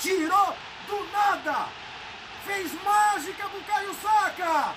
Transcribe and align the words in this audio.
Tirou 0.00 0.54
do 0.86 1.10
nada! 1.10 1.68
Fez 2.46 2.72
mágica 2.82 3.48
pro 3.48 3.60
Caio 3.62 3.94
Saka! 3.94 4.74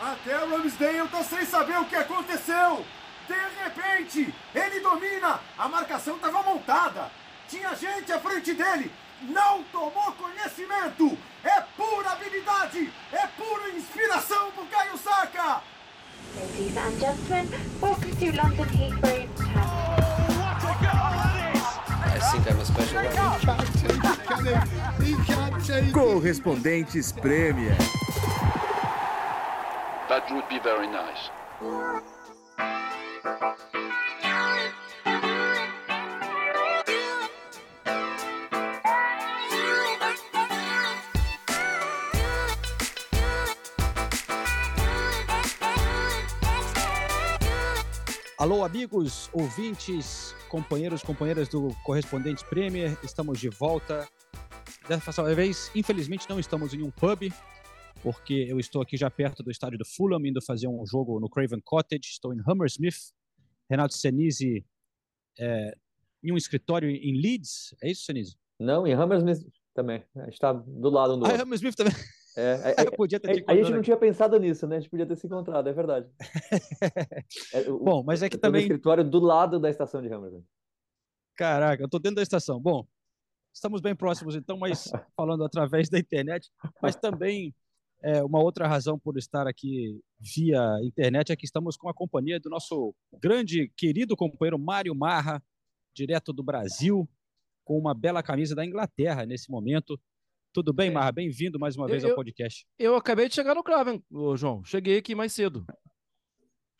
Até 0.00 0.44
o 0.44 0.50
Ramsdale 0.50 1.08
tá 1.08 1.22
sem 1.22 1.46
saber 1.46 1.78
o 1.78 1.84
que 1.84 1.96
aconteceu! 1.96 2.84
De 3.28 3.64
repente, 3.64 4.34
ele 4.54 4.80
domina! 4.80 5.40
A 5.56 5.68
marcação 5.68 6.18
tava 6.18 6.42
montada! 6.42 7.10
Tinha 7.48 7.74
gente 7.76 8.12
à 8.12 8.18
frente 8.18 8.54
dele! 8.54 8.92
Não 9.22 9.62
tomou 9.64 10.12
conhecimento! 10.12 11.16
É 11.44 11.60
pura 11.76 12.10
habilidade! 12.10 12.92
É 13.12 13.26
pura 13.28 13.70
inspiração 13.70 14.50
pro 14.50 14.66
Caio 14.66 14.98
Saka! 14.98 15.62
Ladies 16.34 16.76
and 16.76 16.98
gentlemen, 16.98 17.48
welcome 17.80 18.16
to 18.16 18.26
London 18.36 18.68
Heathrow. 18.68 19.25
Think 22.36 22.54
I'm 22.54 22.60
a 22.60 22.64
special 22.64 22.98
one. 22.98 23.12
Correspondentes 25.92 27.12
Premier. 27.20 27.76
That 30.08 30.30
would 30.30 30.48
be 30.48 30.58
very 30.58 30.86
nice. 30.86 31.30
Alô, 48.38 48.64
amigos, 48.64 49.30
ouvintes, 49.32 50.34
companheiros, 50.56 51.02
companheiras 51.02 51.48
do 51.48 51.68
Correspondentes 51.84 52.42
Premier, 52.42 52.98
estamos 53.04 53.38
de 53.38 53.50
volta. 53.50 54.08
Dessa 54.88 55.22
vez, 55.34 55.70
infelizmente, 55.74 56.26
não 56.30 56.40
estamos 56.40 56.72
em 56.72 56.82
um 56.82 56.90
pub, 56.90 57.30
porque 58.02 58.46
eu 58.48 58.58
estou 58.58 58.80
aqui 58.80 58.96
já 58.96 59.10
perto 59.10 59.42
do 59.42 59.50
estádio 59.50 59.76
do 59.76 59.84
Fulham, 59.84 60.24
indo 60.24 60.40
fazer 60.40 60.66
um 60.66 60.82
jogo 60.86 61.20
no 61.20 61.28
Craven 61.28 61.60
Cottage. 61.62 62.06
Estou 62.06 62.32
em 62.32 62.40
Hammersmith. 62.46 63.12
Renato 63.68 63.92
Senise 63.92 64.64
é, 65.38 65.76
em 66.24 66.32
um 66.32 66.38
escritório 66.38 66.88
em 66.88 67.20
Leeds. 67.20 67.74
É 67.82 67.90
isso, 67.90 68.06
Senise? 68.06 68.34
Não, 68.58 68.86
em 68.86 68.94
Hammersmith 68.94 69.44
também. 69.74 70.02
A 70.16 70.24
gente 70.24 70.34
está 70.34 70.54
do 70.54 70.88
lado 70.88 71.16
um 71.16 71.18
do 71.18 71.26
Ah, 71.26 71.32
outro. 71.32 71.42
Hammersmith 71.42 71.74
também. 71.74 71.92
É, 72.36 72.74
é, 72.76 72.86
Eu 72.86 72.92
podia 72.92 73.18
ter 73.18 73.30
é, 73.40 73.44
a 73.46 73.54
gente 73.56 73.70
não 73.72 73.82
tinha 73.82 73.96
pensado 73.96 74.38
nisso, 74.38 74.66
né? 74.66 74.76
A 74.76 74.80
gente 74.80 74.90
podia 74.90 75.06
ter 75.06 75.16
se 75.16 75.26
encontrado, 75.26 75.68
é 75.68 75.72
verdade. 75.72 76.08
É, 77.52 77.70
o- 77.70 77.78
Bom, 77.78 78.02
mas 78.04 78.22
é 78.22 78.28
que 78.28 78.36
também. 78.36 78.62
escritório 78.62 79.02
do 79.02 79.18
lado 79.18 79.58
da 79.58 79.70
estação 79.70 80.02
de 80.02 80.12
Hammersmith. 80.12 80.44
Caraca, 81.36 81.82
eu 81.82 81.88
tô 81.88 81.98
dentro 81.98 82.16
da 82.16 82.22
estação. 82.22 82.60
Bom, 82.60 82.86
estamos 83.52 83.80
bem 83.80 83.94
próximos 83.94 84.36
então, 84.36 84.58
mas 84.58 84.84
falando 85.16 85.44
através 85.44 85.88
da 85.88 85.98
internet, 85.98 86.50
mas 86.80 86.94
também 86.96 87.54
é, 88.02 88.22
uma 88.22 88.42
outra 88.42 88.66
razão 88.66 88.98
por 88.98 89.16
estar 89.16 89.46
aqui 89.46 90.00
via 90.18 90.62
internet 90.82 91.32
é 91.32 91.36
que 91.36 91.44
estamos 91.46 91.76
com 91.76 91.88
a 91.88 91.94
companhia 91.94 92.38
do 92.38 92.50
nosso 92.50 92.94
grande, 93.20 93.72
querido 93.76 94.16
companheiro 94.16 94.58
Mário 94.58 94.94
Marra, 94.94 95.42
direto 95.94 96.32
do 96.32 96.42
Brasil, 96.42 97.08
com 97.64 97.78
uma 97.78 97.94
bela 97.94 98.22
camisa 98.22 98.54
da 98.54 98.64
Inglaterra 98.64 99.24
nesse 99.26 99.50
momento. 99.50 99.98
Tudo 100.56 100.72
bem, 100.72 100.88
É. 100.88 100.90
Marra? 100.90 101.12
Bem-vindo 101.12 101.58
mais 101.58 101.76
uma 101.76 101.86
vez 101.86 102.02
Eu- 102.02 102.08
ao 102.10 102.16
podcast. 102.16 102.64
Eu 102.78 102.96
acabei 102.96 103.28
de 103.28 103.34
chegar 103.34 103.54
no 103.54 103.62
Craven, 103.62 104.02
ô, 104.10 104.34
João. 104.38 104.64
Cheguei 104.64 104.96
aqui 104.96 105.14
mais 105.14 105.34
cedo. 105.34 105.66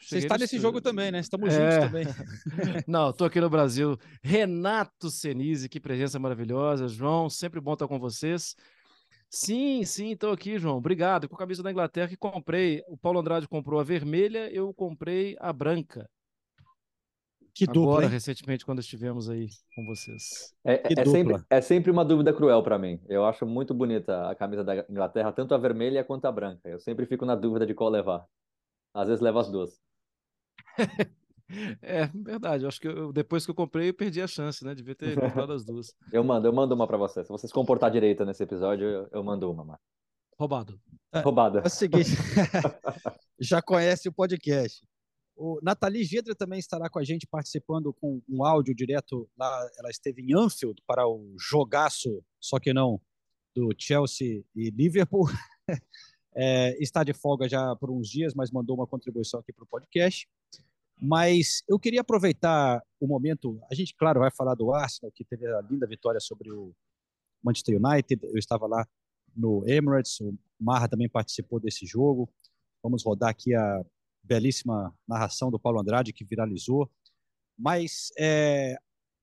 Você 0.01 0.07
Cheguei 0.09 0.25
está 0.25 0.35
no- 0.37 0.41
nesse 0.41 0.59
jogo 0.59 0.81
também, 0.81 1.13
né? 1.13 1.21
Estamos 1.21 1.53
É. 1.53 1.73
juntos 1.73 1.87
também. 1.91 2.05
Não, 2.89 3.13
tô 3.13 3.27
aqui 3.27 3.39
no 3.39 3.51
Brasil. 3.51 3.99
Renato 4.23 5.11
Senise, 5.11 5.69
que 5.69 5.79
presença 5.79 6.19
maravilhosa. 6.19 6.89
João, 6.89 7.29
sempre 7.29 7.61
bom 7.61 7.75
estar 7.75 7.87
com 7.87 7.99
vocês. 7.99 8.55
Sim, 9.29 9.85
sim, 9.85 10.13
estou 10.13 10.33
aqui, 10.33 10.59
João. 10.59 10.79
Obrigado. 10.79 11.29
Com 11.29 11.35
a 11.35 11.39
camisa 11.39 11.63
da 11.63 11.71
Inglaterra 11.71 12.09
que 12.09 12.17
comprei. 12.17 12.83
O 12.89 12.97
Paulo 12.97 13.21
Andrade 13.21 13.47
comprou 13.47 13.79
a 13.79 13.85
vermelha, 13.85 14.51
eu 14.51 14.73
comprei 14.73 15.36
a 15.39 15.53
branca. 15.53 16.09
Que 17.56 17.64
dupla, 17.64 17.83
Agora, 17.83 18.05
hein? 18.05 18.11
recentemente, 18.11 18.67
quando 18.67 18.80
estivemos 18.80 19.30
aí 19.30 19.48
com 19.74 19.86
vocês. 19.86 20.55
É, 20.62 20.92
é 20.92 21.05
sempre, 21.06 21.36
é 21.48 21.61
sempre 21.62 21.90
uma 21.90 22.05
dúvida 22.05 22.30
cruel 22.30 22.62
para 22.62 22.78
mim. 22.78 23.00
Eu 23.08 23.24
acho 23.24 23.46
muito 23.46 23.72
bonita 23.72 24.28
a 24.28 24.34
camisa 24.34 24.62
da 24.62 24.84
Inglaterra, 24.90 25.33
tanto 25.33 25.55
a 25.55 25.58
vermelha 25.58 26.05
quanto 26.05 26.27
a 26.27 26.33
branca. 26.33 26.68
Eu 26.68 26.78
sempre 26.78 27.06
fico 27.06 27.24
na 27.24 27.34
dúvida 27.34 27.64
de 27.67 27.72
qual 27.72 27.89
levar. 27.89 28.27
Às 28.92 29.08
vezes 29.08 29.22
levo 29.22 29.39
as 29.39 29.50
duas. 29.50 29.80
É 31.80 32.08
verdade. 32.12 32.64
Eu 32.64 32.68
acho 32.68 32.80
que 32.80 32.89
eu- 32.89 33.12
depois 33.12 33.44
que 33.44 33.50
eu 33.52 33.55
comprei, 33.55 33.90
eu 33.90 33.94
perdi 33.94 34.20
a 34.20 34.27
chance, 34.27 34.64
né? 34.64 34.74
Devia 34.74 34.96
ter 34.96 35.14
comprado 35.14 35.52
as 35.52 35.64
duas. 35.64 35.94
Eu 36.12 36.24
mando, 36.24 36.48
eu 36.48 36.52
mando 36.52 36.74
uma 36.74 36.88
para 36.88 36.96
você. 36.96 37.23
Se 37.23 37.28
você 37.28 37.46
se 37.46 37.55
comportar 37.55 37.88
direito 37.88 38.24
nesse 38.24 38.42
episódio, 38.42 38.84
eu, 38.84 39.08
eu 39.12 39.23
mando 39.23 39.48
uma, 39.48 39.64
Mar. 39.64 39.78
Roubado. 40.36 40.80
Roubada. 41.14 41.61
É 41.61 41.67
o 41.68 41.70
seguinte, 41.70 42.11
já 43.38 43.62
conhece 43.62 44.08
o 44.08 44.12
podcast. 44.12 44.84
O 45.36 45.61
Nathalie 45.63 46.02
Gedra 46.02 46.35
também 46.35 46.58
estará 46.58 46.89
com 46.89 46.98
a 46.98 47.05
gente 47.05 47.27
participando 47.27 47.92
com 47.92 48.23
um 48.27 48.42
áudio 48.42 48.74
direto 48.74 49.29
lá. 49.36 49.70
Ela 49.79 49.91
esteve 49.91 50.23
em 50.23 50.35
Anfield 50.35 50.83
para 50.86 51.07
o 51.07 51.35
jogaço, 51.39 52.24
só 52.41 52.58
que 52.58 52.73
não, 52.73 53.01
do 53.55 53.70
Chelsea 53.79 54.42
e 54.55 54.70
Liverpool. 54.70 55.27
É, 56.39 56.77
está 56.83 57.02
de 57.02 57.14
folga 57.14 57.48
já 57.48 57.74
por 57.77 57.91
uns 57.91 58.11
dias, 58.11 58.35
mas 58.35 58.51
mandou 58.51 58.77
uma 58.77 58.86
contribuição 58.86 59.41
aqui 59.41 59.55
para 59.55 59.64
o 59.64 59.67
podcast. 59.67 60.29
Mas 61.01 61.63
eu 61.67 61.79
queria 61.79 62.03
aproveitar 62.03 62.83
o 63.01 63.07
momento. 63.07 63.58
A 63.70 63.74
gente, 63.74 63.95
claro, 63.97 64.20
vai 64.20 64.30
falar 64.30 64.55
do 64.55 64.70
Arsenal, 64.70 65.11
que 65.13 65.24
teve 65.24 65.47
a 65.47 65.63
linda 65.63 65.86
vitória 65.86 66.20
sobre 66.20 66.53
o 66.53 66.74
Manchester 67.42 67.80
United. 67.83 68.23
Eu 68.27 68.36
estava 68.36 68.67
lá 68.67 68.86
no 69.35 69.67
Emirates, 69.67 70.20
o 70.20 70.36
Marra 70.61 70.89
também 70.89 71.08
participou 71.08 71.58
desse 71.58 71.86
jogo. 71.86 72.29
Vamos 72.83 73.03
rodar 73.03 73.30
aqui 73.30 73.55
a 73.55 73.83
belíssima 74.27 74.95
narração 75.07 75.51
do 75.51 75.59
Paulo 75.59 75.81
Andrade, 75.81 76.13
que 76.13 76.25
viralizou. 76.25 76.91
Mas 77.59 78.11
é, 78.19 78.77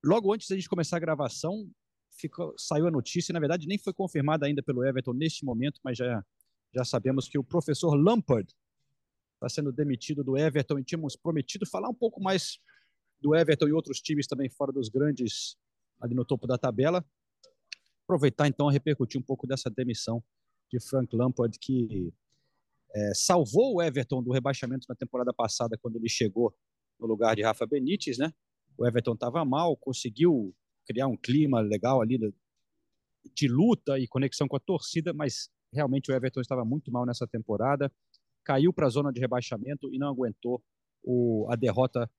logo 0.03 0.33
antes 0.33 0.47
da 0.47 0.55
gente 0.55 0.69
começar 0.69 0.97
a 0.97 0.99
gravação, 0.99 1.69
ficou, 2.11 2.53
saiu 2.57 2.87
a 2.87 2.91
notícia, 2.91 3.33
na 3.33 3.39
verdade 3.39 3.67
nem 3.67 3.77
foi 3.77 3.93
confirmada 3.93 4.45
ainda 4.45 4.63
pelo 4.63 4.83
Everton 4.85 5.13
neste 5.13 5.45
momento, 5.45 5.79
mas 5.83 5.97
já, 5.97 6.23
já 6.73 6.85
sabemos 6.85 7.27
que 7.27 7.37
o 7.37 7.43
professor 7.43 7.95
Lampard 7.95 8.51
está 9.35 9.49
sendo 9.49 9.71
demitido 9.71 10.23
do 10.23 10.37
Everton 10.37 10.79
e 10.79 10.83
tínhamos 10.83 11.15
prometido 11.15 11.65
falar 11.65 11.89
um 11.89 11.93
pouco 11.93 12.21
mais 12.21 12.59
do 13.19 13.35
Everton 13.35 13.67
e 13.67 13.73
outros 13.73 13.99
times 14.01 14.27
também 14.27 14.49
fora 14.49 14.71
dos 14.71 14.89
grandes 14.89 15.57
ali 16.01 16.13
no 16.13 16.25
topo 16.25 16.47
da 16.47 16.57
tabela. 16.57 17.05
Aproveitar 18.03 18.47
então 18.47 18.67
a 18.67 18.71
repercutir 18.71 19.19
um 19.19 19.23
pouco 19.23 19.47
dessa 19.47 19.69
demissão 19.69 20.23
de 20.71 20.79
Frank 20.79 21.15
Lampard, 21.15 21.57
que 21.59 22.13
é, 22.95 23.13
salvou 23.15 23.75
o 23.75 23.81
Everton 23.81 24.21
do 24.21 24.31
rebaixamento 24.31 24.85
na 24.87 24.95
temporada 24.95 25.33
passada, 25.33 25.77
quando 25.81 25.95
ele 25.95 26.09
chegou 26.09 26.53
no 26.99 27.07
lugar 27.07 27.35
de 27.35 27.41
Rafa 27.41 27.65
Benítez, 27.65 28.17
né? 28.17 28.31
O 28.77 28.85
Everton 28.85 29.13
estava 29.13 29.43
mal, 29.43 29.75
conseguiu 29.77 30.55
criar 30.85 31.07
um 31.07 31.17
clima 31.17 31.59
legal 31.59 32.01
ali 32.01 32.17
de, 33.35 33.47
luta 33.47 33.97
e 33.97 34.07
conexão 34.07 34.47
com 34.47 34.55
a 34.55 34.59
torcida, 34.59 35.13
mas 35.13 35.49
realmente 35.71 36.11
o 36.11 36.15
Everton 36.15 36.41
estava 36.41 36.63
muito 36.63 36.91
mal 36.91 37.05
nessa 37.05 37.27
temporada, 37.27 37.91
caiu 38.43 38.73
para 38.73 38.87
a 38.87 38.89
zona 38.89 39.11
de 39.11 39.19
rebaixamento 39.19 39.93
e 39.93 39.97
não 39.97 40.07
aguentou 40.07 40.61
o, 41.03 41.47
a 41.49 41.55
derrota 41.55 42.09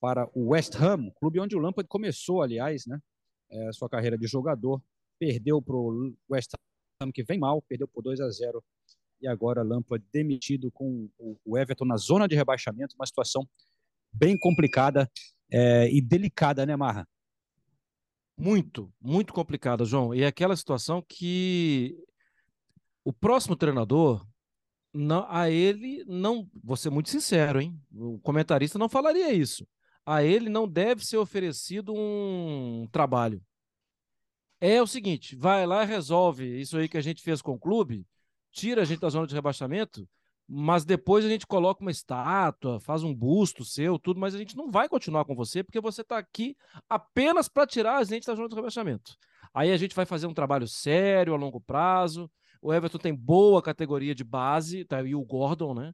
para 0.00 0.28
o 0.34 0.50
West 0.50 0.74
Ham, 0.76 1.10
clube 1.16 1.40
onde 1.40 1.56
o 1.56 1.58
Lampard 1.58 1.88
começou, 1.88 2.42
aliás, 2.42 2.86
né? 2.86 2.98
É, 3.50 3.72
sua 3.72 3.88
carreira 3.88 4.16
de 4.16 4.26
jogador, 4.26 4.82
perdeu 5.18 5.60
para 5.60 5.76
o 5.76 6.14
West 6.30 6.52
Ham, 7.00 7.12
que 7.12 7.22
vem 7.22 7.38
mal, 7.38 7.60
perdeu 7.62 7.86
por 7.86 8.02
2 8.02 8.20
a 8.20 8.30
0 8.30 8.64
e 9.22 9.28
agora 9.28 9.62
Lampard 9.62 10.04
demitido 10.12 10.70
com 10.70 11.08
o 11.44 11.56
Everton 11.56 11.84
na 11.84 11.96
zona 11.96 12.26
de 12.26 12.34
rebaixamento, 12.34 12.96
uma 12.96 13.06
situação 13.06 13.48
bem 14.12 14.36
complicada 14.36 15.10
é, 15.50 15.88
e 15.90 16.00
delicada, 16.00 16.66
né, 16.66 16.74
Marra? 16.76 17.08
Muito, 18.36 18.92
muito 19.00 19.32
complicada, 19.32 19.84
João. 19.84 20.14
E 20.14 20.22
é 20.22 20.26
aquela 20.26 20.56
situação 20.56 21.04
que 21.06 21.96
o 23.04 23.12
próximo 23.12 23.54
treinador, 23.54 24.26
não, 24.92 25.26
a 25.28 25.48
ele 25.48 26.04
não, 26.06 26.48
vou 26.62 26.76
ser 26.76 26.90
muito 26.90 27.08
sincero, 27.08 27.60
hein? 27.60 27.80
O 27.92 28.18
comentarista 28.20 28.78
não 28.78 28.88
falaria 28.88 29.32
isso. 29.32 29.66
A 30.04 30.24
ele 30.24 30.48
não 30.48 30.66
deve 30.66 31.04
ser 31.04 31.16
oferecido 31.18 31.94
um 31.94 32.88
trabalho. 32.90 33.40
É 34.60 34.80
o 34.80 34.86
seguinte, 34.86 35.36
vai 35.36 35.66
lá 35.66 35.82
e 35.82 35.86
resolve 35.86 36.60
isso 36.60 36.76
aí 36.76 36.88
que 36.88 36.96
a 36.96 37.00
gente 37.00 37.22
fez 37.22 37.42
com 37.42 37.52
o 37.52 37.58
clube, 37.58 38.06
tira 38.52 38.82
a 38.82 38.84
gente 38.84 39.00
da 39.00 39.08
zona 39.08 39.26
de 39.26 39.34
rebaixamento, 39.34 40.06
mas 40.48 40.84
depois 40.84 41.24
a 41.24 41.28
gente 41.28 41.46
coloca 41.46 41.80
uma 41.80 41.90
estátua, 41.90 42.78
faz 42.80 43.02
um 43.02 43.14
busto 43.14 43.64
seu, 43.64 43.98
tudo, 43.98 44.20
mas 44.20 44.34
a 44.34 44.38
gente 44.38 44.56
não 44.56 44.70
vai 44.70 44.88
continuar 44.88 45.24
com 45.24 45.34
você 45.34 45.62
porque 45.62 45.80
você 45.80 46.02
está 46.02 46.18
aqui 46.18 46.56
apenas 46.88 47.48
para 47.48 47.66
tirar 47.66 47.96
a 47.96 48.04
gente 48.04 48.26
da 48.26 48.34
zona 48.34 48.48
de 48.48 48.54
rebaixamento. 48.54 49.16
Aí 49.54 49.70
a 49.70 49.76
gente 49.76 49.94
vai 49.94 50.04
fazer 50.04 50.26
um 50.26 50.34
trabalho 50.34 50.68
sério 50.68 51.34
a 51.34 51.36
longo 51.36 51.60
prazo. 51.60 52.30
O 52.60 52.72
Everton 52.72 52.98
tem 52.98 53.14
boa 53.14 53.62
categoria 53.62 54.14
de 54.14 54.24
base, 54.24 54.84
tá 54.84 54.98
aí 54.98 55.14
o 55.14 55.24
Gordon, 55.24 55.74
né? 55.74 55.92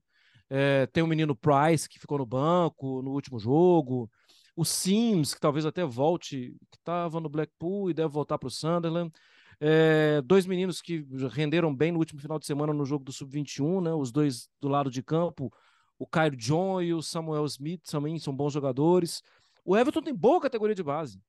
É, 0.50 0.86
tem 0.86 1.02
o 1.02 1.06
menino 1.06 1.36
Price 1.36 1.88
que 1.88 1.98
ficou 1.98 2.18
no 2.18 2.26
banco 2.26 3.02
no 3.02 3.12
último 3.12 3.38
jogo. 3.38 4.10
O 4.56 4.64
Sims, 4.64 5.34
que 5.34 5.40
talvez 5.40 5.64
até 5.64 5.84
volte, 5.84 6.56
que 6.70 6.78
estava 6.78 7.20
no 7.20 7.28
Blackpool 7.28 7.90
e 7.90 7.94
deve 7.94 8.08
voltar 8.08 8.38
para 8.38 8.48
o 8.48 8.50
Sunderland. 8.50 9.12
É, 9.60 10.22
dois 10.22 10.46
meninos 10.46 10.80
que 10.80 11.04
renderam 11.30 11.74
bem 11.74 11.90
no 11.90 11.98
último 11.98 12.20
final 12.20 12.38
de 12.38 12.46
semana 12.46 12.72
no 12.72 12.84
jogo 12.84 13.04
do 13.04 13.12
Sub-21, 13.12 13.82
né? 13.82 13.92
Os 13.92 14.12
dois 14.12 14.48
do 14.60 14.68
lado 14.68 14.90
de 14.90 15.02
campo, 15.02 15.52
o 15.98 16.06
Caio 16.06 16.36
John 16.36 16.80
e 16.80 16.94
o 16.94 17.02
Samuel 17.02 17.44
Smith 17.46 17.82
também 17.90 18.18
são 18.18 18.34
bons 18.34 18.52
jogadores. 18.52 19.22
O 19.64 19.76
Everton 19.76 20.02
tem 20.02 20.14
boa 20.14 20.40
categoria 20.40 20.74
de 20.74 20.82
base. 20.82 21.20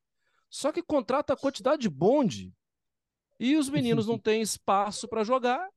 Só 0.49 0.71
que 0.71 0.81
contrata 0.81 1.33
a 1.33 1.37
quantidade 1.37 1.81
de 1.81 1.89
bonde 1.89 2.53
e 3.39 3.55
os 3.55 3.69
meninos 3.69 4.05
não 4.07 4.17
têm 4.19 4.41
espaço 4.41 5.07
para 5.07 5.23
jogar 5.23 5.67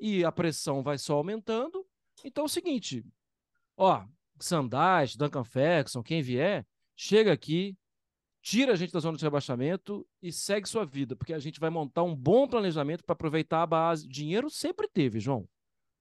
e 0.00 0.24
a 0.24 0.32
pressão 0.32 0.82
vai 0.82 0.98
só 0.98 1.14
aumentando. 1.14 1.86
Então 2.24 2.44
é 2.44 2.46
o 2.46 2.48
seguinte, 2.48 3.04
ó, 3.76 4.04
Sandais, 4.40 5.14
Duncan 5.14 5.44
Ferguson, 5.44 6.02
quem 6.02 6.22
vier, 6.22 6.66
chega 6.96 7.32
aqui, 7.32 7.76
tira 8.42 8.72
a 8.72 8.76
gente 8.76 8.92
da 8.92 9.00
zona 9.00 9.16
de 9.16 9.24
rebaixamento 9.24 10.06
e 10.22 10.32
segue 10.32 10.68
sua 10.68 10.84
vida, 10.84 11.16
porque 11.16 11.32
a 11.32 11.38
gente 11.38 11.60
vai 11.60 11.70
montar 11.70 12.02
um 12.02 12.14
bom 12.14 12.46
planejamento 12.46 13.04
para 13.04 13.12
aproveitar 13.12 13.62
a 13.62 13.66
base. 13.66 14.08
Dinheiro 14.08 14.48
sempre 14.48 14.88
teve, 14.88 15.20
João. 15.20 15.48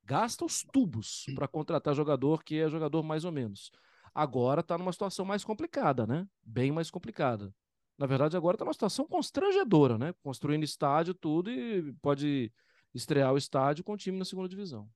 Gasta 0.03 0.45
os 0.45 0.63
tubos 0.63 1.25
para 1.35 1.47
contratar 1.47 1.93
jogador 1.93 2.43
que 2.43 2.57
é 2.57 2.69
jogador 2.69 3.03
mais 3.03 3.25
ou 3.25 3.31
menos. 3.31 3.71
Agora 4.13 4.61
está 4.61 4.77
numa 4.77 4.93
situação 4.93 5.25
mais 5.25 5.43
complicada, 5.43 6.07
né? 6.07 6.27
Bem 6.43 6.71
mais 6.71 6.89
complicada. 6.89 7.53
Na 7.97 8.05
verdade, 8.05 8.37
agora 8.37 8.55
está 8.55 8.63
numa 8.63 8.73
situação 8.73 9.05
constrangedora, 9.07 9.97
né? 9.97 10.13
Construindo 10.23 10.63
estádio, 10.63 11.13
tudo, 11.13 11.51
e 11.51 11.93
pode 12.01 12.51
estrear 12.93 13.33
o 13.33 13.37
estádio 13.37 13.83
com 13.83 13.93
o 13.93 13.97
time 13.97 14.17
na 14.17 14.25
segunda 14.25 14.47
divisão. 14.47 14.87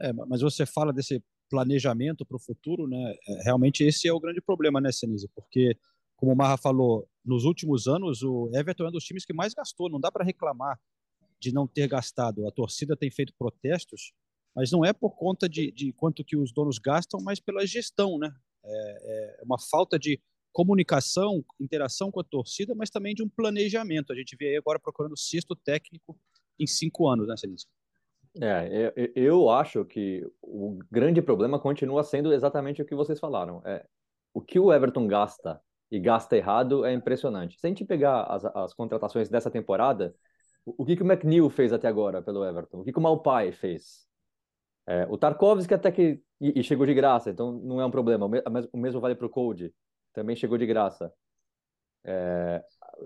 É, 0.00 0.12
mas 0.12 0.40
você 0.40 0.66
fala 0.66 0.92
desse 0.92 1.22
planejamento 1.50 2.24
para 2.24 2.36
o 2.36 2.40
futuro, 2.40 2.86
né? 2.86 3.14
É, 3.28 3.42
realmente 3.44 3.84
esse 3.84 4.08
é 4.08 4.12
o 4.12 4.20
grande 4.20 4.40
problema, 4.40 4.80
né, 4.80 4.90
Senise? 4.90 5.28
Porque, 5.34 5.76
como 6.20 6.32
o 6.32 6.36
Marra 6.36 6.58
falou, 6.58 7.08
nos 7.24 7.44
últimos 7.44 7.88
anos 7.88 8.22
o 8.22 8.50
Everton 8.52 8.84
é 8.84 8.88
um 8.88 8.92
dos 8.92 9.04
times 9.04 9.24
que 9.24 9.32
mais 9.32 9.54
gastou. 9.54 9.88
Não 9.88 9.98
dá 9.98 10.12
para 10.12 10.22
reclamar 10.22 10.78
de 11.40 11.50
não 11.50 11.66
ter 11.66 11.88
gastado. 11.88 12.46
A 12.46 12.50
torcida 12.52 12.94
tem 12.94 13.10
feito 13.10 13.32
protestos, 13.38 14.12
mas 14.54 14.70
não 14.70 14.84
é 14.84 14.92
por 14.92 15.16
conta 15.16 15.48
de, 15.48 15.72
de 15.72 15.94
quanto 15.94 16.22
que 16.22 16.36
os 16.36 16.52
donos 16.52 16.78
gastam, 16.78 17.20
mas 17.22 17.40
pela 17.40 17.66
gestão, 17.66 18.18
né? 18.18 18.30
É, 18.62 19.38
é 19.40 19.44
uma 19.44 19.58
falta 19.58 19.98
de 19.98 20.20
comunicação, 20.52 21.42
interação 21.58 22.10
com 22.10 22.20
a 22.20 22.24
torcida, 22.24 22.74
mas 22.74 22.90
também 22.90 23.14
de 23.14 23.22
um 23.22 23.28
planejamento. 23.28 24.12
A 24.12 24.16
gente 24.16 24.36
vê 24.36 24.48
aí 24.48 24.56
agora 24.56 24.78
procurando 24.78 25.16
sexto 25.16 25.56
técnico 25.56 26.18
em 26.58 26.66
cinco 26.66 27.08
anos, 27.08 27.26
né, 27.26 27.36
Celso? 27.38 27.66
É, 28.42 28.92
eu, 28.94 29.12
eu 29.16 29.50
acho 29.50 29.86
que 29.86 30.30
o 30.42 30.78
grande 30.90 31.22
problema 31.22 31.58
continua 31.58 32.04
sendo 32.04 32.30
exatamente 32.30 32.82
o 32.82 32.84
que 32.84 32.94
vocês 32.94 33.18
falaram. 33.18 33.62
É, 33.64 33.86
o 34.34 34.42
que 34.42 34.58
o 34.58 34.70
Everton 34.70 35.06
gasta 35.06 35.58
e 35.90 35.98
gasta 35.98 36.36
errado 36.36 36.84
é 36.84 36.92
impressionante. 36.92 37.58
Se 37.58 37.66
a 37.66 37.68
gente 37.68 37.84
pegar 37.84 38.22
as, 38.24 38.44
as 38.44 38.74
contratações 38.74 39.28
dessa 39.28 39.50
temporada, 39.50 40.14
o, 40.64 40.82
o 40.82 40.84
que, 40.84 40.96
que 40.96 41.02
o 41.02 41.06
McNeil 41.06 41.48
fez 41.50 41.72
até 41.72 41.88
agora 41.88 42.22
pelo 42.22 42.44
Everton? 42.44 42.80
O 42.80 42.84
que, 42.84 42.92
que 42.92 42.98
o 42.98 43.02
Malpai 43.02 43.52
fez? 43.52 44.06
É, 44.86 45.06
o 45.08 45.18
Tarkovsky 45.18 45.74
até 45.74 45.90
que... 45.90 46.22
E, 46.40 46.60
e, 46.60 46.62
chegou 46.62 46.86
de 46.86 46.94
graça, 46.94 47.30
então 47.30 47.52
não 47.52 47.80
é 47.80 47.84
um 47.84 47.90
problema. 47.90 48.26
O 48.72 48.78
mesmo 48.78 49.00
vale 49.00 49.14
para 49.14 49.26
o 49.26 49.30
Code 49.30 49.74
também 50.12 50.34
chegou 50.34 50.56
de 50.56 50.66
graça. 50.66 51.12
É, 52.04 52.64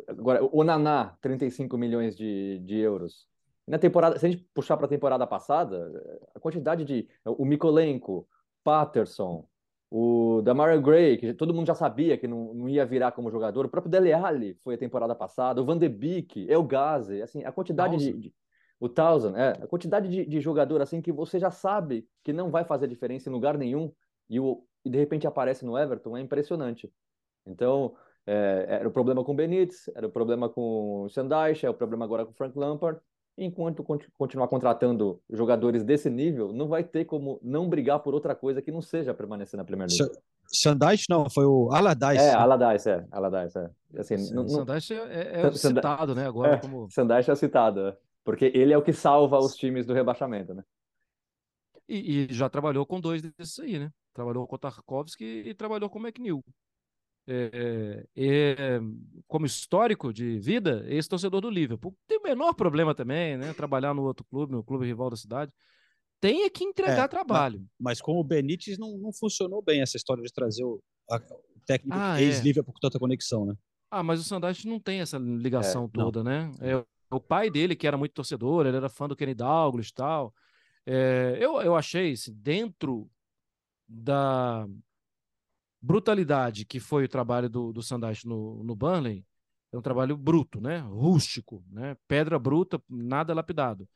agora, 0.09 0.45
o 0.45 0.63
Naná, 0.63 1.17
35 1.21 1.77
milhões 1.77 2.17
de, 2.17 2.61
de 2.61 2.79
euros. 2.79 3.27
Na 3.67 3.79
temporada, 3.79 4.19
se 4.19 4.27
a 4.27 4.31
gente 4.31 4.47
puxar 4.55 4.77
para 4.77 4.87
a 4.87 4.89
temporada 4.89 5.27
passada, 5.27 5.91
a 6.35 6.41
quantidade 6.41 6.85
de. 6.85 7.09
O 7.25 7.45
Mikolenko, 7.45 8.29
Patterson, 8.63 9.49
o 9.91 10.43
Damario 10.43 10.81
Gray, 10.83 11.17
que 11.17 11.35
todo 11.35 11.55
mundo 11.55 11.67
já 11.67 11.75
sabia 11.75 12.19
que 12.19 12.27
não, 12.27 12.53
não 12.55 12.69
ia 12.69 12.85
virar 12.85 13.13
como 13.13 13.31
jogador, 13.31 13.67
o 13.67 13.69
próprio 13.69 13.91
Dele 13.91 14.13
Alli 14.13 14.59
foi 14.65 14.75
a 14.75 14.79
temporada 14.79 15.15
passada, 15.15 15.61
o 15.63 15.65
Van 15.65 15.79
de 15.79 15.89
Beek, 15.89 16.47
El 16.51 16.65
Gazi, 16.65 17.23
assim, 17.23 17.45
a 17.45 17.53
quantidade 17.53 17.97
de, 17.97 18.13
de, 18.13 18.35
O 18.81 18.89
Thousand, 18.89 19.35
é, 19.37 19.51
a 19.63 19.67
quantidade 19.67 20.09
de, 20.09 20.27
de 20.27 20.41
jogador 20.41 20.83
assim 20.83 21.01
que 21.01 21.13
você 21.13 21.39
já 21.39 21.51
sabe 21.51 22.07
que 22.23 22.33
não 22.33 22.51
vai 22.51 22.65
fazer 22.65 22.89
diferença 22.89 23.29
em 23.29 23.33
lugar 23.33 23.57
nenhum, 23.57 23.93
e 24.29 24.41
o, 24.41 24.67
e 24.85 24.91
de 24.91 24.99
repente 24.99 25.27
aparece 25.27 25.65
no 25.65 25.79
Everton, 25.79 26.17
é 26.17 26.21
impressionante. 26.21 26.93
Então, 27.47 27.95
é, 28.27 28.67
era 28.81 28.89
o 28.89 28.93
problema 28.93 29.23
com 29.23 29.33
o 29.33 29.37
Benítez, 29.37 29.89
era 29.95 30.07
o 30.07 30.11
problema 30.11 30.49
com 30.49 31.03
o 31.03 31.09
Sandaich, 31.09 31.65
é 31.65 31.71
o 31.71 31.75
problema 31.75 32.05
agora 32.05 32.25
com 32.25 32.33
o 32.33 32.35
Frank 32.35 32.59
Lampard. 32.59 33.01
Enquanto 33.37 33.85
continuar 34.17 34.47
contratando 34.47 35.21
jogadores 35.29 35.83
desse 35.83 36.09
nível, 36.09 36.53
não 36.53 36.69
vai 36.69 36.85
ter 36.85 37.05
como 37.05 37.41
não 37.43 37.69
brigar 37.69 37.99
por 37.99 38.15
outra 38.15 38.35
coisa 38.35 38.63
que 38.63 38.71
não 38.71 38.81
seja 38.81 39.13
permanecer 39.13 39.57
na 39.57 39.65
Premier 39.65 39.89
League. 39.91 40.17
Sandaich 40.47 41.07
não, 41.11 41.29
foi 41.29 41.45
o 41.45 41.69
Allardyce. 41.73 42.25
É, 42.25 42.33
Allardyce, 42.33 42.91
é. 42.91 43.05
Allardyce, 43.11 43.59
é. 43.59 43.71
Assim, 43.99 44.19
Sim, 44.19 44.35
não, 44.35 44.49
Sandaich 44.49 44.95
é, 44.95 45.41
é 45.41 45.53
citado, 45.53 46.15
né, 46.15 46.27
agora 46.27 46.55
é, 46.55 46.57
como... 46.59 46.89
Sandaich 46.91 47.29
é 47.29 47.35
citado, 47.35 47.89
é. 47.89 47.97
porque 48.23 48.53
ele 48.55 48.73
é 48.73 48.79
o 48.79 48.83
que 48.83 48.93
salva 48.93 49.39
os 49.39 49.57
times 49.57 49.85
do 49.85 49.93
rebaixamento, 49.93 50.55
né? 50.55 50.63
E, 51.89 52.27
e 52.31 52.33
já 52.33 52.49
trabalhou 52.49 52.87
com 52.87 53.01
dois 53.01 53.21
desses 53.21 53.59
aí, 53.59 53.79
né? 53.79 53.91
trabalhou 54.15 54.47
com 54.47 54.55
o 54.55 54.59
Tarkovsky 54.59 55.43
e 55.45 55.53
trabalhou 55.53 55.91
com 55.91 55.99
o 55.99 56.07
McNeil. 56.07 56.43
É, 57.27 58.07
é, 58.15 58.81
como 59.27 59.47
histórico 59.47 60.13
de 60.13 60.39
vida, 60.39 60.85
esse 60.89 61.09
torcedor 61.09 61.41
do 61.41 61.49
Liverpool 61.49 61.97
tem 62.07 62.19
o 62.19 62.23
menor 62.23 62.53
problema 62.53 62.95
também, 62.95 63.37
né? 63.39 63.55
Trabalhar 63.55 63.95
no 63.95 64.03
outro 64.03 64.25
clube, 64.27 64.53
no 64.53 64.63
clube 64.63 64.85
rival 64.85 65.09
da 65.09 65.17
cidade. 65.17 65.51
Tem 66.21 66.45
é 66.45 66.51
que 66.51 66.65
entregar 66.65 67.05
é, 67.05 67.09
trabalho. 67.09 67.59
Mas, 67.61 67.99
mas, 67.99 68.01
com 68.01 68.19
o 68.19 68.25
Benítez 68.25 68.79
não, 68.79 68.97
não 68.99 69.13
funcionou 69.13 69.63
bem 69.63 69.81
essa 69.81 69.97
história 69.97 70.23
de 70.23 70.33
trazer 70.33 70.65
o, 70.65 70.83
a, 71.11 71.17
o 71.17 71.61
técnico 71.67 71.97
ah, 71.99 72.21
ex-Liverpool 72.21 72.75
com 72.75 72.81
tanta 72.81 72.99
conexão, 72.99 73.47
né? 73.47 73.55
Ah, 73.91 74.03
mas 74.03 74.21
o 74.21 74.25
Sandage 74.25 74.67
não 74.67 74.81
tem 74.81 75.01
essa 75.01 75.19
ligação 75.19 75.85
é, 75.85 75.89
toda, 75.89 76.23
não. 76.23 76.31
né? 76.31 76.53
É, 76.61 76.85
o 77.11 77.21
pai 77.21 77.51
dele, 77.51 77.77
que 77.77 77.87
era 77.87 77.97
muito 77.97 78.13
torcedor, 78.13 78.67
ele 78.67 78.77
era 78.77 78.89
fã 78.89 79.07
do 79.07 79.15
Kenny 79.15 79.35
Douglas 79.35 79.89
e 79.89 79.95
tal. 79.95 80.35
É, 80.87 81.37
eu, 81.41 81.61
eu 81.63 81.77
achei, 81.77 82.13
assim, 82.13 82.35
dentro 82.35 83.09
da 83.87 84.67
brutalidade 85.85 86.65
que 86.65 86.81
foi 86.81 87.05
o 87.05 87.09
trabalho 87.09 87.49
do, 87.49 87.73
do 87.73 87.83
Sandage 87.83 88.27
no, 88.27 88.65
no 88.65 88.75
Burnley, 88.75 89.25
é 89.71 89.77
um 89.77 89.83
trabalho 89.83 90.17
bruto, 90.17 90.61
né? 90.61 90.79
Rústico, 90.79 91.63
né? 91.71 91.97
Pedra 92.09 92.39
bruta, 92.39 92.83
nada 92.89 93.35
lapidado. 93.35 93.89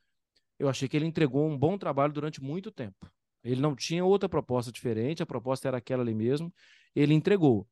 Eu 0.58 0.69
achei 0.69 0.88
que 0.88 0.96
ele 0.96 1.06
entregou 1.06 1.49
um 1.49 1.56
bom 1.56 1.79
trabalho 1.79 2.12
durante 2.12 2.43
muito 2.43 2.70
tempo. 2.70 3.11
Ele 3.43 3.61
não 3.61 3.75
tinha 3.75 4.05
outra 4.05 4.29
proposta 4.29 4.73
diferente, 4.73 5.23
a 5.23 5.26
proposta 5.26 5.69
era 5.69 5.79
aquela 5.79 6.02
ali 6.02 6.14
mesmo. 6.14 6.52
Ele 6.94 7.14
entregou. 7.14 7.67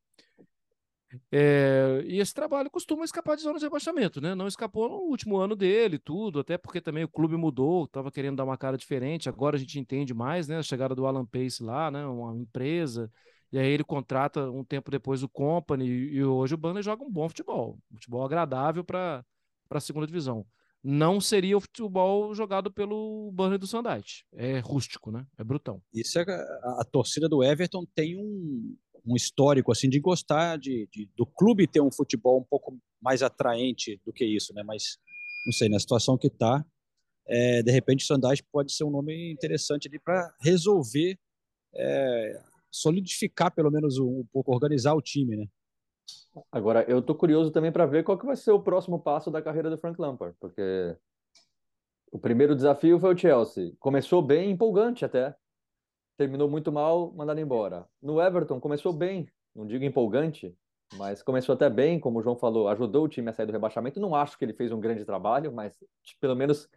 É, 1.31 2.03
e 2.05 2.19
esse 2.19 2.33
trabalho 2.33 2.69
costuma 2.69 3.05
escapar 3.05 3.35
de 3.35 3.43
zona 3.43 3.59
de 3.59 3.65
rebaixamento, 3.65 4.19
né? 4.19 4.33
Não 4.35 4.47
escapou 4.47 4.89
no 4.89 4.95
último 4.95 5.37
ano 5.37 5.55
dele, 5.55 5.99
tudo, 5.99 6.39
até 6.39 6.57
porque 6.57 6.81
também 6.81 7.03
o 7.03 7.09
clube 7.09 7.37
mudou, 7.37 7.85
estava 7.85 8.11
querendo 8.11 8.37
dar 8.37 8.43
uma 8.45 8.57
cara 8.57 8.77
diferente. 8.77 9.29
Agora 9.29 9.55
a 9.55 9.59
gente 9.59 9.79
entende 9.79 10.13
mais, 10.13 10.47
né? 10.47 10.57
A 10.57 10.63
chegada 10.63 10.95
do 10.95 11.05
Alan 11.05 11.25
Pace 11.25 11.61
lá, 11.61 11.91
né? 11.91 12.05
Uma 12.05 12.35
empresa. 12.37 13.11
E 13.51 13.57
aí 13.57 13.67
ele 13.67 13.83
contrata 13.83 14.49
um 14.49 14.63
tempo 14.63 14.91
depois 14.91 15.23
o 15.23 15.29
Company 15.29 15.85
e 15.87 16.23
hoje 16.23 16.53
o 16.53 16.57
Burnley 16.57 16.83
joga 16.83 17.03
um 17.03 17.11
bom 17.11 17.27
futebol, 17.29 17.77
um 17.91 17.95
futebol 17.95 18.25
agradável 18.25 18.83
para 18.83 19.23
a 19.69 19.79
segunda 19.79 20.05
divisão. 20.05 20.45
Não 20.83 21.19
seria 21.19 21.57
o 21.57 21.61
futebol 21.61 22.33
jogado 22.33 22.71
pelo 22.71 23.31
Burnley 23.33 23.57
do 23.57 23.67
Sandite. 23.67 24.25
É 24.33 24.59
rústico, 24.59 25.11
né? 25.11 25.25
É 25.37 25.43
brutão. 25.43 25.81
Isso 25.93 26.19
é 26.19 26.23
a, 26.23 26.81
a 26.81 26.85
torcida 26.85 27.27
do 27.27 27.43
Everton 27.43 27.85
tem 27.95 28.17
um, 28.17 28.75
um 29.05 29.15
histórico 29.15 29.71
assim 29.71 29.89
de 29.89 29.99
gostar 29.99 30.57
de, 30.57 30.87
de, 30.91 31.09
do 31.15 31.25
clube 31.25 31.67
ter 31.67 31.81
um 31.81 31.91
futebol 31.91 32.39
um 32.39 32.43
pouco 32.43 32.77
mais 33.01 33.23
atraente 33.23 33.99
do 34.05 34.13
que 34.13 34.25
isso, 34.25 34.53
né? 34.53 34.63
Mas 34.63 34.97
não 35.45 35.53
sei, 35.53 35.69
na 35.69 35.79
situação 35.79 36.17
que 36.17 36.27
está, 36.27 36.65
é, 37.25 37.63
de 37.63 37.71
repente 37.71 38.03
o 38.03 38.07
Sandage 38.07 38.43
pode 38.51 38.73
ser 38.73 38.83
um 38.83 38.91
nome 38.91 39.31
interessante 39.31 39.87
ali 39.87 39.97
para 39.97 40.33
resolver, 40.41 41.17
é, 41.73 42.41
solidificar 42.71 43.53
pelo 43.53 43.71
menos 43.71 43.97
um, 43.97 44.19
um, 44.19 44.25
pouco, 44.31 44.53
organizar 44.53 44.93
o 44.93 45.01
time, 45.01 45.35
né? 45.35 45.45
Agora 46.51 46.85
eu 46.87 47.01
tô 47.01 47.15
curioso 47.15 47.51
também 47.51 47.71
para 47.71 47.85
ver 47.85 48.03
qual 48.03 48.17
que 48.17 48.25
vai 48.25 48.35
ser 48.35 48.51
o 48.51 48.61
próximo 48.61 48.99
passo 48.99 49.31
da 49.31 49.41
carreira 49.41 49.69
do 49.69 49.77
Frank 49.77 49.99
Lampard, 49.99 50.35
porque 50.39 50.95
o 52.11 52.19
primeiro 52.19 52.55
desafio 52.55 52.99
foi 52.99 53.13
o 53.13 53.17
Chelsea, 53.17 53.73
começou 53.79 54.21
bem 54.21 54.51
empolgante 54.51 55.03
até, 55.03 55.35
terminou 56.17 56.49
muito 56.49 56.71
mal, 56.71 57.11
mandado 57.13 57.39
embora. 57.39 57.85
No 58.01 58.21
Everton 58.21 58.59
começou 58.59 58.93
bem, 58.93 59.27
não 59.55 59.65
digo 59.65 59.83
empolgante, 59.83 60.55
mas 60.95 61.21
começou 61.21 61.53
até 61.53 61.69
bem, 61.69 61.99
como 61.99 62.19
o 62.19 62.23
João 62.23 62.37
falou, 62.37 62.69
ajudou 62.69 63.05
o 63.05 63.09
time 63.09 63.29
a 63.29 63.33
sair 63.33 63.45
do 63.45 63.51
rebaixamento. 63.51 63.99
Não 63.99 64.15
acho 64.15 64.37
que 64.37 64.45
ele 64.45 64.53
fez 64.53 64.71
um 64.71 64.79
grande 64.79 65.03
trabalho, 65.03 65.51
mas 65.51 65.77
pelo 66.19 66.35
menos 66.35 66.69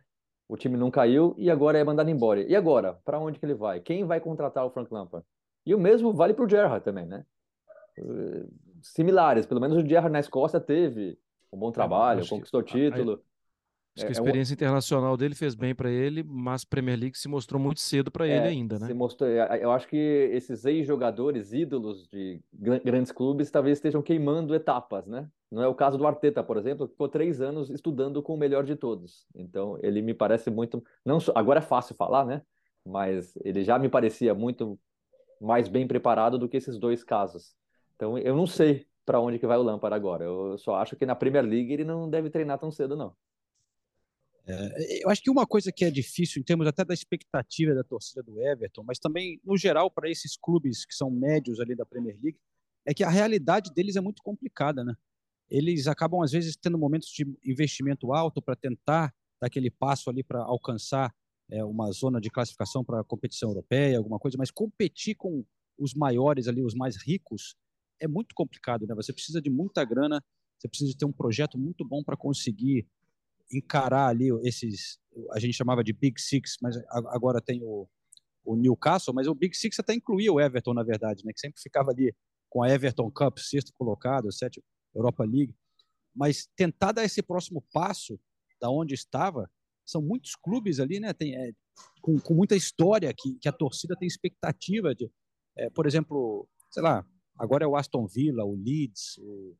o 0.49 0.57
time 0.57 0.77
não 0.77 0.91
caiu 0.91 1.35
e 1.39 1.49
agora 1.49 1.79
é 1.79 1.85
mandado 1.85 2.11
embora. 2.11 2.43
E 2.43 2.57
agora, 2.57 2.95
para 3.05 3.21
onde 3.21 3.39
que 3.39 3.47
ele 3.47 3.55
vai? 3.55 3.81
Quem 3.81 4.05
vai 4.05 4.21
contratar 4.21 4.67
o 4.67 4.71
Frank 4.71 4.93
Lampard? 4.93 5.25
E 5.65 5.75
o 5.75 5.79
mesmo 5.79 6.13
vale 6.13 6.35
para 6.35 6.45
o 6.45 6.49
Gerrard 6.49 6.85
também, 6.85 7.07
né? 7.07 7.25
Eh, 7.99 8.45
similares, 8.83 9.47
pelo 9.47 9.61
menos 9.61 9.77
o 9.77 9.87
Gerrard 9.87 10.13
na 10.13 10.21
Escócia 10.21 10.61
teve 10.61 11.19
um 11.53 11.59
bom 11.59 11.71
trabalho, 11.71 12.27
conquistou 12.29 12.61
o 12.61 12.63
título. 12.65 13.13
Acho 13.13 13.27
que 13.97 14.01
a 14.01 14.05
É- 14.05 14.07
é 14.07 14.09
um- 14.09 14.13
experiência 14.13 14.55
internacional 14.55 15.17
dele 15.17 15.35
fez 15.35 15.55
bem 15.55 15.75
para 15.75 15.91
ele, 15.91 16.23
mas 16.23 16.65
Premier 16.65 16.99
League 16.99 17.19
se 17.19 17.29
mostrou 17.29 17.61
muito 17.61 17.81
cedo 17.81 18.11
para 18.11 18.27
ele 18.27 18.37
É, 18.37 18.49
ainda, 18.49 18.79
né? 18.79 18.87
se 18.87 18.95
mostrou, 18.95 19.29
é, 19.29 19.63
eu 19.63 19.71
acho 19.73 19.89
que 19.89 19.97
esses 19.97 20.65
ex-jogadores, 20.65 21.53
ídolos 21.53 22.07
de 22.09 22.41
gran- 22.53 22.81
grandes 22.85 23.11
clubes, 23.11 23.51
talvez 23.51 23.79
estejam 23.79 24.01
queimando 24.01 24.55
etapas, 24.55 25.07
né? 25.07 25.29
Não 25.51 25.61
é 25.63 25.67
o 25.67 25.75
caso 25.75 25.99
do 25.99 26.07
Arteta, 26.07 26.43
por 26.43 26.57
exemplo, 26.57 26.87
que 26.87 26.93
ficou 26.93 27.09
três 27.09 27.41
anos 27.41 27.69
estudando 27.69 28.23
com 28.23 28.35
o 28.35 28.39
melhor 28.39 28.63
de 28.63 28.77
todos. 28.77 29.27
Então, 29.35 29.77
ele 29.83 30.01
me 30.01 30.15
parece 30.15 30.49
muito. 30.51 30.83
Não 31.05 31.19
agora 31.35 31.59
é 31.59 31.63
fácil 31.63 31.97
falar, 31.97 32.25
né? 32.25 32.43
Mas 32.87 33.37
ele 33.45 33.65
já 33.65 33.77
me 33.77 33.89
parecia 33.89 34.33
muito 34.35 34.79
mais 35.41 35.69
bem 35.69 35.87
preparado 35.87 36.39
do 36.39 36.49
que 36.49 36.57
esses 36.57 36.79
dois 36.79 37.03
casos. 37.03 37.55
Então, 37.97 38.19
eu 38.19 38.37
não 38.37 38.47
sei 38.47 38.87
para 39.05 39.21
onde 39.21 39.39
que 39.39 39.47
vai 39.47 39.57
o 39.57 39.63
Lampard 39.63 39.95
agora. 39.95 40.25
Eu 40.25 40.59
só 40.59 40.77
acho 40.77 40.97
que 40.97 41.07
na 41.07 41.17
Premier 41.17 41.45
League 41.45 41.73
ele 41.73 41.85
não 41.85 42.09
deve 42.09 42.31
treinar 42.31 42.59
tão 42.59 42.71
cedo, 42.71 42.97
não. 42.97 43.17
Eu 45.03 45.11
acho 45.11 45.23
que 45.23 45.31
uma 45.31 45.47
coisa 45.47 45.71
que 45.71 45.85
é 45.85 45.91
difícil, 45.91 46.41
em 46.41 46.45
termos 46.45 46.67
até 46.67 46.85
da 46.85 46.95
expectativa 46.95 47.75
da 47.75 47.85
torcida 47.85 48.23
do 48.23 48.41
Everton, 48.41 48.83
mas 48.83 48.99
também, 48.99 49.41
no 49.45 49.57
geral, 49.57 49.91
para 49.91 50.11
esses 50.11 50.37
clubes 50.37 50.85
que 50.85 50.95
são 50.95 51.11
médios 51.11 51.61
ali 51.61 51.77
da 51.77 51.87
Premier 51.87 52.19
League, 52.23 52.39
é 52.85 52.93
que 52.93 53.05
a 53.05 53.11
realidade 53.11 53.73
deles 53.73 53.97
é 53.97 54.01
muito 54.01 54.23
complicada, 54.23 54.83
né? 54.83 54.95
Eles 55.49 55.87
acabam, 55.87 56.23
às 56.23 56.33
vezes, 56.33 56.57
tendo 56.57 56.79
momentos 56.79 57.09
de 57.09 57.27
investimento 57.45 58.13
alto 58.13 58.41
para 58.41 58.57
tentar 58.57 59.15
dar 59.41 59.47
aquele 59.47 59.71
passo 59.71 60.11
ali 60.11 60.23
para 60.23 60.41
alcançar 60.43 61.15
é, 61.51 61.65
uma 61.65 61.91
zona 61.93 62.21
de 62.21 62.31
classificação 62.31 62.85
para 62.85 63.01
a 63.01 63.05
competição 63.05 63.51
europeia, 63.51 63.99
alguma 63.99 64.19
coisa, 64.19 64.37
mas 64.39 64.51
competir 64.51 65.15
com 65.15 65.45
os 65.79 65.95
maiores 65.95 66.47
ali, 66.47 66.63
os 66.63 66.75
mais 66.75 66.97
ricos, 66.97 67.57
é 68.01 68.07
muito 68.07 68.35
complicado, 68.35 68.87
né? 68.87 68.95
Você 68.95 69.13
precisa 69.13 69.41
de 69.41 69.51
muita 69.51 69.85
grana, 69.85 70.23
você 70.59 70.69
precisa 70.69 70.95
ter 70.97 71.05
um 71.05 71.13
projeto 71.13 71.59
muito 71.59 71.85
bom 71.85 72.03
para 72.03 72.17
conseguir 72.17 72.87
encarar 73.53 74.09
ali 74.09 74.29
esses, 74.45 74.99
a 75.33 75.41
gente 75.41 75.55
chamava 75.55 75.83
de 75.83 75.93
Big 75.93 76.21
Six, 76.21 76.57
mas 76.63 76.77
agora 77.09 77.41
tem 77.41 77.63
o, 77.63 77.89
o 78.45 78.57
Newcastle, 78.57 79.15
mas 79.15 79.27
o 79.27 79.35
Big 79.35 79.57
Six 79.57 79.79
até 79.79 79.95
incluía 79.95 80.33
o 80.33 80.41
Everton, 80.41 80.75
na 80.75 80.83
verdade, 80.83 81.25
né, 81.25 81.33
que 81.33 81.41
sempre 81.41 81.61
ficava 81.61 81.91
ali 81.91 82.15
com 82.49 82.63
a 82.63 82.71
Everton 82.71 83.11
Cup, 83.11 83.39
sexto 83.39 83.73
colocado, 83.75 84.33
sétimo 84.33 84.65
Europa 84.95 85.25
League, 85.25 85.55
mas 86.15 86.49
tentar 86.57 86.93
dar 86.93 87.05
esse 87.05 87.23
próximo 87.23 87.65
passo 87.73 88.19
da 88.61 88.71
onde 88.71 88.95
estava, 88.95 89.51
são 89.91 90.03
muitos 90.03 90.35
clubes 90.35 90.81
ali, 90.81 91.01
né, 91.01 91.13
tem, 91.13 91.35
é, 91.35 91.53
com, 92.01 92.19
com 92.19 92.35
muita 92.35 92.57
história, 92.57 93.13
que, 93.17 93.35
que 93.41 93.49
a 93.49 93.53
torcida 93.53 93.97
tem 93.97 94.07
expectativa 94.07 94.95
de, 94.95 95.11
é, 95.57 95.71
por 95.71 95.87
exemplo, 95.87 96.49
sei 96.71 96.83
lá, 96.83 97.05
agora 97.39 97.65
é 97.65 97.69
o 97.69 97.77
Aston 97.77 98.07
Villa, 98.07 98.45
o 98.45 98.55
Leeds, 98.55 99.19
o 99.19 99.57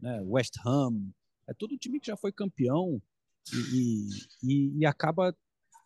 né, 0.00 0.20
West 0.24 0.54
Ham, 0.64 1.12
é 1.48 1.54
todo 1.54 1.78
time 1.78 2.00
que 2.00 2.06
já 2.06 2.16
foi 2.16 2.32
campeão, 2.32 3.00
e, 3.72 4.08
e, 4.42 4.78
e 4.78 4.86
acaba 4.86 5.36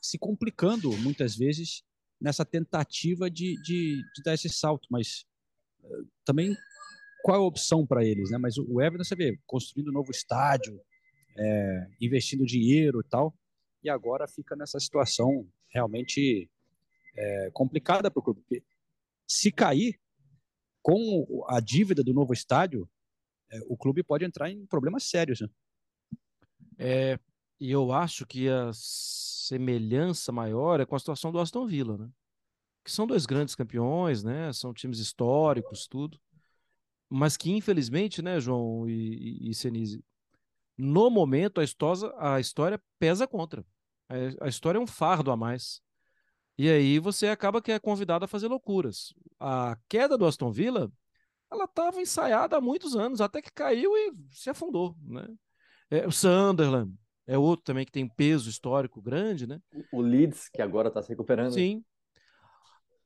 se 0.02 0.18
complicando 0.18 0.90
muitas 0.98 1.36
vezes 1.36 1.82
nessa 2.20 2.44
tentativa 2.44 3.30
de, 3.30 3.60
de, 3.62 4.02
de 4.14 4.22
dar 4.24 4.34
esse 4.34 4.48
salto. 4.48 4.86
Mas 4.90 5.24
eh, 5.84 6.02
também 6.24 6.56
qual 7.22 7.36
é 7.36 7.40
a 7.40 7.46
opção 7.46 7.86
para 7.86 8.04
eles? 8.04 8.30
Né? 8.30 8.38
Mas 8.38 8.56
o 8.56 8.80
Everton, 8.80 9.04
você 9.04 9.16
vê, 9.16 9.38
construindo 9.46 9.88
um 9.88 9.92
novo 9.92 10.10
estádio, 10.10 10.80
eh, 11.36 11.86
investindo 12.00 12.46
dinheiro 12.46 13.00
e 13.00 13.08
tal, 13.08 13.34
e 13.86 13.90
agora 13.90 14.26
fica 14.26 14.56
nessa 14.56 14.80
situação 14.80 15.48
realmente 15.68 16.50
eh, 17.16 17.50
complicada 17.52 18.10
para 18.10 18.20
o 18.20 18.22
clube. 18.22 18.40
Porque 18.40 18.64
se 19.26 19.50
cair 19.52 19.98
com 20.82 21.44
a 21.48 21.60
dívida 21.60 22.02
do 22.02 22.12
novo 22.12 22.32
estádio, 22.32 22.88
eh, 23.50 23.60
o 23.68 23.76
clube 23.76 24.02
pode 24.02 24.24
entrar 24.24 24.50
em 24.50 24.66
problemas 24.66 25.04
sérios. 25.04 25.40
Né? 25.40 25.48
É, 26.78 27.18
e 27.60 27.70
eu 27.70 27.92
acho 27.92 28.26
que 28.26 28.48
a 28.48 28.70
semelhança 28.72 30.32
maior 30.32 30.80
é 30.80 30.86
com 30.86 30.96
a 30.96 30.98
situação 30.98 31.30
do 31.30 31.38
Aston 31.38 31.66
Villa, 31.66 31.96
né? 31.96 32.10
Que 32.84 32.90
são 32.90 33.06
dois 33.06 33.24
grandes 33.24 33.54
campeões, 33.54 34.22
né? 34.22 34.52
São 34.52 34.74
times 34.74 34.98
históricos, 34.98 35.86
tudo. 35.86 36.20
Mas 37.08 37.36
que, 37.36 37.50
infelizmente, 37.52 38.20
né, 38.20 38.40
João 38.40 38.88
e, 38.88 39.46
e, 39.46 39.50
e 39.50 39.54
Senise, 39.54 40.04
no 40.76 41.08
momento 41.08 41.60
a 41.60 41.64
história, 41.64 42.12
a 42.18 42.40
história 42.40 42.80
pesa 42.98 43.26
contra. 43.26 43.64
A, 44.08 44.46
a 44.46 44.48
história 44.48 44.78
é 44.78 44.80
um 44.80 44.86
fardo 44.86 45.30
a 45.30 45.36
mais. 45.36 45.80
E 46.58 46.70
aí 46.70 46.98
você 46.98 47.28
acaba 47.28 47.60
que 47.60 47.70
é 47.70 47.78
convidado 47.78 48.25
a 48.25 48.28
fazer 48.28 48.48
loucuras. 48.48 49.14
A 49.38 49.76
queda 49.88 50.16
do 50.16 50.25
Aston 50.25 50.50
Villa, 50.50 50.90
ela 51.50 51.64
estava 51.64 52.00
ensaiada 52.00 52.56
há 52.56 52.60
muitos 52.60 52.96
anos, 52.96 53.20
até 53.20 53.42
que 53.42 53.52
caiu 53.52 53.96
e 53.96 54.12
se 54.30 54.48
afundou, 54.48 54.96
né? 55.02 55.26
É, 55.90 56.06
o 56.06 56.10
Sunderland 56.10 56.92
é 57.26 57.36
outro 57.36 57.64
também 57.64 57.84
que 57.84 57.92
tem 57.92 58.08
peso 58.08 58.48
histórico 58.48 59.02
grande, 59.02 59.46
né? 59.46 59.60
O 59.92 60.00
Leeds, 60.00 60.48
que 60.48 60.62
agora 60.62 60.88
está 60.88 61.02
se 61.02 61.08
recuperando. 61.08 61.52
Sim. 61.52 61.84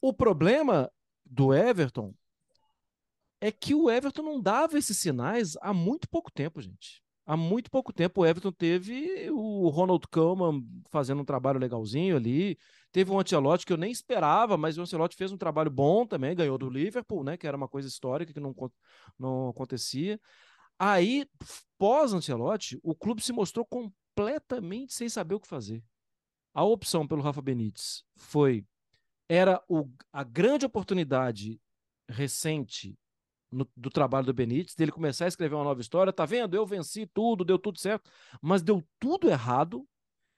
O 0.00 0.12
problema 0.12 0.90
do 1.24 1.52
Everton 1.52 2.14
é 3.40 3.50
que 3.50 3.74
o 3.74 3.90
Everton 3.90 4.22
não 4.22 4.40
dava 4.40 4.78
esses 4.78 4.98
sinais 4.98 5.56
há 5.60 5.72
muito 5.72 6.08
pouco 6.08 6.30
tempo, 6.30 6.60
gente. 6.60 7.02
Há 7.30 7.36
muito 7.36 7.70
pouco 7.70 7.92
tempo 7.92 8.22
o 8.22 8.26
Everton 8.26 8.50
teve 8.50 9.30
o 9.30 9.68
Ronald 9.68 10.04
Koeman 10.08 10.64
fazendo 10.90 11.22
um 11.22 11.24
trabalho 11.24 11.60
legalzinho 11.60 12.16
ali, 12.16 12.58
teve 12.90 13.12
um 13.12 13.20
Ancelotti 13.20 13.64
que 13.64 13.72
eu 13.72 13.76
nem 13.76 13.92
esperava, 13.92 14.56
mas 14.56 14.76
o 14.76 14.82
Ancelotti 14.82 15.14
fez 15.14 15.30
um 15.30 15.36
trabalho 15.36 15.70
bom 15.70 16.04
também, 16.04 16.34
ganhou 16.34 16.58
do 16.58 16.68
Liverpool, 16.68 17.22
né, 17.22 17.36
que 17.36 17.46
era 17.46 17.56
uma 17.56 17.68
coisa 17.68 17.86
histórica 17.86 18.32
que 18.32 18.40
não, 18.40 18.52
não 19.16 19.50
acontecia. 19.50 20.20
Aí, 20.76 21.24
pós 21.78 22.12
Ancelotti, 22.12 22.80
o 22.82 22.96
clube 22.96 23.22
se 23.22 23.32
mostrou 23.32 23.64
completamente 23.64 24.92
sem 24.92 25.08
saber 25.08 25.36
o 25.36 25.40
que 25.40 25.46
fazer. 25.46 25.84
A 26.52 26.64
opção 26.64 27.06
pelo 27.06 27.22
Rafa 27.22 27.40
Benítez 27.40 28.02
foi 28.16 28.66
era 29.28 29.62
o, 29.68 29.88
a 30.12 30.24
grande 30.24 30.66
oportunidade 30.66 31.60
recente 32.08 32.98
no, 33.50 33.68
do 33.76 33.90
trabalho 33.90 34.26
do 34.26 34.34
Benítez, 34.34 34.74
dele 34.74 34.92
começar 34.92 35.24
a 35.24 35.28
escrever 35.28 35.54
uma 35.54 35.64
nova 35.64 35.80
história. 35.80 36.12
Tá 36.12 36.24
vendo? 36.24 36.54
Eu 36.54 36.66
venci 36.66 37.06
tudo, 37.06 37.44
deu 37.44 37.58
tudo 37.58 37.78
certo, 37.78 38.10
mas 38.40 38.62
deu 38.62 38.82
tudo 38.98 39.28
errado. 39.28 39.86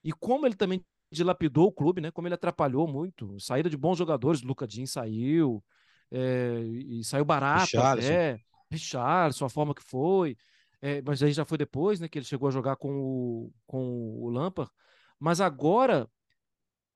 E 0.03 0.13
como 0.13 0.47
ele 0.47 0.57
também 0.57 0.85
dilapidou 1.11 1.67
o 1.67 1.73
clube, 1.73 2.01
né? 2.01 2.11
Como 2.11 2.27
ele 2.27 2.35
atrapalhou 2.35 2.89
muito, 2.89 3.39
saída 3.39 3.69
de 3.69 3.77
bons 3.77 3.99
jogadores, 3.99 4.43
Luca 4.43 4.67
Jean 4.69 4.87
saiu, 4.87 5.63
é, 6.11 6.61
e 6.61 7.05
saiu 7.05 7.25
barato 7.25 7.65
Richarlison. 7.65 8.09
até, 8.09 8.41
Richarlison, 8.71 9.45
a 9.45 9.51
forma 9.51 9.75
que 9.75 9.83
foi, 9.83 10.37
é, 10.81 11.03
mas 11.03 11.23
aí 11.23 11.33
já 11.33 11.45
foi 11.45 11.59
depois, 11.59 12.01
né? 12.01 12.09
Que 12.09 12.19
ele 12.19 12.27
chegou 12.27 12.49
a 12.49 12.53
jogar 12.53 12.77
com 12.77 12.91
o, 12.91 13.53
com 13.67 14.17
o 14.21 14.29
Lampard. 14.31 14.71
Mas 15.19 15.41
agora, 15.41 16.09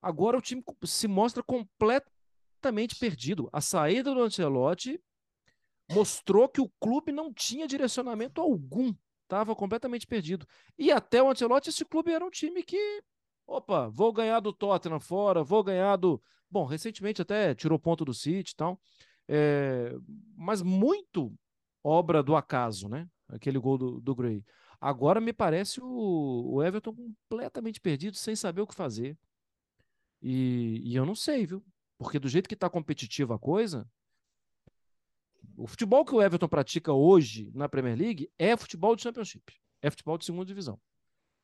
agora 0.01 0.37
o 0.37 0.41
time 0.41 0.63
se 0.83 1.07
mostra 1.07 1.41
completamente 1.41 2.95
perdido. 2.99 3.49
A 3.53 3.61
saída 3.61 4.13
do 4.13 4.21
Ancelotti 4.21 4.99
mostrou 5.91 6.47
que 6.49 6.61
o 6.61 6.69
clube 6.79 7.11
não 7.11 7.33
tinha 7.33 7.67
direcionamento 7.67 8.41
algum, 8.41 8.93
estava 9.23 9.55
completamente 9.55 10.07
perdido. 10.07 10.45
E 10.77 10.91
até 10.91 11.21
o 11.21 11.29
Ancelotti, 11.29 11.69
esse 11.69 11.85
clube 11.85 12.11
era 12.11 12.25
um 12.25 12.29
time 12.29 12.63
que, 12.63 13.03
opa, 13.45 13.87
vou 13.89 14.11
ganhar 14.11 14.39
do 14.39 14.53
Tottenham 14.53 14.99
fora, 14.99 15.43
vou 15.43 15.63
ganhar 15.63 15.95
do. 15.95 16.21
Bom, 16.49 16.65
recentemente 16.65 17.21
até 17.21 17.53
tirou 17.53 17.77
ponto 17.77 18.05
do 18.05 18.13
City 18.13 18.51
e 18.53 18.55
tal, 18.55 18.79
é... 19.27 19.93
mas 20.35 20.61
muito 20.61 21.33
obra 21.83 22.23
do 22.23 22.35
acaso, 22.35 22.87
né? 22.87 23.07
Aquele 23.27 23.59
gol 23.59 23.77
do, 23.77 23.99
do 23.99 24.15
Gray. 24.15 24.43
Agora 24.79 25.19
me 25.19 25.33
parece 25.33 25.81
o, 25.81 26.53
o 26.53 26.63
Everton 26.63 26.95
completamente 26.95 27.81
perdido, 27.81 28.15
sem 28.15 28.35
saber 28.35 28.61
o 28.61 28.67
que 28.67 28.75
fazer. 28.75 29.17
E, 30.21 30.81
e 30.83 30.95
eu 30.95 31.05
não 31.05 31.15
sei, 31.15 31.45
viu? 31.45 31.63
Porque 31.97 32.19
do 32.19 32.29
jeito 32.29 32.47
que 32.47 32.53
está 32.53 32.69
competitiva 32.69 33.35
a 33.35 33.39
coisa, 33.39 33.87
o 35.57 35.67
futebol 35.67 36.05
que 36.05 36.13
o 36.15 36.21
Everton 36.21 36.47
pratica 36.47 36.93
hoje 36.93 37.51
na 37.53 37.67
Premier 37.67 37.97
League 37.97 38.31
é 38.37 38.55
futebol 38.55 38.95
de 38.95 39.01
Championship, 39.01 39.53
é 39.81 39.89
futebol 39.89 40.17
de 40.17 40.25
segunda 40.25 40.45
divisão. 40.45 40.79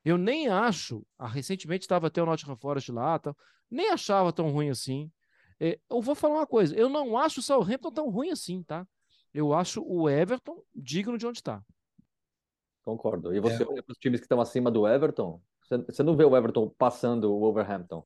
Eu 0.04 0.16
nem 0.16 0.48
acho, 0.48 1.04
ah, 1.18 1.26
recentemente 1.26 1.84
estava 1.84 2.06
até 2.06 2.22
o 2.22 2.26
Nottingham 2.26 2.56
Forest 2.56 2.92
lá, 2.92 3.18
tá, 3.18 3.34
nem 3.70 3.90
achava 3.90 4.32
tão 4.32 4.50
ruim 4.50 4.70
assim. 4.70 5.10
É, 5.58 5.78
eu 5.90 6.00
vou 6.00 6.14
falar 6.14 6.36
uma 6.36 6.46
coisa, 6.46 6.74
eu 6.76 6.88
não 6.88 7.16
acho 7.18 7.40
o 7.40 7.42
Southampton 7.42 7.90
tão 7.90 8.10
ruim 8.10 8.30
assim, 8.30 8.62
tá? 8.62 8.86
Eu 9.32 9.52
acho 9.52 9.82
o 9.84 10.08
Everton 10.08 10.62
digno 10.74 11.18
de 11.18 11.26
onde 11.26 11.38
está. 11.38 11.64
Concordo. 12.82 13.34
E 13.34 13.40
você 13.40 13.62
É. 13.62 13.66
olha 13.66 13.82
para 13.82 13.92
os 13.92 13.98
times 13.98 14.20
que 14.20 14.26
estão 14.26 14.40
acima 14.40 14.70
do 14.70 14.86
Everton, 14.86 15.40
você, 15.62 15.78
você 15.78 16.02
não 16.02 16.16
vê 16.16 16.24
o 16.24 16.36
Everton 16.36 16.68
passando 16.68 17.32
o 17.32 17.40
Wolverhampton, 17.40 18.04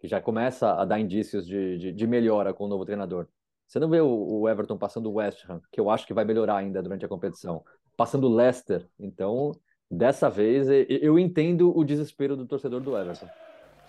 que 0.00 0.08
já 0.08 0.20
começa 0.20 0.72
a 0.72 0.84
dar 0.84 0.98
indícios 0.98 1.46
de, 1.46 1.78
de, 1.78 1.92
de 1.92 2.06
melhora 2.06 2.54
com 2.54 2.64
o 2.64 2.68
novo 2.68 2.84
treinador. 2.84 3.28
Você 3.66 3.80
não 3.80 3.88
vê 3.88 4.00
o, 4.00 4.48
Everton 4.48 4.78
passando 4.78 5.10
o 5.10 5.14
West 5.14 5.44
Ham, 5.48 5.60
que 5.72 5.80
eu 5.80 5.90
acho 5.90 6.06
que 6.06 6.14
vai 6.14 6.24
melhorar 6.24 6.56
ainda 6.56 6.82
durante 6.82 7.04
a 7.04 7.08
competição. 7.08 7.64
Passando 7.96 8.28
o 8.28 8.34
Leicester. 8.34 8.86
Então, 8.98 9.52
dessa 9.90 10.30
vez, 10.30 10.68
eu 10.88 11.18
entendo 11.18 11.76
o 11.76 11.84
desespero 11.84 12.36
do 12.36 12.46
torcedor 12.46 12.80
do 12.80 12.96
Everton. 12.96 13.28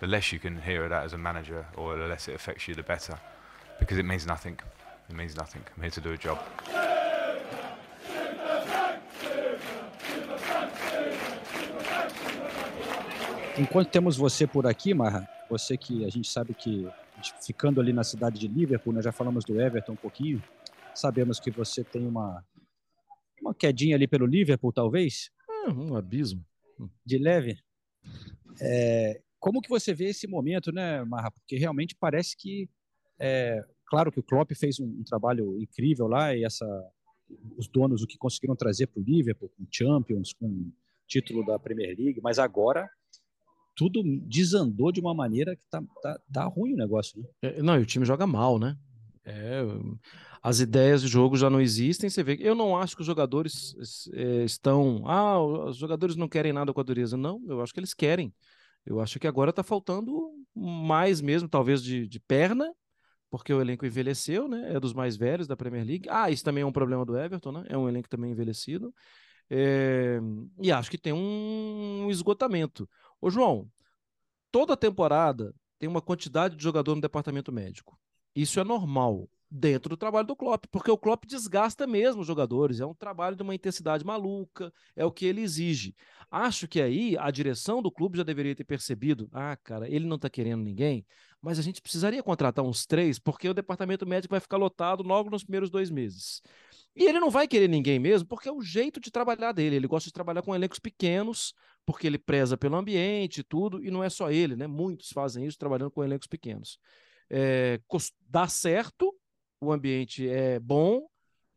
the 0.00 0.06
less 0.06 0.32
you 0.32 0.38
can 0.38 0.56
hear 0.56 0.84
of 0.84 0.90
that 0.90 1.04
as 1.04 1.12
a 1.12 1.18
manager 1.18 1.66
or 1.76 1.96
the 1.96 2.06
less 2.06 2.28
it 2.28 2.34
affects 2.34 2.68
you, 2.68 2.74
the 2.74 2.82
better. 2.82 3.18
Because 3.80 3.98
it 3.98 4.04
means 4.04 4.26
nothing. 4.26 4.56
It 5.08 5.16
means 5.16 5.36
nothing. 5.36 5.62
I'm 5.76 5.82
here 5.82 5.90
to 5.90 6.00
do 6.00 6.12
a 6.12 6.16
job. 6.16 6.38
enquanto 13.58 13.90
temos 13.90 14.16
você 14.16 14.46
por 14.46 14.68
aqui, 14.68 14.94
Marra, 14.94 15.28
você 15.50 15.76
que 15.76 16.04
a 16.04 16.08
gente 16.08 16.30
sabe 16.30 16.54
que 16.54 16.88
ficando 17.44 17.80
ali 17.80 17.92
na 17.92 18.04
cidade 18.04 18.38
de 18.38 18.48
Liverpool, 18.48 18.92
nós 18.92 19.04
já 19.04 19.12
falamos 19.12 19.44
do 19.44 19.60
Everton 19.60 19.92
um 19.92 19.96
pouquinho, 19.96 20.42
sabemos 20.94 21.38
que 21.40 21.50
você 21.50 21.82
tem 21.84 22.06
uma 22.06 22.44
uma 23.40 23.54
quedinha 23.54 23.96
ali 23.96 24.06
pelo 24.06 24.26
Liverpool, 24.26 24.72
talvez? 24.72 25.30
É, 25.48 25.70
um 25.70 25.96
abismo. 25.96 26.44
De 27.04 27.18
leve. 27.18 27.58
É, 28.60 29.20
como 29.38 29.60
que 29.60 29.68
você 29.68 29.94
vê 29.94 30.06
esse 30.06 30.26
momento, 30.26 30.72
né, 30.72 31.04
Marra? 31.04 31.30
Porque 31.30 31.56
realmente 31.56 31.96
parece 31.98 32.36
que, 32.36 32.68
é, 33.18 33.64
claro 33.86 34.12
que 34.12 34.20
o 34.20 34.22
Klopp 34.22 34.52
fez 34.54 34.78
um, 34.80 34.86
um, 34.86 35.04
trabalho 35.04 35.60
incrível 35.60 36.06
lá 36.06 36.34
e 36.34 36.44
essa, 36.44 36.66
os 37.56 37.68
donos 37.68 38.02
o 38.02 38.06
que 38.06 38.18
conseguiram 38.18 38.56
trazer 38.56 38.86
para 38.88 39.00
o 39.00 39.04
Liverpool, 39.04 39.50
com 39.50 39.66
Champions, 39.70 40.32
com 40.32 40.70
título 41.06 41.44
da 41.44 41.58
Premier 41.58 41.96
League, 41.98 42.20
mas 42.22 42.38
agora 42.38 42.88
tudo 43.78 44.02
desandou 44.26 44.90
de 44.90 44.98
uma 44.98 45.14
maneira 45.14 45.54
que 45.54 45.62
tá, 45.70 45.80
tá, 46.02 46.20
tá 46.32 46.44
ruim 46.44 46.74
o 46.74 46.76
negócio, 46.76 47.16
né? 47.20 47.28
É, 47.40 47.62
não, 47.62 47.78
e 47.78 47.82
o 47.82 47.86
time 47.86 48.04
joga 48.04 48.26
mal, 48.26 48.58
né? 48.58 48.76
É, 49.24 49.62
as 50.42 50.58
ideias 50.58 51.00
de 51.00 51.06
jogo 51.06 51.36
já 51.36 51.48
não 51.48 51.60
existem. 51.60 52.10
Você 52.10 52.24
vê 52.24 52.36
eu 52.40 52.56
não 52.56 52.76
acho 52.76 52.96
que 52.96 53.02
os 53.02 53.06
jogadores 53.06 53.76
é, 54.12 54.44
estão. 54.44 55.04
Ah, 55.06 55.40
os 55.40 55.76
jogadores 55.76 56.16
não 56.16 56.28
querem 56.28 56.52
nada 56.52 56.72
com 56.72 56.80
a 56.80 56.82
dureza. 56.82 57.16
Não, 57.16 57.40
eu 57.46 57.62
acho 57.62 57.72
que 57.72 57.78
eles 57.78 57.94
querem. 57.94 58.34
Eu 58.84 58.98
acho 59.00 59.20
que 59.20 59.28
agora 59.28 59.50
está 59.50 59.62
faltando 59.62 60.12
mais 60.52 61.20
mesmo, 61.20 61.48
talvez 61.48 61.80
de, 61.80 62.08
de 62.08 62.18
perna, 62.18 62.72
porque 63.30 63.52
o 63.52 63.60
elenco 63.60 63.86
envelheceu, 63.86 64.48
né? 64.48 64.74
É 64.74 64.80
dos 64.80 64.92
mais 64.92 65.16
velhos 65.16 65.46
da 65.46 65.56
Premier 65.56 65.86
League. 65.86 66.08
Ah, 66.10 66.32
isso 66.32 66.42
também 66.42 66.62
é 66.62 66.66
um 66.66 66.72
problema 66.72 67.04
do 67.04 67.16
Everton, 67.16 67.52
né? 67.52 67.64
É 67.68 67.78
um 67.78 67.88
elenco 67.88 68.08
também 68.08 68.32
envelhecido. 68.32 68.92
É... 69.50 70.18
E 70.60 70.70
acho 70.70 70.90
que 70.90 70.98
tem 70.98 71.12
um 71.12 72.08
esgotamento. 72.10 72.88
Ô, 73.20 73.30
João, 73.30 73.70
toda 74.50 74.76
temporada 74.76 75.54
tem 75.78 75.88
uma 75.88 76.02
quantidade 76.02 76.56
de 76.56 76.62
jogador 76.62 76.94
no 76.94 77.00
departamento 77.00 77.52
médico. 77.52 77.98
Isso 78.34 78.60
é 78.60 78.64
normal 78.64 79.28
dentro 79.50 79.88
do 79.90 79.96
trabalho 79.96 80.26
do 80.26 80.36
Klopp, 80.36 80.66
porque 80.70 80.90
o 80.90 80.98
Klopp 80.98 81.24
desgasta 81.24 81.86
mesmo 81.86 82.20
os 82.20 82.26
jogadores, 82.26 82.80
é 82.80 82.86
um 82.86 82.94
trabalho 82.94 83.34
de 83.34 83.42
uma 83.42 83.54
intensidade 83.54 84.04
maluca, 84.04 84.72
é 84.94 85.04
o 85.04 85.10
que 85.10 85.24
ele 85.24 85.40
exige. 85.40 85.94
Acho 86.30 86.68
que 86.68 86.80
aí 86.80 87.16
a 87.16 87.30
direção 87.30 87.80
do 87.80 87.90
clube 87.90 88.18
já 88.18 88.24
deveria 88.24 88.54
ter 88.54 88.64
percebido, 88.64 89.28
ah, 89.32 89.56
cara, 89.56 89.88
ele 89.88 90.06
não 90.06 90.16
está 90.16 90.28
querendo 90.28 90.62
ninguém, 90.62 91.06
mas 91.40 91.58
a 91.58 91.62
gente 91.62 91.80
precisaria 91.80 92.22
contratar 92.22 92.64
uns 92.64 92.84
três, 92.84 93.18
porque 93.18 93.48
o 93.48 93.54
departamento 93.54 94.06
médico 94.06 94.32
vai 94.32 94.40
ficar 94.40 94.58
lotado 94.58 95.02
logo 95.02 95.30
nos 95.30 95.42
primeiros 95.42 95.70
dois 95.70 95.90
meses. 95.90 96.42
E 96.94 97.04
ele 97.04 97.20
não 97.20 97.30
vai 97.30 97.46
querer 97.46 97.68
ninguém 97.68 97.98
mesmo, 97.98 98.28
porque 98.28 98.48
é 98.48 98.52
o 98.52 98.60
jeito 98.60 99.00
de 99.00 99.10
trabalhar 99.10 99.52
dele. 99.52 99.76
Ele 99.76 99.86
gosta 99.86 100.08
de 100.08 100.12
trabalhar 100.12 100.42
com 100.42 100.54
elencos 100.54 100.80
pequenos, 100.80 101.54
porque 101.88 102.06
ele 102.06 102.18
preza 102.18 102.54
pelo 102.54 102.76
ambiente 102.76 103.40
e 103.40 103.42
tudo, 103.42 103.82
e 103.82 103.90
não 103.90 104.04
é 104.04 104.10
só 104.10 104.30
ele, 104.30 104.54
né? 104.54 104.66
Muitos 104.66 105.08
fazem 105.08 105.46
isso 105.46 105.58
trabalhando 105.58 105.90
com 105.90 106.04
elencos 106.04 106.26
pequenos. 106.26 106.78
É, 107.30 107.80
dá 108.28 108.46
certo, 108.46 109.10
o 109.58 109.72
ambiente 109.72 110.28
é 110.28 110.60
bom, 110.60 111.08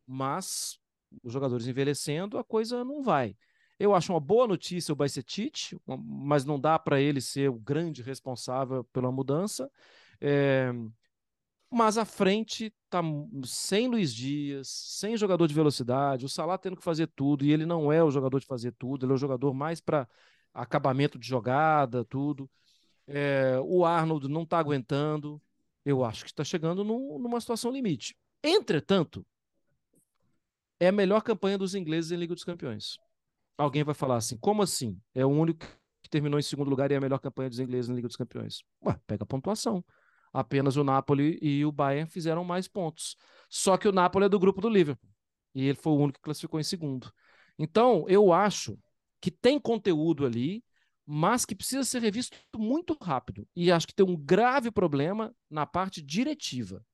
mas 0.06 0.78
os 1.22 1.34
jogadores 1.34 1.66
envelhecendo, 1.66 2.38
a 2.38 2.44
coisa 2.44 2.82
não 2.82 3.02
vai. 3.02 3.36
Eu 3.78 3.94
acho 3.94 4.10
uma 4.10 4.20
boa 4.20 4.48
notícia 4.48 4.94
o 4.94 4.96
Bajcetic, 4.96 5.78
mas 5.86 6.46
não 6.46 6.58
dá 6.58 6.78
para 6.78 6.98
ele 6.98 7.20
ser 7.20 7.50
o 7.50 7.58
grande 7.58 8.00
responsável 8.00 8.84
pela 8.84 9.12
mudança. 9.12 9.70
É... 10.18 10.72
Mas 11.72 11.96
a 11.96 12.04
frente 12.04 12.72
tá 12.90 13.00
sem 13.44 13.88
Luiz 13.88 14.14
Dias, 14.14 14.68
sem 14.68 15.16
jogador 15.16 15.46
de 15.46 15.54
velocidade, 15.54 16.26
o 16.26 16.28
Salah 16.28 16.58
tendo 16.58 16.76
que 16.76 16.84
fazer 16.84 17.06
tudo, 17.16 17.44
e 17.44 17.52
ele 17.52 17.64
não 17.64 17.90
é 17.90 18.04
o 18.04 18.10
jogador 18.10 18.38
de 18.38 18.46
fazer 18.46 18.72
tudo, 18.72 19.06
ele 19.06 19.12
é 19.12 19.14
o 19.14 19.18
jogador 19.18 19.54
mais 19.54 19.80
para 19.80 20.06
acabamento 20.52 21.18
de 21.18 21.26
jogada, 21.26 22.04
tudo. 22.04 22.50
É... 23.06 23.58
O 23.64 23.84
Arnold 23.84 24.28
não 24.28 24.42
está 24.42 24.58
aguentando 24.58 25.40
eu 25.84 26.04
acho 26.04 26.24
que 26.24 26.30
está 26.30 26.44
chegando 26.44 26.84
num, 26.84 27.18
numa 27.18 27.40
situação 27.40 27.70
limite. 27.70 28.16
Entretanto, 28.42 29.26
é 30.78 30.88
a 30.88 30.92
melhor 30.92 31.22
campanha 31.22 31.58
dos 31.58 31.74
ingleses 31.74 32.10
em 32.12 32.16
Liga 32.16 32.34
dos 32.34 32.44
Campeões. 32.44 32.98
Alguém 33.58 33.84
vai 33.84 33.94
falar 33.94 34.16
assim: 34.16 34.36
como 34.38 34.62
assim? 34.62 35.00
É 35.14 35.24
o 35.24 35.28
único 35.28 35.66
que 36.02 36.10
terminou 36.10 36.38
em 36.38 36.42
segundo 36.42 36.68
lugar 36.68 36.90
e 36.90 36.94
é 36.94 36.96
a 36.96 37.00
melhor 37.00 37.18
campanha 37.18 37.48
dos 37.50 37.58
ingleses 37.58 37.90
em 37.90 37.94
Liga 37.94 38.08
dos 38.08 38.16
Campeões. 38.16 38.62
Ué, 38.84 38.98
pega 39.06 39.24
a 39.24 39.26
pontuação. 39.26 39.84
Apenas 40.32 40.76
o 40.76 40.84
Napoli 40.84 41.38
e 41.42 41.64
o 41.64 41.72
Bayern 41.72 42.10
fizeram 42.10 42.44
mais 42.44 42.66
pontos. 42.66 43.16
Só 43.48 43.76
que 43.76 43.88
o 43.88 43.92
Napoli 43.92 44.26
é 44.26 44.28
do 44.28 44.38
grupo 44.38 44.60
do 44.60 44.68
Liverpool. 44.68 45.10
E 45.54 45.66
ele 45.66 45.78
foi 45.78 45.92
o 45.92 45.96
único 45.96 46.18
que 46.18 46.24
classificou 46.24 46.58
em 46.58 46.64
segundo. 46.64 47.12
Então, 47.58 48.06
eu 48.08 48.32
acho 48.32 48.78
que 49.20 49.30
tem 49.30 49.58
conteúdo 49.60 50.24
ali 50.24 50.64
mas 51.06 51.44
que 51.44 51.54
precisa 51.54 51.84
ser 51.84 52.00
revisto 52.00 52.36
muito 52.56 52.96
rápido. 53.00 53.46
E 53.54 53.70
acho 53.72 53.86
que 53.86 53.94
tem 53.94 54.06
um 54.06 54.16
grave 54.16 54.70
problema 54.70 55.34
na 55.50 55.66
parte 55.66 56.00
diretiva. 56.00 56.84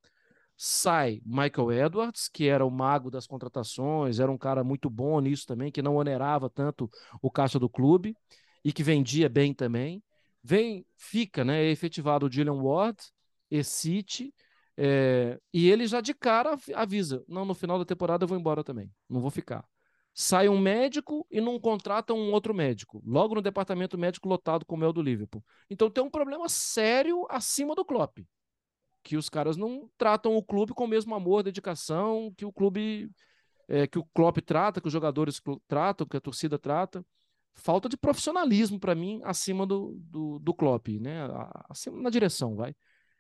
Sai 0.56 1.20
Michael 1.24 1.86
Edwards, 1.86 2.28
que 2.28 2.48
era 2.48 2.64
o 2.66 2.70
mago 2.70 3.10
das 3.10 3.26
contratações, 3.26 4.18
era 4.18 4.30
um 4.30 4.38
cara 4.38 4.64
muito 4.64 4.90
bom 4.90 5.20
nisso 5.20 5.46
também, 5.46 5.70
que 5.70 5.82
não 5.82 5.96
onerava 5.96 6.50
tanto 6.50 6.90
o 7.22 7.30
caixa 7.30 7.58
do 7.58 7.68
clube 7.68 8.16
e 8.64 8.72
que 8.72 8.82
vendia 8.82 9.28
bem 9.28 9.54
também. 9.54 10.02
Vem, 10.42 10.84
fica, 10.96 11.44
né? 11.44 11.64
É 11.64 11.70
efetivado 11.70 12.26
o 12.26 12.28
Dylan 12.28 12.60
Ward, 12.60 12.98
e 13.50 13.62
City, 13.64 14.34
é, 14.76 15.38
e 15.52 15.68
ele 15.68 15.86
já 15.86 16.00
de 16.00 16.14
cara 16.14 16.56
avisa: 16.74 17.24
não, 17.28 17.44
no 17.44 17.54
final 17.54 17.78
da 17.78 17.84
temporada 17.84 18.24
eu 18.24 18.28
vou 18.28 18.38
embora 18.38 18.62
também, 18.64 18.90
não 19.08 19.20
vou 19.20 19.30
ficar 19.30 19.64
sai 20.20 20.48
um 20.48 20.58
médico 20.58 21.24
e 21.30 21.40
não 21.40 21.60
contrata 21.60 22.12
um 22.12 22.32
outro 22.32 22.52
médico, 22.52 23.00
logo 23.06 23.36
no 23.36 23.40
departamento 23.40 23.96
médico 23.96 24.28
lotado 24.28 24.66
como 24.66 24.82
é 24.84 24.88
o 24.88 24.92
do 24.92 25.00
Liverpool. 25.00 25.44
Então 25.70 25.88
tem 25.88 26.02
um 26.02 26.10
problema 26.10 26.48
sério 26.48 27.24
acima 27.30 27.72
do 27.72 27.84
Klopp, 27.84 28.18
que 29.04 29.16
os 29.16 29.28
caras 29.28 29.56
não 29.56 29.88
tratam 29.96 30.36
o 30.36 30.42
clube 30.42 30.74
com 30.74 30.86
o 30.86 30.88
mesmo 30.88 31.14
amor, 31.14 31.44
dedicação 31.44 32.34
que 32.36 32.44
o 32.44 32.52
clube 32.52 33.08
é, 33.68 33.86
que 33.86 33.96
o 33.96 34.04
Klopp 34.12 34.38
trata, 34.38 34.80
que 34.80 34.88
os 34.88 34.92
jogadores 34.92 35.40
tratam, 35.68 36.04
que 36.04 36.16
a 36.16 36.20
torcida 36.20 36.58
trata. 36.58 37.06
Falta 37.54 37.88
de 37.88 37.96
profissionalismo 37.96 38.80
para 38.80 38.96
mim 38.96 39.20
acima 39.22 39.64
do, 39.64 39.96
do, 40.00 40.40
do 40.40 40.52
Klopp, 40.52 40.88
né? 41.00 41.28
Acima 41.68 42.02
na 42.02 42.10
direção, 42.10 42.56
vai. 42.56 42.74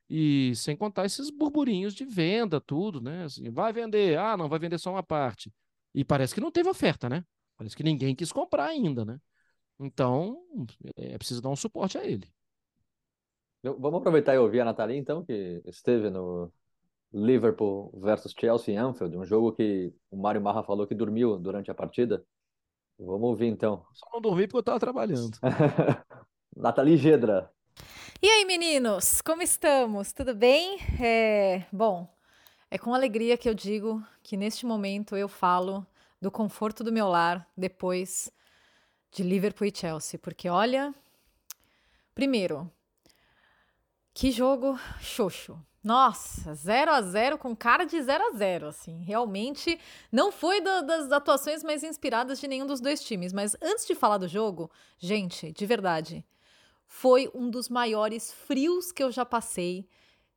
E 0.08 0.54
sem 0.56 0.76
contar 0.76 1.04
esses 1.04 1.30
burburinhos 1.30 1.94
de 1.94 2.04
venda, 2.04 2.60
tudo, 2.60 3.00
né? 3.00 3.24
Assim, 3.24 3.50
vai 3.50 3.72
vender, 3.72 4.18
ah, 4.18 4.36
não, 4.36 4.48
vai 4.48 4.58
vender 4.58 4.78
só 4.78 4.90
uma 4.90 5.02
parte. 5.02 5.52
E 5.94 6.04
parece 6.04 6.34
que 6.34 6.40
não 6.40 6.50
teve 6.50 6.68
oferta, 6.68 7.08
né? 7.08 7.24
Parece 7.56 7.76
que 7.76 7.82
ninguém 7.82 8.14
quis 8.14 8.32
comprar 8.32 8.66
ainda, 8.66 9.04
né? 9.04 9.18
Então, 9.78 10.42
é 10.96 11.18
preciso 11.18 11.42
dar 11.42 11.50
um 11.50 11.56
suporte 11.56 11.98
a 11.98 12.04
ele. 12.04 12.28
Vamos 13.62 14.00
aproveitar 14.00 14.34
e 14.34 14.38
ouvir 14.38 14.60
a 14.60 14.64
Nathalie, 14.64 14.96
então, 14.96 15.24
que 15.24 15.60
esteve 15.66 16.08
no 16.08 16.50
Liverpool 17.12 17.92
versus 18.00 18.34
Chelsea 18.38 18.74
em 18.74 18.78
Anfield, 18.78 19.16
um 19.16 19.24
jogo 19.24 19.52
que 19.52 19.92
o 20.10 20.16
Mário 20.16 20.40
Marra 20.40 20.62
falou 20.62 20.86
que 20.86 20.94
dormiu 20.94 21.38
durante 21.38 21.70
a 21.70 21.74
partida. 21.74 22.24
Vamos 22.98 23.28
ouvir, 23.28 23.46
então. 23.46 23.84
Só 23.92 24.06
não 24.12 24.20
dormi 24.20 24.46
porque 24.46 24.56
eu 24.56 24.60
estava 24.60 24.80
trabalhando. 24.80 25.36
Nathalie 26.56 26.96
Gedra. 26.96 27.50
E 28.20 28.28
aí, 28.28 28.44
meninos, 28.44 29.22
como 29.22 29.42
estamos? 29.42 30.12
Tudo 30.12 30.34
bem? 30.34 30.80
É... 31.00 31.64
Bom, 31.70 32.12
é 32.68 32.76
com 32.76 32.92
alegria 32.92 33.38
que 33.38 33.48
eu 33.48 33.54
digo 33.54 34.04
que 34.24 34.36
neste 34.36 34.66
momento 34.66 35.16
eu 35.16 35.28
falo 35.28 35.86
do 36.20 36.28
conforto 36.28 36.82
do 36.82 36.90
meu 36.90 37.06
lar 37.06 37.48
depois 37.56 38.28
de 39.12 39.22
Liverpool 39.22 39.68
e 39.68 39.72
Chelsea, 39.72 40.18
porque 40.18 40.48
olha, 40.48 40.92
primeiro, 42.12 42.68
que 44.12 44.32
jogo 44.32 44.76
xoxo. 45.00 45.56
Nossa, 45.80 46.52
0 46.56 46.90
a 46.90 47.00
0 47.00 47.38
com 47.38 47.54
cara 47.54 47.84
de 47.84 48.02
0 48.02 48.24
a 48.32 48.36
0 48.36 48.66
assim. 48.66 49.00
Realmente 49.04 49.78
não 50.10 50.32
foi 50.32 50.60
da, 50.60 50.80
das 50.80 51.12
atuações 51.12 51.62
mais 51.62 51.84
inspiradas 51.84 52.40
de 52.40 52.48
nenhum 52.48 52.66
dos 52.66 52.80
dois 52.80 53.00
times, 53.00 53.32
mas 53.32 53.56
antes 53.62 53.86
de 53.86 53.94
falar 53.94 54.18
do 54.18 54.26
jogo, 54.26 54.68
gente, 54.98 55.52
de 55.52 55.64
verdade, 55.64 56.26
foi 56.88 57.30
um 57.34 57.50
dos 57.50 57.68
maiores 57.68 58.32
frios 58.32 58.90
que 58.90 59.02
eu 59.02 59.12
já 59.12 59.24
passei 59.24 59.86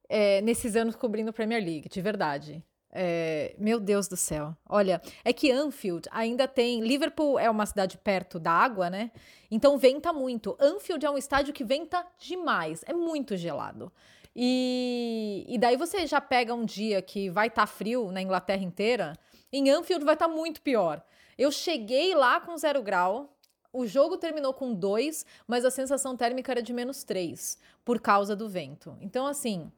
é, 0.09 0.41
nesses 0.41 0.75
anos 0.75 0.95
cobrindo 0.95 1.31
Premier 1.31 1.63
League, 1.63 1.87
de 1.89 2.01
verdade. 2.01 2.63
É, 2.93 3.55
meu 3.57 3.79
Deus 3.79 4.09
do 4.09 4.17
céu. 4.17 4.53
Olha, 4.67 5.01
é 5.23 5.31
que 5.31 5.49
Anfield 5.49 6.09
ainda 6.11 6.47
tem. 6.49 6.81
Liverpool 6.81 7.39
é 7.39 7.49
uma 7.49 7.65
cidade 7.65 7.97
perto 7.97 8.37
da 8.37 8.51
água, 8.51 8.89
né? 8.89 9.11
Então 9.49 9.77
venta 9.77 10.11
muito. 10.11 10.57
Anfield 10.59 11.05
é 11.05 11.09
um 11.09 11.17
estádio 11.17 11.53
que 11.53 11.63
venta 11.63 12.05
demais. 12.19 12.83
É 12.85 12.91
muito 12.93 13.37
gelado. 13.37 13.91
E, 14.35 15.45
e 15.47 15.57
daí 15.57 15.77
você 15.77 16.05
já 16.05 16.19
pega 16.19 16.53
um 16.53 16.65
dia 16.65 17.01
que 17.01 17.29
vai 17.29 17.47
estar 17.47 17.61
tá 17.61 17.67
frio 17.67 18.11
na 18.11 18.21
Inglaterra 18.21 18.63
inteira. 18.63 19.17
Em 19.53 19.69
Anfield 19.69 20.03
vai 20.03 20.15
estar 20.15 20.27
tá 20.27 20.33
muito 20.33 20.61
pior. 20.61 21.01
Eu 21.37 21.49
cheguei 21.49 22.13
lá 22.13 22.41
com 22.41 22.57
zero 22.57 22.83
grau. 22.83 23.37
O 23.73 23.85
jogo 23.85 24.17
terminou 24.17 24.53
com 24.53 24.73
dois, 24.73 25.25
mas 25.47 25.63
a 25.63 25.71
sensação 25.71 26.15
térmica 26.17 26.51
era 26.51 26.61
de 26.61 26.73
menos 26.73 27.03
três, 27.03 27.57
por 27.85 28.01
causa 28.01 28.35
do 28.35 28.49
vento. 28.49 28.97
Então, 28.99 29.25
assim, 29.25 29.71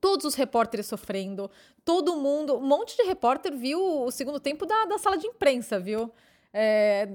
todos 0.00 0.24
os 0.24 0.34
repórteres 0.34 0.86
sofrendo, 0.86 1.50
todo 1.84 2.16
mundo, 2.16 2.56
um 2.56 2.66
monte 2.66 2.96
de 2.96 3.02
repórter 3.02 3.52
viu 3.56 3.80
o 4.04 4.10
segundo 4.10 4.38
tempo 4.38 4.64
da, 4.64 4.84
da 4.84 4.98
sala 4.98 5.18
de 5.18 5.26
imprensa, 5.26 5.78
viu? 5.78 6.12
É, 6.52 7.06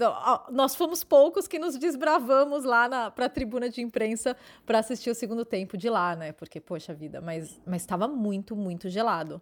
nós 0.50 0.76
fomos 0.76 1.04
poucos 1.04 1.46
que 1.46 1.60
nos 1.60 1.78
desbravamos 1.78 2.64
lá 2.64 3.12
para 3.12 3.26
a 3.26 3.30
tribuna 3.30 3.70
de 3.70 3.82
imprensa 3.82 4.36
para 4.66 4.80
assistir 4.80 5.10
o 5.10 5.16
segundo 5.16 5.44
tempo 5.44 5.78
de 5.78 5.90
lá, 5.90 6.16
né? 6.16 6.32
Porque, 6.32 6.62
poxa 6.62 6.94
vida, 6.94 7.20
mas 7.20 7.60
estava 7.74 8.08
muito, 8.08 8.56
muito 8.56 8.88
gelado. 8.90 9.42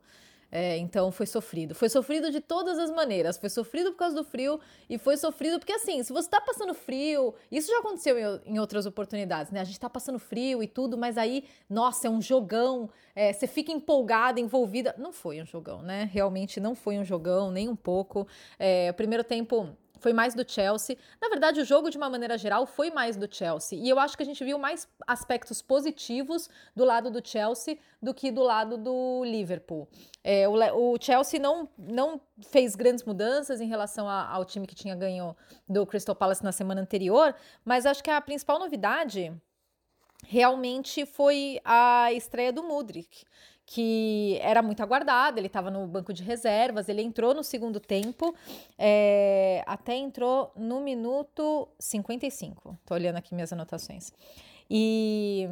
É, 0.55 0.77
então 0.77 1.11
foi 1.11 1.25
sofrido. 1.25 1.73
Foi 1.73 1.89
sofrido 1.89 2.29
de 2.29 2.39
todas 2.39 2.77
as 2.77 2.91
maneiras. 2.91 3.37
Foi 3.37 3.49
sofrido 3.49 3.91
por 3.91 3.97
causa 3.97 4.15
do 4.15 4.23
frio 4.23 4.59
e 4.87 4.99
foi 4.99 5.17
sofrido 5.17 5.57
porque, 5.57 5.73
assim, 5.73 6.03
se 6.03 6.13
você 6.13 6.29
tá 6.29 6.39
passando 6.39 6.75
frio, 6.75 7.33
isso 7.51 7.71
já 7.71 7.79
aconteceu 7.79 8.19
em, 8.19 8.53
em 8.53 8.59
outras 8.59 8.85
oportunidades, 8.85 9.51
né? 9.51 9.61
A 9.61 9.63
gente 9.63 9.79
tá 9.79 9.89
passando 9.89 10.19
frio 10.19 10.61
e 10.61 10.67
tudo, 10.67 10.95
mas 10.95 11.17
aí, 11.17 11.43
nossa, 11.67 12.05
é 12.05 12.09
um 12.11 12.21
jogão, 12.21 12.87
é, 13.15 13.33
você 13.33 13.47
fica 13.47 13.71
empolgada, 13.71 14.39
envolvida. 14.39 14.93
Não 14.95 15.11
foi 15.11 15.41
um 15.41 15.45
jogão, 15.45 15.81
né? 15.81 16.07
Realmente 16.13 16.59
não 16.59 16.75
foi 16.75 16.99
um 16.99 17.03
jogão, 17.03 17.49
nem 17.49 17.67
um 17.67 17.75
pouco. 17.75 18.27
É, 18.59 18.91
primeiro 18.91 19.23
tempo 19.23 19.75
foi 20.03 20.11
mais 20.11 20.35
do 20.35 20.43
Chelsea. 20.47 20.97
Na 21.21 21.29
verdade, 21.29 21.61
o 21.61 21.65
jogo, 21.65 21.89
de 21.89 21.97
uma 21.97 22.09
maneira 22.09 22.37
geral, 22.37 22.65
foi 22.65 22.91
mais 22.91 23.15
do 23.15 23.33
Chelsea. 23.33 23.79
E 23.79 23.87
eu 23.87 23.97
acho 23.97 24.17
que 24.17 24.21
a 24.21 24.25
gente 24.25 24.43
viu 24.43 24.59
mais 24.59 24.85
aspectos 25.07 25.61
positivos 25.61 26.49
do 26.75 26.83
lado 26.83 27.09
do 27.09 27.25
Chelsea 27.25 27.79
do 28.01 28.13
que 28.13 28.29
do 28.29 28.43
lado 28.43 28.77
do 28.77 29.23
Liverpool. 29.23 29.87
É, 30.21 30.47
o, 30.47 30.53
o, 30.93 30.97
Chelsea 30.99 31.39
não, 31.39 31.69
não 31.77 32.19
fez 32.49 32.75
grandes 32.75 33.05
mudanças 33.05 33.61
em 33.61 33.67
relação 33.67 34.07
a, 34.07 34.27
ao 34.27 34.43
time 34.43 34.67
que 34.67 34.75
tinha 34.75 34.93
ganho 34.93 35.35
do 35.67 35.85
Crystal 35.85 36.13
Palace 36.13 36.43
na 36.43 36.51
semana 36.51 36.81
anterior, 36.81 37.33
mas 37.63 37.85
acho 37.85 38.03
que 38.03 38.11
a 38.11 38.19
principal 38.19 38.59
novidade 38.59 39.33
realmente 40.25 41.05
foi 41.05 41.59
a 41.63 42.11
estreia 42.11 42.51
do 42.51 42.63
Mudrik 42.63 43.23
que 43.65 44.37
era 44.41 44.61
muito 44.61 44.83
aguardado, 44.83 45.39
ele 45.39 45.47
estava 45.47 45.71
no 45.71 45.87
banco 45.87 46.13
de 46.13 46.21
reservas, 46.23 46.89
ele 46.89 47.01
entrou 47.01 47.33
no 47.33 47.43
segundo 47.43 47.79
tempo, 47.79 48.35
é, 48.77 49.63
até 49.65 49.95
entrou 49.95 50.51
no 50.55 50.81
minuto 50.81 51.67
55. 51.79 52.77
Tô 52.85 52.93
olhando 52.93 53.17
aqui 53.17 53.33
minhas 53.33 53.53
anotações. 53.53 54.11
E, 54.69 55.47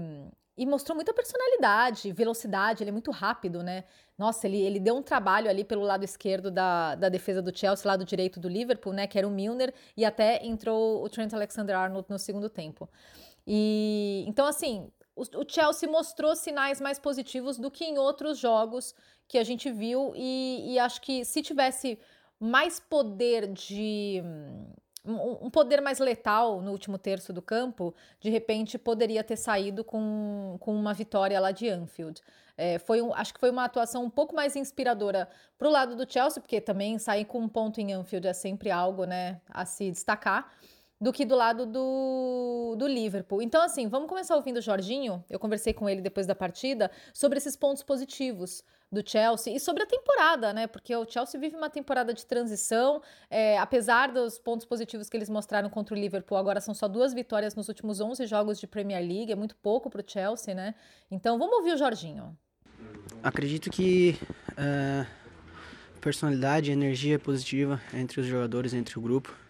e 0.58 0.65
mostrou 0.65 0.95
muita 0.95 1.13
personalidade, 1.13 2.12
velocidade, 2.12 2.84
ele 2.84 2.89
é 2.89 2.93
muito 2.93 3.12
rápido, 3.12 3.63
né? 3.63 3.86
Nossa, 4.17 4.45
ele, 4.45 4.62
ele 4.62 4.80
deu 4.80 4.95
um 4.95 5.02
trabalho 5.02 5.50
ali 5.50 5.63
pelo 5.63 5.82
lado 5.82 6.04
esquerdo 6.04 6.52
da, 6.52 6.95
da 6.95 7.10
defesa 7.10 7.41
do 7.41 7.58
Chelsea, 7.58 7.88
lado 7.88 8.06
direito 8.06 8.39
do 8.39 8.47
Liverpool, 8.47 8.93
né? 8.93 9.08
Que 9.08 9.17
era 9.17 9.28
o 9.28 9.32
Milner, 9.32 9.74
e 9.95 10.06
até 10.06 10.45
entrou 10.45 11.04
o 11.04 11.10
Trent 11.10 11.34
Alexander-Arnold 11.34 12.08
no 12.10 12.19
segundo 12.19 12.50
tempo. 12.50 12.89
E 13.47 14.24
então, 14.28 14.45
assim, 14.45 14.91
o, 15.15 15.26
Chelsea 15.47 15.89
mostrou 15.89 16.36
sinais 16.36 16.80
mais 16.80 16.97
positivos 16.97 17.58
do 17.58 17.69
que 17.69 17.84
em 17.84 17.97
outros 17.97 18.38
jogos 18.38 18.95
que 19.28 19.38
a 19.38 19.43
gente 19.43 19.71
viu, 19.71 20.13
e, 20.15 20.74
e 20.74 20.80
acho 20.80 21.02
que 21.02 21.24
se 21.24 21.41
tivesse 21.41 22.00
mais 22.39 22.80
poder 22.80 23.47
de. 23.47 24.21
Um, 25.04 25.50
poder 25.50 25.82
mais 25.82 25.97
letal 25.97 26.62
no 26.62 26.71
último 26.71 26.97
terço 26.97 27.34
do 27.34 27.41
campo, 27.41 27.93
de 28.19 28.30
repente 28.30 28.78
poderia 28.78 29.24
ter 29.24 29.36
saído 29.36 29.84
com, 29.84 30.58
com 30.60 30.76
uma 30.76 30.93
vitória 30.93 31.39
lá 31.39 31.52
de 31.52 31.67
Anfield. 31.67 32.21
É, 32.56 32.78
foi 32.78 33.02
um, 33.02 33.12
acho 33.15 33.34
que 33.34 33.39
foi 33.39 33.50
uma 33.50 33.65
atuação 33.65 34.04
um 34.04 34.10
pouco 34.12 34.36
mais 34.36 34.56
inspiradora 34.56 35.28
para 35.58 35.67
o 35.67 35.71
lado 35.71 35.95
do 35.95 36.12
Chelsea, 36.12 36.39
porque 36.39 36.62
também 36.62 37.00
sair 37.00 37.26
com 37.26 37.39
um 37.39 37.50
ponto 37.50 37.82
em 37.82 37.93
Anfield 37.93 38.28
é 38.28 38.34
sempre 38.34 38.69
algo 38.69 39.06
né, 39.06 39.41
a 39.50 39.65
se 39.65 39.89
destacar 39.89 40.52
do 41.01 41.11
que 41.11 41.25
do 41.25 41.35
lado 41.35 41.65
do, 41.65 42.75
do 42.77 42.85
Liverpool. 42.85 43.41
Então, 43.41 43.63
assim, 43.63 43.87
vamos 43.87 44.07
começar 44.07 44.35
ouvindo 44.35 44.57
o 44.57 44.61
Jorginho. 44.61 45.25
Eu 45.27 45.39
conversei 45.39 45.73
com 45.73 45.89
ele 45.89 45.99
depois 45.99 46.27
da 46.27 46.35
partida 46.35 46.91
sobre 47.11 47.39
esses 47.39 47.55
pontos 47.55 47.81
positivos 47.81 48.63
do 48.91 49.01
Chelsea 49.03 49.55
e 49.55 49.59
sobre 49.59 49.81
a 49.81 49.87
temporada, 49.87 50.53
né? 50.53 50.67
Porque 50.67 50.95
o 50.95 51.03
Chelsea 51.09 51.39
vive 51.39 51.55
uma 51.55 51.71
temporada 51.71 52.13
de 52.13 52.23
transição. 52.23 53.01
É, 53.31 53.57
apesar 53.57 54.11
dos 54.11 54.37
pontos 54.37 54.63
positivos 54.63 55.09
que 55.09 55.17
eles 55.17 55.27
mostraram 55.27 55.71
contra 55.71 55.95
o 55.95 55.97
Liverpool, 55.97 56.37
agora 56.37 56.61
são 56.61 56.75
só 56.75 56.87
duas 56.87 57.15
vitórias 57.15 57.55
nos 57.55 57.67
últimos 57.67 57.99
11 57.99 58.27
jogos 58.27 58.59
de 58.59 58.67
Premier 58.67 59.01
League. 59.01 59.31
É 59.31 59.35
muito 59.35 59.55
pouco 59.55 59.89
para 59.89 60.01
o 60.01 60.03
Chelsea, 60.05 60.53
né? 60.53 60.75
Então, 61.09 61.39
vamos 61.39 61.55
ouvir 61.55 61.73
o 61.73 61.77
Jorginho. 61.77 62.37
Acredito 63.23 63.71
que 63.71 64.19
uh, 64.51 65.07
personalidade 65.99 66.71
energia 66.71 67.17
positiva 67.17 67.81
entre 67.91 68.21
os 68.21 68.27
jogadores, 68.27 68.71
entre 68.71 68.99
o 68.99 69.01
grupo 69.01 69.40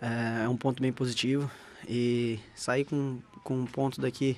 é, 0.00 0.44
é 0.44 0.48
um 0.48 0.56
ponto 0.56 0.82
bem 0.82 0.92
positivo 0.92 1.50
e 1.88 2.38
sair 2.54 2.84
com, 2.84 3.18
com 3.42 3.60
um 3.60 3.66
ponto 3.66 4.00
daqui 4.00 4.36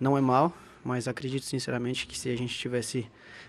não 0.00 0.16
é 0.16 0.20
mal, 0.20 0.52
mas 0.84 1.08
acredito 1.08 1.44
sinceramente 1.44 2.06
que 2.06 2.18
se 2.18 2.28
a 2.28 2.36
gente 2.36 2.56
tivesse 2.56 3.06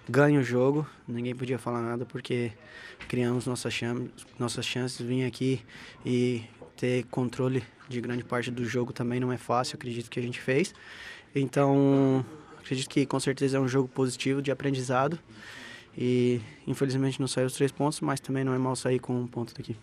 ganho 0.07 0.41
o 0.41 0.43
jogo, 0.43 0.87
ninguém 1.07 1.35
podia 1.35 1.57
falar 1.57 1.81
nada 1.81 2.05
porque 2.05 2.51
criamos 3.07 3.45
nossas 3.45 3.73
chances, 3.73 4.09
nossas 4.39 4.65
chances, 4.65 5.05
vir 5.05 5.25
aqui 5.25 5.61
e 6.05 6.43
ter 6.77 7.03
controle 7.05 7.63
de 7.87 8.01
grande 8.01 8.23
parte 8.23 8.51
do 8.51 8.65
jogo 8.65 8.93
também 8.93 9.19
não 9.19 9.31
é 9.31 9.37
fácil, 9.37 9.75
acredito 9.75 10.09
que 10.09 10.19
a 10.19 10.23
gente 10.23 10.39
fez. 10.39 10.73
Então, 11.33 12.25
acredito 12.59 12.89
que 12.89 13.05
com 13.05 13.19
certeza 13.19 13.57
é 13.57 13.59
um 13.59 13.67
jogo 13.67 13.87
positivo 13.87 14.41
de 14.41 14.51
aprendizado 14.51 15.19
e 15.97 16.41
infelizmente 16.67 17.19
não 17.19 17.27
saiu 17.27 17.47
os 17.47 17.53
três 17.53 17.71
pontos, 17.71 18.01
mas 18.01 18.19
também 18.19 18.43
não 18.43 18.53
é 18.53 18.57
mal 18.57 18.75
sair 18.75 18.99
com 18.99 19.19
um 19.19 19.27
ponto 19.27 19.53
daqui. 19.55 19.75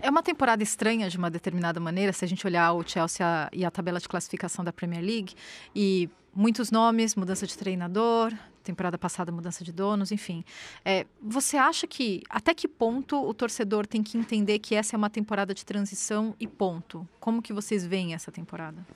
É 0.00 0.10
uma 0.10 0.22
temporada 0.22 0.62
estranha 0.62 1.08
de 1.08 1.16
uma 1.16 1.30
determinada 1.30 1.78
maneira, 1.78 2.12
se 2.12 2.24
a 2.24 2.28
gente 2.28 2.46
olhar 2.46 2.72
o 2.72 2.86
Chelsea 2.86 3.24
e 3.52 3.64
a 3.64 3.70
tabela 3.70 4.00
de 4.00 4.08
classificação 4.08 4.64
da 4.64 4.72
Premier 4.72 5.02
League, 5.02 5.34
e 5.74 6.08
muitos 6.34 6.70
nomes, 6.70 7.14
mudança 7.14 7.46
de 7.46 7.56
treinador, 7.56 8.32
temporada 8.62 8.96
passada 8.96 9.30
mudança 9.30 9.64
de 9.64 9.72
donos, 9.72 10.10
enfim. 10.12 10.44
É, 10.84 11.06
você 11.20 11.56
acha 11.56 11.86
que 11.86 12.22
até 12.28 12.54
que 12.54 12.66
ponto 12.66 13.16
o 13.16 13.34
torcedor 13.34 13.86
tem 13.86 14.02
que 14.02 14.16
entender 14.16 14.58
que 14.58 14.74
essa 14.74 14.96
é 14.96 14.98
uma 14.98 15.10
temporada 15.10 15.52
de 15.52 15.64
transição 15.64 16.34
e 16.38 16.46
ponto? 16.46 17.06
Como 17.20 17.42
que 17.42 17.52
vocês 17.52 17.84
veem 17.84 18.14
essa 18.14 18.30
temporada? 18.30 18.86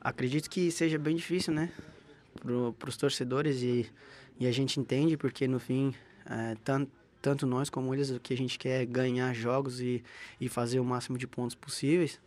Acredito 0.00 0.50
que 0.50 0.70
seja 0.70 0.98
bem 0.98 1.16
difícil, 1.16 1.54
né? 1.54 1.70
Para 2.78 2.88
os 2.88 2.96
torcedores 2.96 3.62
e, 3.62 3.88
e 4.38 4.46
a 4.46 4.52
gente 4.52 4.80
entende 4.80 5.16
porque 5.16 5.46
no 5.46 5.60
fim 5.60 5.94
é, 6.26 6.56
tanto 6.64 6.90
tanto 7.22 7.46
nós 7.46 7.70
como 7.70 7.94
eles, 7.94 8.12
que 8.22 8.34
a 8.34 8.36
gente 8.36 8.58
quer 8.58 8.84
ganhar 8.84 9.32
jogos 9.32 9.80
e, 9.80 10.02
e 10.40 10.48
fazer 10.48 10.80
o 10.80 10.84
máximo 10.84 11.16
de 11.16 11.26
pontos 11.26 11.54
possíveis. 11.54 12.20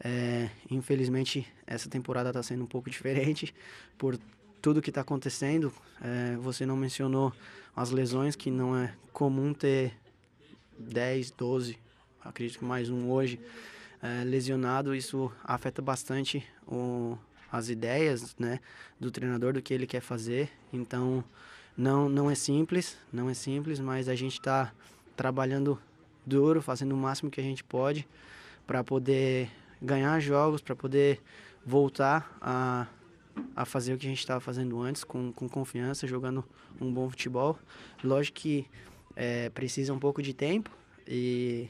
É, 0.00 0.48
infelizmente, 0.70 1.46
essa 1.66 1.90
temporada 1.90 2.30
está 2.30 2.42
sendo 2.42 2.62
um 2.62 2.66
pouco 2.66 2.88
diferente 2.90 3.52
por 3.98 4.16
tudo 4.62 4.80
que 4.80 4.90
está 4.90 5.00
acontecendo. 5.00 5.72
É, 6.00 6.36
você 6.36 6.64
não 6.64 6.76
mencionou 6.76 7.32
as 7.74 7.90
lesões, 7.90 8.36
que 8.36 8.50
não 8.50 8.76
é 8.76 8.94
comum 9.12 9.52
ter 9.52 9.92
10, 10.78 11.32
12, 11.32 11.76
acredito 12.24 12.60
que 12.60 12.64
mais 12.64 12.88
um 12.88 13.10
hoje, 13.10 13.40
é, 14.00 14.22
lesionado. 14.22 14.94
Isso 14.94 15.32
afeta 15.42 15.82
bastante 15.82 16.46
o, 16.64 17.18
as 17.50 17.68
ideias 17.68 18.36
né, 18.38 18.60
do 19.00 19.10
treinador, 19.10 19.52
do 19.52 19.60
que 19.60 19.74
ele 19.74 19.86
quer 19.86 20.00
fazer. 20.00 20.48
Então, 20.72 21.24
não, 21.78 22.08
não 22.08 22.28
é 22.28 22.34
simples, 22.34 22.98
não 23.12 23.30
é 23.30 23.34
simples, 23.34 23.78
mas 23.78 24.08
a 24.08 24.16
gente 24.16 24.32
está 24.32 24.72
trabalhando 25.16 25.80
duro, 26.26 26.60
fazendo 26.60 26.92
o 26.92 26.98
máximo 26.98 27.30
que 27.30 27.40
a 27.40 27.44
gente 27.44 27.62
pode 27.62 28.06
para 28.66 28.82
poder 28.82 29.48
ganhar 29.80 30.18
jogos, 30.18 30.60
para 30.60 30.74
poder 30.74 31.22
voltar 31.64 32.36
a, 32.40 32.88
a 33.54 33.64
fazer 33.64 33.94
o 33.94 33.96
que 33.96 34.06
a 34.06 34.08
gente 34.08 34.18
estava 34.18 34.40
fazendo 34.40 34.80
antes, 34.80 35.04
com, 35.04 35.32
com 35.32 35.48
confiança, 35.48 36.04
jogando 36.04 36.44
um 36.80 36.92
bom 36.92 37.08
futebol. 37.08 37.56
Lógico 38.02 38.38
que 38.38 38.66
é, 39.14 39.48
precisa 39.50 39.94
um 39.94 40.00
pouco 40.00 40.20
de 40.20 40.34
tempo 40.34 40.70
e 41.06 41.68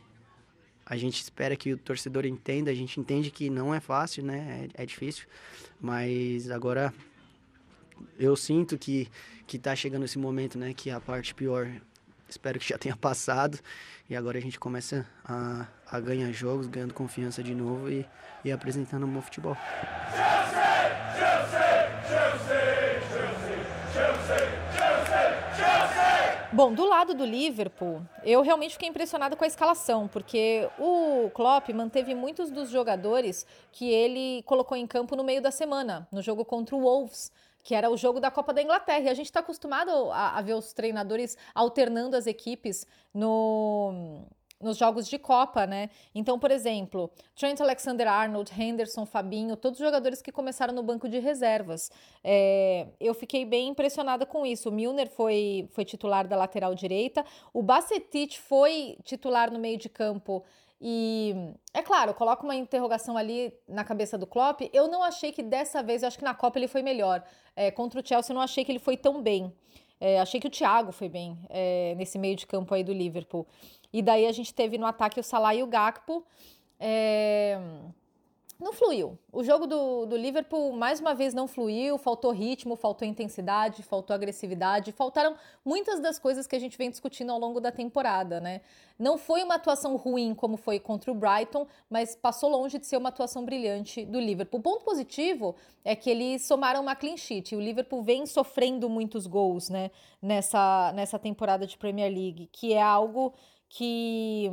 a 0.86 0.96
gente 0.96 1.20
espera 1.22 1.54
que 1.54 1.74
o 1.74 1.76
torcedor 1.76 2.24
entenda, 2.24 2.70
a 2.70 2.74
gente 2.74 2.98
entende 2.98 3.30
que 3.30 3.50
não 3.50 3.74
é 3.74 3.80
fácil, 3.80 4.24
né? 4.24 4.70
É, 4.74 4.82
é 4.82 4.86
difícil, 4.86 5.26
mas 5.78 6.50
agora 6.50 6.94
eu 8.18 8.34
sinto 8.34 8.78
que 8.78 9.06
que 9.48 9.58
tá 9.58 9.74
chegando 9.74 10.04
esse 10.04 10.18
momento, 10.18 10.58
né, 10.58 10.74
que 10.74 10.90
é 10.90 10.92
a 10.92 11.00
parte 11.00 11.34
pior, 11.34 11.66
espero 12.28 12.60
que 12.60 12.68
já 12.68 12.76
tenha 12.76 12.94
passado. 13.00 13.58
E 14.08 14.14
agora 14.14 14.38
a 14.38 14.40
gente 14.40 14.60
começa 14.60 15.06
a, 15.24 15.66
a 15.90 15.98
ganhar 15.98 16.30
jogos, 16.32 16.66
ganhando 16.66 16.94
confiança 16.94 17.42
de 17.42 17.54
novo 17.54 17.90
e, 17.90 18.06
e 18.44 18.52
apresentando 18.52 19.06
um 19.06 19.10
bom 19.10 19.22
futebol. 19.22 19.56
Bom, 26.50 26.72
do 26.72 26.84
lado 26.86 27.14
do 27.14 27.24
Liverpool, 27.24 28.02
eu 28.24 28.42
realmente 28.42 28.72
fiquei 28.72 28.88
impressionada 28.88 29.36
com 29.36 29.44
a 29.44 29.46
escalação, 29.46 30.08
porque 30.08 30.68
o 30.78 31.30
Klopp 31.32 31.68
manteve 31.70 32.14
muitos 32.14 32.50
dos 32.50 32.68
jogadores 32.68 33.46
que 33.70 33.88
ele 33.88 34.42
colocou 34.42 34.76
em 34.76 34.86
campo 34.86 35.14
no 35.14 35.22
meio 35.22 35.40
da 35.40 35.50
semana, 35.50 36.08
no 36.10 36.20
jogo 36.20 36.44
contra 36.44 36.74
o 36.74 36.80
Wolves 36.80 37.30
que 37.68 37.74
era 37.74 37.90
o 37.90 37.98
jogo 37.98 38.18
da 38.18 38.30
Copa 38.30 38.54
da 38.54 38.62
Inglaterra. 38.62 39.00
E 39.00 39.08
a 39.10 39.14
gente 39.14 39.26
está 39.26 39.40
acostumado 39.40 39.90
a, 40.10 40.38
a, 40.38 40.40
ver 40.40 40.54
os 40.54 40.72
treinadores 40.72 41.36
alternando 41.54 42.16
as 42.16 42.26
equipes 42.26 42.86
no, 43.12 44.22
nos 44.58 44.78
jogos 44.78 45.06
de 45.06 45.18
Copa, 45.18 45.66
né? 45.66 45.90
Então, 46.14 46.38
por 46.38 46.50
exemplo, 46.50 47.10
Trent 47.38 47.60
Alexander-Arnold, 47.60 48.50
Henderson, 48.58 49.04
Fabinho, 49.04 49.54
todos 49.54 49.78
os 49.78 49.84
jogadores 49.84 50.22
que 50.22 50.32
começaram 50.32 50.72
no 50.72 50.82
banco 50.82 51.10
de 51.10 51.18
reservas. 51.18 51.92
É, 52.24 52.86
eu 52.98 53.12
fiquei 53.12 53.44
bem 53.44 53.68
impressionada 53.68 54.24
com 54.24 54.46
isso. 54.46 54.70
O 54.70 54.72
Milner 54.72 55.10
foi, 55.10 55.68
foi 55.72 55.84
titular 55.84 56.26
da 56.26 56.36
lateral 56.36 56.74
direita, 56.74 57.22
o 57.52 57.62
Bacetic 57.62 58.38
foi 58.38 58.96
titular 59.04 59.52
no 59.52 59.58
meio 59.58 59.76
de 59.76 59.90
campo 59.90 60.42
E 60.80 61.34
é 61.74 61.82
claro, 61.82 62.14
coloca 62.14 62.44
uma 62.44 62.54
interrogação 62.54 63.16
ali 63.16 63.52
na 63.66 63.84
cabeça 63.84 64.16
do 64.16 64.26
Klopp. 64.26 64.62
Eu 64.72 64.88
não 64.88 65.02
achei 65.02 65.32
que 65.32 65.42
dessa 65.42 65.82
vez, 65.82 66.02
eu 66.02 66.08
acho 66.08 66.18
que 66.18 66.24
na 66.24 66.34
Copa 66.34 66.58
ele 66.58 66.68
foi 66.68 66.82
melhor. 66.82 67.22
É, 67.56 67.70
contra 67.70 68.00
o 68.00 68.06
Chelsea, 68.06 68.32
eu 68.32 68.34
não 68.34 68.42
achei 68.42 68.64
que 68.64 68.70
ele 68.70 68.78
foi 68.78 68.96
tão 68.96 69.20
bem. 69.20 69.52
É, 70.00 70.20
achei 70.20 70.38
que 70.40 70.46
o 70.46 70.50
Thiago 70.50 70.92
foi 70.92 71.08
bem 71.08 71.36
é, 71.48 71.94
nesse 71.96 72.18
meio 72.18 72.36
de 72.36 72.46
campo 72.46 72.72
aí 72.72 72.84
do 72.84 72.92
Liverpool. 72.92 73.46
E 73.92 74.00
daí 74.00 74.26
a 74.26 74.32
gente 74.32 74.54
teve 74.54 74.78
no 74.78 74.86
ataque 74.86 75.18
o 75.18 75.22
Salah 75.22 75.54
e 75.54 75.62
o 75.62 75.66
Gakpo. 75.66 76.24
É 76.78 77.58
não 78.58 78.72
fluiu. 78.72 79.16
O 79.32 79.44
jogo 79.44 79.68
do, 79.68 80.04
do 80.06 80.16
Liverpool, 80.16 80.72
mais 80.72 81.00
uma 81.00 81.14
vez, 81.14 81.32
não 81.32 81.46
fluiu, 81.46 81.96
faltou 81.96 82.32
ritmo, 82.32 82.74
faltou 82.74 83.06
intensidade, 83.06 83.84
faltou 83.84 84.12
agressividade, 84.12 84.90
faltaram 84.90 85.36
muitas 85.64 86.00
das 86.00 86.18
coisas 86.18 86.44
que 86.44 86.56
a 86.56 86.58
gente 86.58 86.76
vem 86.76 86.90
discutindo 86.90 87.30
ao 87.30 87.38
longo 87.38 87.60
da 87.60 87.70
temporada, 87.70 88.40
né? 88.40 88.60
Não 88.98 89.16
foi 89.16 89.44
uma 89.44 89.54
atuação 89.54 89.94
ruim 89.94 90.34
como 90.34 90.56
foi 90.56 90.80
contra 90.80 91.12
o 91.12 91.14
Brighton, 91.14 91.68
mas 91.88 92.16
passou 92.16 92.50
longe 92.50 92.80
de 92.80 92.86
ser 92.86 92.96
uma 92.96 93.10
atuação 93.10 93.44
brilhante 93.44 94.04
do 94.04 94.18
Liverpool. 94.18 94.58
O 94.58 94.62
ponto 94.62 94.84
positivo 94.84 95.54
é 95.84 95.94
que 95.94 96.10
eles 96.10 96.44
somaram 96.44 96.82
uma 96.82 96.96
clean 96.96 97.16
sheet. 97.16 97.54
O 97.54 97.60
Liverpool 97.60 98.02
vem 98.02 98.26
sofrendo 98.26 98.90
muitos 98.90 99.28
gols, 99.28 99.68
né, 99.68 99.92
nessa, 100.20 100.92
nessa 100.96 101.16
temporada 101.16 101.64
de 101.64 101.78
Premier 101.78 102.12
League, 102.12 102.48
que 102.50 102.72
é 102.72 102.82
algo 102.82 103.32
que, 103.68 104.50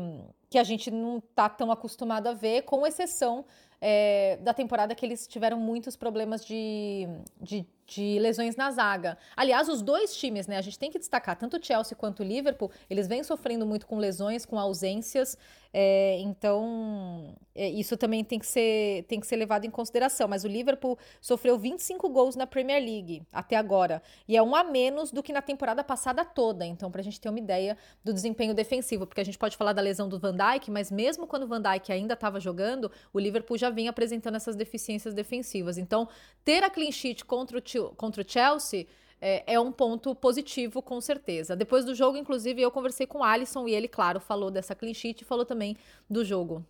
que 0.49 0.59
a 0.59 0.63
gente 0.63 0.91
não 0.91 1.17
está 1.17 1.49
tão 1.49 1.71
acostumado 1.71 2.27
a 2.27 2.33
ver, 2.33 2.63
com 2.63 2.85
exceção 2.85 3.45
é, 3.87 4.37
da 4.41 4.51
temporada 4.51 4.95
que 4.95 5.05
eles 5.05 5.27
tiveram 5.27 5.59
muitos 5.59 5.95
problemas 5.95 6.43
de, 6.43 7.07
de 7.39 7.63
de 7.85 8.17
lesões 8.19 8.55
na 8.55 8.71
zaga. 8.71 9.17
Aliás, 9.35 9.69
os 9.69 9.81
dois 9.81 10.15
times, 10.15 10.47
né? 10.47 10.57
A 10.57 10.61
gente 10.61 10.79
tem 10.79 10.91
que 10.91 10.97
destacar, 10.97 11.37
tanto 11.37 11.57
o 11.57 11.63
Chelsea 11.63 11.95
quanto 11.95 12.21
o 12.21 12.23
Liverpool, 12.23 12.71
eles 12.89 13.07
vêm 13.07 13.23
sofrendo 13.23 13.65
muito 13.65 13.85
com 13.85 13.97
lesões, 13.97 14.45
com 14.45 14.57
ausências. 14.57 15.37
É, 15.77 16.19
então, 16.21 17.35
é, 17.53 17.67
isso 17.67 17.97
também 17.97 18.23
tem 18.23 18.39
que, 18.39 18.45
ser, 18.45 19.03
tem 19.09 19.19
que 19.19 19.27
ser 19.27 19.35
levado 19.35 19.65
em 19.65 19.69
consideração. 19.69 20.25
Mas 20.25 20.45
o 20.45 20.47
Liverpool 20.47 20.97
sofreu 21.19 21.57
25 21.57 22.07
gols 22.07 22.33
na 22.33 22.47
Premier 22.47 22.81
League 22.81 23.23
até 23.29 23.57
agora. 23.57 24.01
E 24.25 24.37
é 24.37 24.41
um 24.41 24.55
a 24.55 24.63
menos 24.63 25.11
do 25.11 25.21
que 25.21 25.33
na 25.33 25.41
temporada 25.41 25.83
passada 25.83 26.23
toda. 26.23 26.65
Então, 26.65 26.89
para 26.89 27.01
a 27.01 27.03
gente 27.03 27.19
ter 27.19 27.27
uma 27.27 27.39
ideia 27.39 27.77
do 28.05 28.13
desempenho 28.13 28.53
defensivo. 28.53 29.05
Porque 29.05 29.19
a 29.19 29.25
gente 29.25 29.37
pode 29.37 29.57
falar 29.57 29.73
da 29.73 29.81
lesão 29.81 30.07
do 30.07 30.17
Van 30.17 30.33
Dijk, 30.33 30.71
mas 30.71 30.89
mesmo 30.89 31.27
quando 31.27 31.43
o 31.43 31.47
Van 31.47 31.61
Dijk 31.61 31.91
ainda 31.91 32.13
estava 32.13 32.39
jogando, 32.39 32.89
o 33.11 33.19
Liverpool 33.19 33.57
já 33.57 33.69
vinha 33.69 33.89
apresentando 33.89 34.35
essas 34.35 34.55
deficiências 34.55 35.13
defensivas. 35.13 35.77
Então, 35.77 36.07
ter 36.45 36.63
a 36.63 36.69
clean 36.69 36.91
sheet 36.91 37.25
contra 37.25 37.57
o 37.57 37.61
contra 37.95 38.21
o 38.21 38.25
Chelsea 38.27 38.87
é, 39.21 39.53
é, 39.53 39.59
um 39.59 39.71
ponto 39.71 40.13
positivo, 40.13 40.81
com 40.81 40.99
certeza. 40.99 41.55
Depois 41.55 41.85
do 41.85 41.95
jogo, 41.95 42.17
inclusive, 42.17 42.61
eu 42.61 42.69
conversei 42.69 43.07
com 43.07 43.19
o 43.19 43.23
Alisson 43.23 43.67
e 43.67 43.73
ele, 43.73 43.87
claro, 43.87 44.19
falou 44.19 44.51
dessa 44.51 44.75
clean 44.75 44.93
sheet 44.93 45.21
e 45.21 45.25
falou 45.25 45.45
também 45.45 45.77
do 46.09 46.23
jogo. 46.23 46.65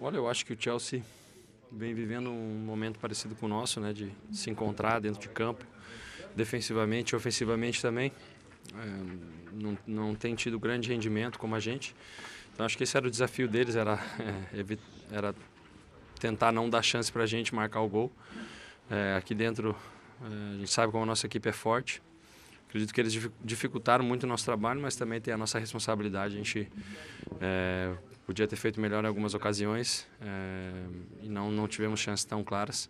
Olha, 0.00 0.16
eu 0.16 0.28
acho 0.28 0.44
que 0.46 0.52
o 0.52 0.56
Chelsea 0.58 1.02
vem 1.70 1.94
vivendo 1.94 2.30
um 2.30 2.64
momento 2.64 2.98
parecido 2.98 3.34
com 3.34 3.46
o 3.46 3.48
nosso, 3.48 3.80
né, 3.80 3.92
de 3.92 4.12
se 4.32 4.50
encontrar 4.50 5.00
dentro 5.00 5.20
de 5.20 5.28
campo, 5.28 5.64
defensivamente 6.34 7.12
e 7.12 7.16
ofensivamente 7.16 7.80
também. 7.80 8.12
É, 8.74 9.52
não, 9.52 9.78
não 9.86 10.14
tem 10.14 10.34
tido 10.34 10.58
grande 10.58 10.88
rendimento 10.88 11.38
como 11.38 11.54
a 11.54 11.60
gente. 11.60 11.94
Então 12.52 12.66
acho 12.66 12.76
que 12.76 12.84
esse 12.84 12.96
era 12.96 13.06
o 13.06 13.10
desafio 13.10 13.48
deles, 13.48 13.74
era, 13.74 13.94
é, 14.52 14.78
era 15.10 15.34
tentar 16.18 16.52
não 16.52 16.68
dar 16.68 16.82
chance 16.82 17.10
para 17.10 17.22
a 17.22 17.26
gente 17.26 17.54
marcar 17.54 17.80
o 17.80 17.88
gol. 17.88 18.12
É, 18.90 19.14
aqui 19.16 19.34
dentro 19.34 19.76
a 20.20 20.58
gente 20.58 20.70
sabe 20.70 20.92
como 20.92 21.04
a 21.04 21.06
nossa 21.06 21.26
equipe 21.26 21.48
é 21.48 21.52
forte. 21.52 22.02
Acredito 22.68 22.94
que 22.94 23.00
eles 23.00 23.30
dificultaram 23.42 24.04
muito 24.04 24.24
o 24.24 24.26
nosso 24.26 24.44
trabalho, 24.44 24.80
mas 24.80 24.94
também 24.94 25.20
tem 25.20 25.34
a 25.34 25.36
nossa 25.36 25.58
responsabilidade. 25.58 26.34
A 26.34 26.36
gente 26.36 26.70
é, 27.40 27.92
podia 28.24 28.46
ter 28.46 28.54
feito 28.54 28.80
melhor 28.80 29.02
em 29.02 29.08
algumas 29.08 29.34
ocasiões 29.34 30.06
é, 30.20 30.70
e 31.22 31.28
não, 31.28 31.50
não 31.50 31.66
tivemos 31.66 31.98
chances 31.98 32.24
tão 32.24 32.44
claras. 32.44 32.88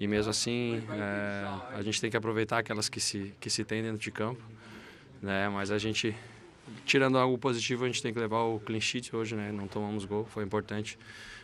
E 0.00 0.06
mesmo 0.06 0.30
assim, 0.30 0.82
é, 0.90 1.76
a 1.76 1.82
gente 1.82 2.00
tem 2.00 2.10
que 2.10 2.16
aproveitar 2.16 2.58
aquelas 2.58 2.88
que 2.88 3.00
se, 3.00 3.34
que 3.38 3.50
se 3.50 3.64
tem 3.64 3.82
dentro 3.82 3.98
de 3.98 4.10
campo. 4.10 4.42
Né? 5.20 5.48
Mas 5.50 5.70
a 5.70 5.76
gente, 5.76 6.16
tirando 6.86 7.18
algo 7.18 7.36
positivo, 7.36 7.84
a 7.84 7.86
gente 7.86 8.00
tem 8.00 8.14
que 8.14 8.18
levar 8.18 8.44
o 8.44 8.60
clean 8.60 8.80
sheet 8.80 9.14
hoje, 9.14 9.34
né? 9.34 9.52
não 9.52 9.66
tomamos 9.66 10.06
gol, 10.06 10.24
foi 10.24 10.42
importante. 10.42 10.98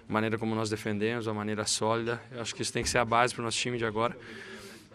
A 0.08 0.12
maneira 0.12 0.38
como 0.38 0.54
nós 0.54 0.70
defendemos, 0.70 1.28
a 1.28 1.34
maneira 1.34 1.66
sólida, 1.66 2.22
eu 2.32 2.40
acho 2.40 2.54
que 2.54 2.62
isso 2.62 2.72
tem 2.72 2.82
que 2.82 2.88
ser 2.88 2.98
a 2.98 3.04
base 3.04 3.34
para 3.34 3.42
o 3.42 3.44
nosso 3.44 3.58
time 3.58 3.76
de 3.76 3.84
agora 3.84 4.16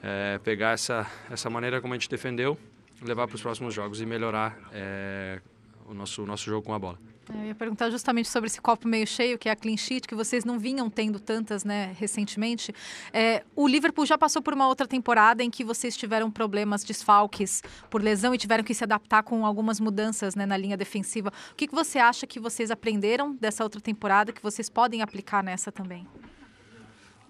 é, 0.04 0.40
pegar 0.40 0.72
essa, 0.72 1.08
essa 1.30 1.50
maneira 1.50 1.82
como 1.82 1.94
a 1.94 1.98
gente 1.98 2.10
defendeu, 2.10 2.58
levar 3.02 3.28
para 3.28 3.36
os 3.36 3.42
próximos 3.42 3.74
jogos 3.74 4.02
e 4.02 4.06
melhorar 4.06 4.58
é, 4.72 5.42
o 5.88 5.94
nosso, 5.94 6.26
nosso 6.26 6.46
jogo 6.46 6.66
com 6.66 6.74
a 6.74 6.80
bola. 6.80 6.98
Eu 7.34 7.46
ia 7.46 7.56
perguntar 7.56 7.92
justamente 7.92 8.28
sobre 8.28 8.48
esse 8.48 8.60
copo 8.60 8.88
meio 8.88 9.06
cheio, 9.06 9.38
que 9.38 9.48
é 9.48 9.52
a 9.52 9.56
clean 9.56 9.78
sheet, 9.78 10.08
que 10.08 10.16
vocês 10.16 10.44
não 10.44 10.58
vinham 10.58 10.90
tendo 10.90 11.20
tantas, 11.20 11.64
né, 11.64 11.96
recentemente. 11.98 12.74
É, 13.14 13.44
o 13.56 13.68
Liverpool 13.68 14.06
já 14.06 14.18
passou 14.18 14.42
por 14.42 14.54
uma 14.54 14.68
outra 14.68 14.88
temporada 14.88 15.44
em 15.44 15.50
que 15.50 15.64
vocês 15.64 15.96
tiveram 15.96 16.32
problemas, 16.32 16.84
desfalques 16.84 17.62
por 17.90 18.02
lesão 18.02 18.34
e 18.34 18.38
tiveram 18.38 18.64
que 18.64 18.74
se 18.74 18.84
adaptar 18.84 19.22
com 19.22 19.46
algumas 19.46 19.80
mudanças 19.80 20.34
né, 20.34 20.46
na 20.46 20.58
linha 20.58 20.76
defensiva. 20.76 21.32
O 21.52 21.56
que, 21.56 21.68
que 21.68 21.76
você 21.76 22.00
acha 22.00 22.26
que 22.26 22.40
vocês 22.40 22.72
aprenderam 22.72 23.36
dessa 23.36 23.64
outra 23.64 23.80
temporada 23.80 24.32
que 24.32 24.42
vocês 24.42 24.68
podem 24.68 25.04
aplicar 25.04 25.44
nessa 25.44 25.72
também? 25.72 26.08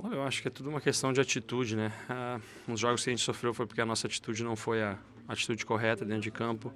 Eu 0.05 0.23
acho 0.23 0.41
que 0.41 0.47
é 0.47 0.51
tudo 0.51 0.69
uma 0.69 0.79
questão 0.79 1.11
de 1.11 1.19
atitude, 1.19 1.75
né? 1.75 1.91
Ah, 2.09 2.39
os 2.67 2.79
jogos 2.79 3.03
que 3.03 3.09
a 3.09 3.13
gente 3.13 3.23
sofreu 3.23 3.53
foi 3.53 3.67
porque 3.67 3.81
a 3.81 3.85
nossa 3.85 4.07
atitude 4.07 4.43
não 4.43 4.55
foi 4.55 4.81
a 4.81 4.97
atitude 5.27 5.65
correta 5.65 6.05
dentro 6.05 6.21
de 6.21 6.31
campo, 6.31 6.73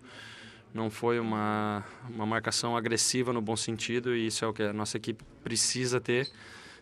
não 0.74 0.90
foi 0.90 1.20
uma, 1.20 1.86
uma 2.10 2.26
marcação 2.26 2.76
agressiva 2.76 3.32
no 3.32 3.42
bom 3.42 3.56
sentido 3.56 4.14
e 4.16 4.28
isso 4.28 4.44
é 4.44 4.48
o 4.48 4.54
que 4.54 4.64
a 4.64 4.74
nossa 4.74 4.98
equipe 4.98 5.24
precisa 5.42 6.02
ter, 6.02 6.30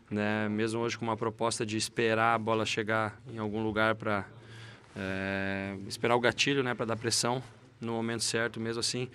né? 0.10 0.49
Mesmo 0.49 0.82
hoje 0.82 0.97
com 0.97 1.06
uma 1.06 1.15
proposta 1.15 1.63
de 1.63 1.77
esperar 1.77 2.34
a 2.34 2.39
bola 2.39 2.65
chegar 2.65 3.21
em 3.32 3.38
algum 3.38 3.63
lugar 3.63 3.93
para 3.93 4.25
é, 4.95 5.77
esperar 5.88 6.15
o 6.15 6.19
gatilho, 6.19 6.63
né? 6.63 6.73
Para 6.73 6.88
dar 6.88 6.95
pressão 6.95 7.43
no 7.80 7.93
momento 7.93 8.23
certo, 8.23 8.60
mesmo 8.60 8.80
assim, 8.80 9.10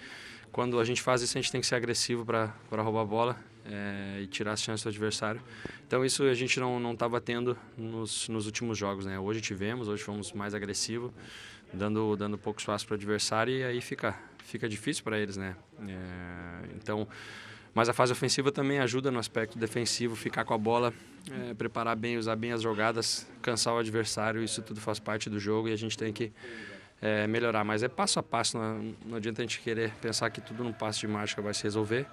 quando 0.52 0.78
a 0.78 0.84
gente 0.84 1.02
faz 1.02 1.22
isso 1.22 1.36
a 1.36 1.40
gente 1.40 1.50
tem 1.50 1.60
que 1.60 1.66
ser 1.66 1.74
agressivo 1.74 2.24
para 2.24 2.82
roubar 2.82 3.02
a 3.02 3.04
bola 3.04 3.55
é, 3.70 4.20
e 4.22 4.26
tirar 4.26 4.52
as 4.52 4.62
chances 4.62 4.82
do 4.82 4.88
adversário. 4.88 5.40
Então 5.86 6.04
isso 6.04 6.22
a 6.24 6.34
gente 6.34 6.58
não 6.58 6.92
estava 6.92 7.20
tendo 7.20 7.56
nos, 7.76 8.28
nos 8.28 8.46
últimos 8.46 8.76
jogos, 8.76 9.06
né? 9.06 9.18
Hoje 9.18 9.40
tivemos, 9.40 9.88
hoje 9.88 10.02
fomos 10.02 10.32
mais 10.32 10.54
agressivos, 10.54 11.10
dando 11.72 12.16
dando 12.16 12.38
pouco 12.38 12.60
espaço 12.60 12.86
para 12.86 12.94
o 12.94 12.96
adversário 12.96 13.52
e 13.52 13.64
aí 13.64 13.80
fica 13.80 14.16
fica 14.38 14.68
difícil 14.68 15.02
para 15.02 15.18
eles, 15.18 15.36
né? 15.36 15.56
É, 15.88 16.74
então, 16.76 17.06
mas 17.74 17.88
a 17.88 17.92
fase 17.92 18.12
ofensiva 18.12 18.50
também 18.50 18.78
ajuda 18.78 19.10
no 19.10 19.18
aspecto 19.18 19.58
defensivo, 19.58 20.16
ficar 20.16 20.44
com 20.44 20.54
a 20.54 20.58
bola, 20.58 20.94
é, 21.30 21.52
preparar 21.52 21.94
bem, 21.94 22.16
usar 22.16 22.36
bem 22.36 22.52
as 22.52 22.62
jogadas, 22.62 23.26
cansar 23.42 23.74
o 23.74 23.78
adversário, 23.78 24.42
isso 24.42 24.62
tudo 24.62 24.80
faz 24.80 24.98
parte 24.98 25.28
do 25.28 25.38
jogo 25.38 25.68
e 25.68 25.72
a 25.72 25.76
gente 25.76 25.98
tem 25.98 26.12
que 26.12 26.32
é, 27.02 27.26
melhorar. 27.26 27.64
Mas 27.64 27.82
é 27.82 27.88
passo 27.88 28.18
a 28.18 28.22
passo, 28.22 28.56
não 29.04 29.16
adianta 29.16 29.42
a 29.42 29.44
gente 29.44 29.60
querer 29.60 29.92
pensar 30.00 30.30
que 30.30 30.40
tudo 30.40 30.64
num 30.64 30.72
passo 30.72 31.00
de 31.00 31.08
mágica 31.08 31.42
vai 31.42 31.52
se 31.52 31.64
resolver. 31.64 32.06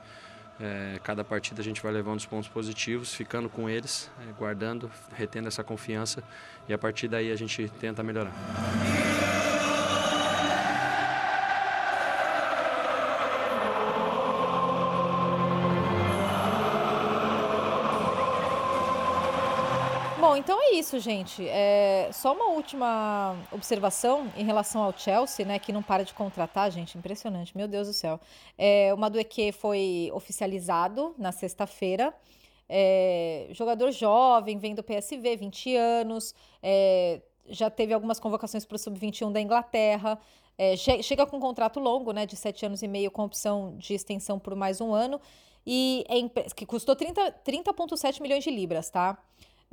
É, 0.65 0.97
cada 1.04 1.26
partida 1.26 1.60
a 1.60 1.63
gente 1.63 1.84
vai 1.84 1.91
levando 1.91 2.19
os 2.19 2.26
pontos 2.26 2.47
positivos, 2.47 3.13
ficando 3.13 3.49
com 3.49 3.69
eles, 3.69 4.10
é, 4.21 4.32
guardando, 4.32 4.89
retendo 5.13 5.49
essa 5.49 5.62
confiança 5.62 6.23
e 6.69 6.73
a 6.73 6.78
partir 6.78 7.10
daí 7.10 7.34
a 7.34 7.36
gente 7.36 7.69
tenta 7.82 8.02
melhorar. 8.02 8.32
Isso, 20.73 20.99
gente. 20.99 21.47
É, 21.47 22.09
só 22.12 22.33
uma 22.33 22.49
última 22.49 23.36
observação 23.51 24.31
em 24.36 24.43
relação 24.43 24.81
ao 24.83 24.97
Chelsea, 24.97 25.45
né, 25.45 25.59
que 25.59 25.71
não 25.71 25.81
para 25.81 26.03
de 26.03 26.13
contratar, 26.13 26.71
gente, 26.71 26.97
impressionante, 26.97 27.55
meu 27.55 27.67
Deus 27.67 27.88
do 27.88 27.93
céu. 27.93 28.19
É, 28.57 28.93
o 28.93 28.97
Madueque 28.97 29.51
foi 29.51 30.09
oficializado 30.13 31.15
na 31.17 31.31
sexta-feira. 31.31 32.13
É, 32.67 33.47
jogador 33.51 33.91
jovem, 33.91 34.57
vem 34.57 34.73
do 34.73 34.83
PSV, 34.83 35.36
20 35.36 35.75
anos, 35.75 36.33
é, 36.62 37.21
já 37.47 37.69
teve 37.69 37.93
algumas 37.93 38.19
convocações 38.19 38.65
para 38.65 38.75
o 38.75 38.79
Sub-21 38.79 39.31
da 39.31 39.41
Inglaterra. 39.41 40.19
É, 40.57 40.75
che 40.77 41.01
chega 41.01 41.25
com 41.25 41.38
um 41.38 41.39
contrato 41.39 41.79
longo, 41.79 42.12
né, 42.12 42.25
de 42.25 42.36
7 42.36 42.65
anos 42.65 42.83
e 42.83 42.88
meio, 42.88 43.09
com 43.09 43.23
opção 43.23 43.75
de 43.77 43.93
extensão 43.93 44.38
por 44.38 44.55
mais 44.55 44.79
um 44.79 44.93
ano, 44.93 45.19
e 45.65 46.05
é 46.07 46.15
que 46.55 46.65
custou 46.65 46.95
30,7 46.95 47.33
30 47.43 47.73
milhões 48.21 48.43
de 48.43 48.51
libras, 48.51 48.89
tá? 48.89 49.17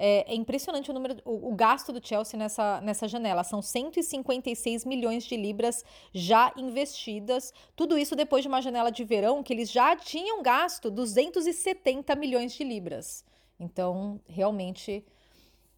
É, 0.03 0.33
é 0.33 0.35
impressionante 0.35 0.91
o 0.91 0.95
número, 0.95 1.19
o, 1.27 1.51
o, 1.51 1.55
gasto 1.55 1.93
do 1.93 2.01
Chelsea 2.03 2.39
nessa, 2.39 2.81
nessa 2.81 3.07
janela. 3.07 3.45
São 3.45 3.61
156 3.61 4.87
milhões 4.87 5.25
de 5.25 5.37
libras 5.37 5.85
já 6.11 6.51
investidas. 6.57 7.53
Tudo 7.77 7.99
isso 7.99 8.17
depois 8.17 8.43
de 8.43 8.49
uma 8.49 8.63
janela 8.63 8.91
de 8.91 9.05
verão 9.05 9.43
que 9.43 9.53
eles 9.53 9.71
já 9.71 9.95
tinham 9.95 10.43
gasto 10.43 10.91
270 10.91 12.17
milhões 12.17 12.55
de 12.55 12.65
libras. 12.65 13.27
Então, 13.59 14.19
realmente, 14.27 15.05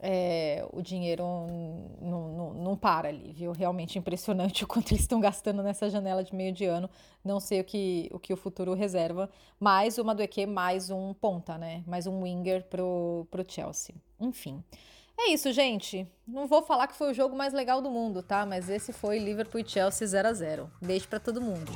é, 0.02 0.66
o 0.72 0.82
dinheiro 0.82 1.24
não 2.00 2.76
para 2.76 3.08
ali, 3.08 3.32
viu? 3.32 3.52
Realmente 3.52 3.98
impressionante 3.98 4.64
o 4.64 4.66
quanto 4.66 4.90
eles 4.92 5.02
estão 5.02 5.20
gastando 5.20 5.62
nessa 5.62 5.88
janela 5.88 6.24
de 6.24 6.34
meio 6.34 6.52
de 6.52 6.64
ano. 6.64 6.90
Não 7.24 7.38
sei 7.38 7.60
o 7.60 7.64
que 7.64 8.10
o, 8.12 8.18
que 8.18 8.32
o 8.32 8.36
futuro 8.36 8.74
reserva. 8.74 9.30
Mais 9.60 9.98
uma 9.98 10.12
do 10.14 10.22
EQ, 10.22 10.46
mais 10.46 10.90
um 10.90 11.14
ponta, 11.14 11.56
né? 11.56 11.84
Mais 11.86 12.06
um 12.08 12.22
winger 12.22 12.64
pro, 12.64 13.26
pro 13.30 13.44
Chelsea. 13.46 13.94
Enfim. 14.18 14.62
É 15.16 15.30
isso, 15.30 15.52
gente. 15.52 16.08
Não 16.26 16.48
vou 16.48 16.62
falar 16.62 16.88
que 16.88 16.96
foi 16.96 17.12
o 17.12 17.14
jogo 17.14 17.36
mais 17.36 17.52
legal 17.52 17.80
do 17.80 17.90
mundo, 17.90 18.22
tá? 18.22 18.44
Mas 18.44 18.68
esse 18.68 18.92
foi 18.92 19.18
Liverpool 19.20 19.60
e 19.60 19.68
Chelsea 19.68 20.06
0 20.06 20.28
a 20.28 20.32
0 20.32 20.70
Beijo 20.80 21.06
para 21.06 21.20
todo 21.20 21.40
mundo. 21.40 21.70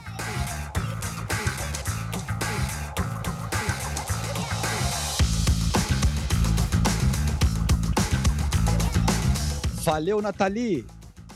Valeu, 9.86 10.20
Nathalie! 10.20 10.84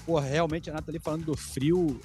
Pô, 0.05 0.19
realmente 0.19 0.69
a 0.69 0.73
Nathalie 0.73 0.99
falando 0.99 1.25
do 1.25 1.37
frio, 1.37 2.01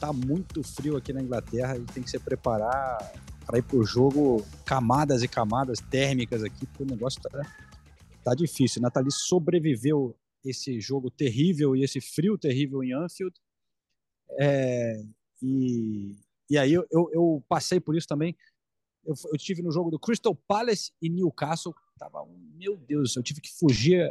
tá 0.00 0.14
muito 0.14 0.62
frio 0.62 0.96
aqui 0.96 1.12
na 1.12 1.20
Inglaterra, 1.20 1.74
a 1.74 1.78
gente 1.78 1.92
tem 1.92 2.02
que 2.02 2.08
se 2.08 2.18
preparar 2.18 3.12
para 3.44 3.58
ir 3.58 3.62
pro 3.62 3.84
jogo 3.84 4.42
camadas 4.64 5.22
e 5.22 5.28
camadas 5.28 5.78
térmicas 5.78 6.42
aqui, 6.42 6.64
porque 6.64 6.84
o 6.84 6.86
negócio 6.86 7.20
tá, 7.20 7.42
tá 8.24 8.34
difícil. 8.34 8.80
Nathalie 8.80 9.12
sobreviveu 9.12 10.16
esse 10.42 10.80
jogo 10.80 11.10
terrível 11.10 11.76
e 11.76 11.84
esse 11.84 12.00
frio 12.00 12.38
terrível 12.38 12.82
em 12.82 12.94
Anfield. 12.94 13.38
É, 14.38 15.02
e, 15.42 16.16
e 16.48 16.56
aí 16.56 16.72
eu, 16.72 16.86
eu, 16.90 17.10
eu, 17.12 17.44
passei 17.46 17.78
por 17.78 17.94
isso 17.94 18.08
também. 18.08 18.34
Eu, 19.04 19.12
eu 19.30 19.36
tive 19.36 19.60
no 19.60 19.70
jogo 19.70 19.90
do 19.90 19.98
Crystal 19.98 20.34
Palace 20.34 20.92
e 21.02 21.10
Newcastle, 21.10 21.74
tava, 22.00 22.26
meu 22.54 22.78
Deus, 22.78 23.14
eu 23.14 23.22
tive 23.22 23.42
que 23.42 23.50
fugir 23.52 24.10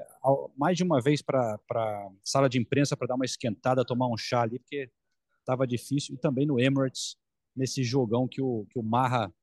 mais 0.56 0.78
de 0.78 0.84
uma 0.84 1.02
vez 1.02 1.24
para 1.24 1.60
a 1.74 2.12
sala 2.24 2.48
de 2.48 2.60
imprensa 2.60 2.96
para 2.96 3.08
dar 3.08 3.16
uma 3.16 3.26
esquentada, 3.26 3.84
tomar 3.84 4.08
um 4.08 4.16
chá 4.16 4.44
ali, 4.44 4.60
porque 4.60 4.92
estava 5.40 5.66
difícil. 5.66 6.14
E 6.14 6.18
também 6.20 6.46
no 6.46 6.60
Emirates, 6.60 7.18
nesse 7.56 7.84
jogão 7.84 8.28
que 8.28 8.42
o, 8.42 8.68
que 8.70 8.78
o 8.78 8.84
Marra 8.84 9.34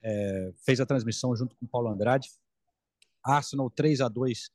é, 0.00 0.52
fez 0.64 0.80
a 0.80 0.86
transmissão 0.86 1.34
junto 1.34 1.56
com 1.56 1.66
o 1.66 1.68
Paulo 1.68 1.88
Andrade. 1.88 2.30
Arsenal 3.24 3.68
3 3.68 4.00
a 4.00 4.08
2 4.08 4.48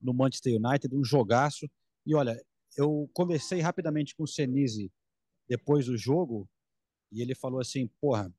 no 0.00 0.12
Manchester 0.12 0.60
United, 0.62 0.94
um 0.94 1.02
jogaço. 1.02 1.66
E 2.04 2.14
olha, 2.14 2.38
eu 2.76 3.08
conversei 3.14 3.60
rapidamente 3.60 4.14
com 4.14 4.24
o 4.24 4.28
Senise 4.28 4.92
depois 5.48 5.86
do 5.86 5.96
jogo 5.96 6.46
e 7.10 7.22
ele 7.22 7.34
falou 7.34 7.58
assim: 7.58 7.88
porra, 7.98 8.30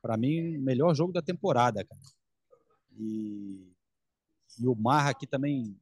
para 0.00 0.16
mim, 0.16 0.58
melhor 0.58 0.94
jogo 0.94 1.12
da 1.12 1.20
temporada, 1.20 1.84
cara. 1.84 2.00
E 2.96 3.72
e 4.60 4.68
o 4.68 4.74
Marra 4.74 5.10
aqui 5.10 5.26
também 5.26 5.76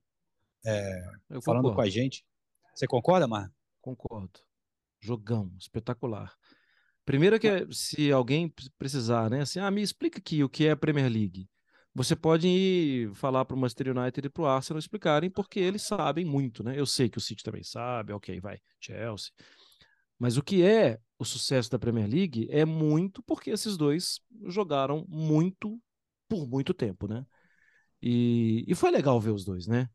é, 0.65 1.03
falando 1.43 1.63
concordo. 1.63 1.75
com 1.75 1.81
a 1.81 1.89
gente. 1.89 2.25
Você 2.75 2.87
concorda, 2.87 3.27
Marra? 3.27 3.53
Concordo. 3.81 4.41
Jogão, 5.01 5.53
espetacular. 5.59 6.35
Primeiro 7.05 7.41
que 7.41 7.67
se 7.73 8.13
alguém 8.13 8.53
precisar, 8.79 9.31
né, 9.31 9.41
assim, 9.41 9.59
ah, 9.59 9.71
me 9.71 9.83
explica 9.83 10.19
aqui 10.19 10.45
o 10.45 10.49
que 10.49 10.67
é 10.67 10.73
a 10.73 10.77
Premier 10.77 11.11
League. 11.11 11.49
Você 11.95 12.15
pode 12.15 12.47
ir 12.47 13.15
falar 13.15 13.45
para 13.45 13.57
o 13.57 13.59
Manchester 13.59 13.97
United 13.97 14.27
e 14.27 14.31
para 14.31 14.43
o 14.43 14.47
Arsenal 14.47 14.79
explicarem, 14.79 15.31
porque 15.31 15.59
eles 15.59 15.83
sabem 15.83 16.25
muito, 16.25 16.63
né? 16.63 16.79
Eu 16.79 16.87
sei 16.87 17.09
que 17.09 17.19
o 17.19 17.21
City 17.21 17.43
também 17.43 17.65
sabe, 17.65 18.13
ok, 18.13 18.39
vai, 18.41 18.61
Chelsea. 18.79 19.33
Mas 20.19 20.37
o 20.37 20.43
que 20.43 20.63
é 20.63 21.01
o 21.19 21.25
sucesso 21.25 21.71
da 21.71 21.79
Premier 21.79 22.09
League 22.09 22.47
é 22.51 22.65
muito 22.65 23.23
porque 23.23 23.51
esses 23.51 23.77
dois 23.77 24.21
jogaram 24.47 25.05
muito 25.09 25.81
por 26.29 26.47
muito 26.47 26.75
tempo, 26.75 27.09
né? 27.09 27.25
E, 28.03 28.65
e 28.67 28.75
foi 28.75 28.91
legal 28.91 29.21
ver 29.21 29.31
os 29.31 29.45
dois, 29.45 29.67
né? 29.67 29.89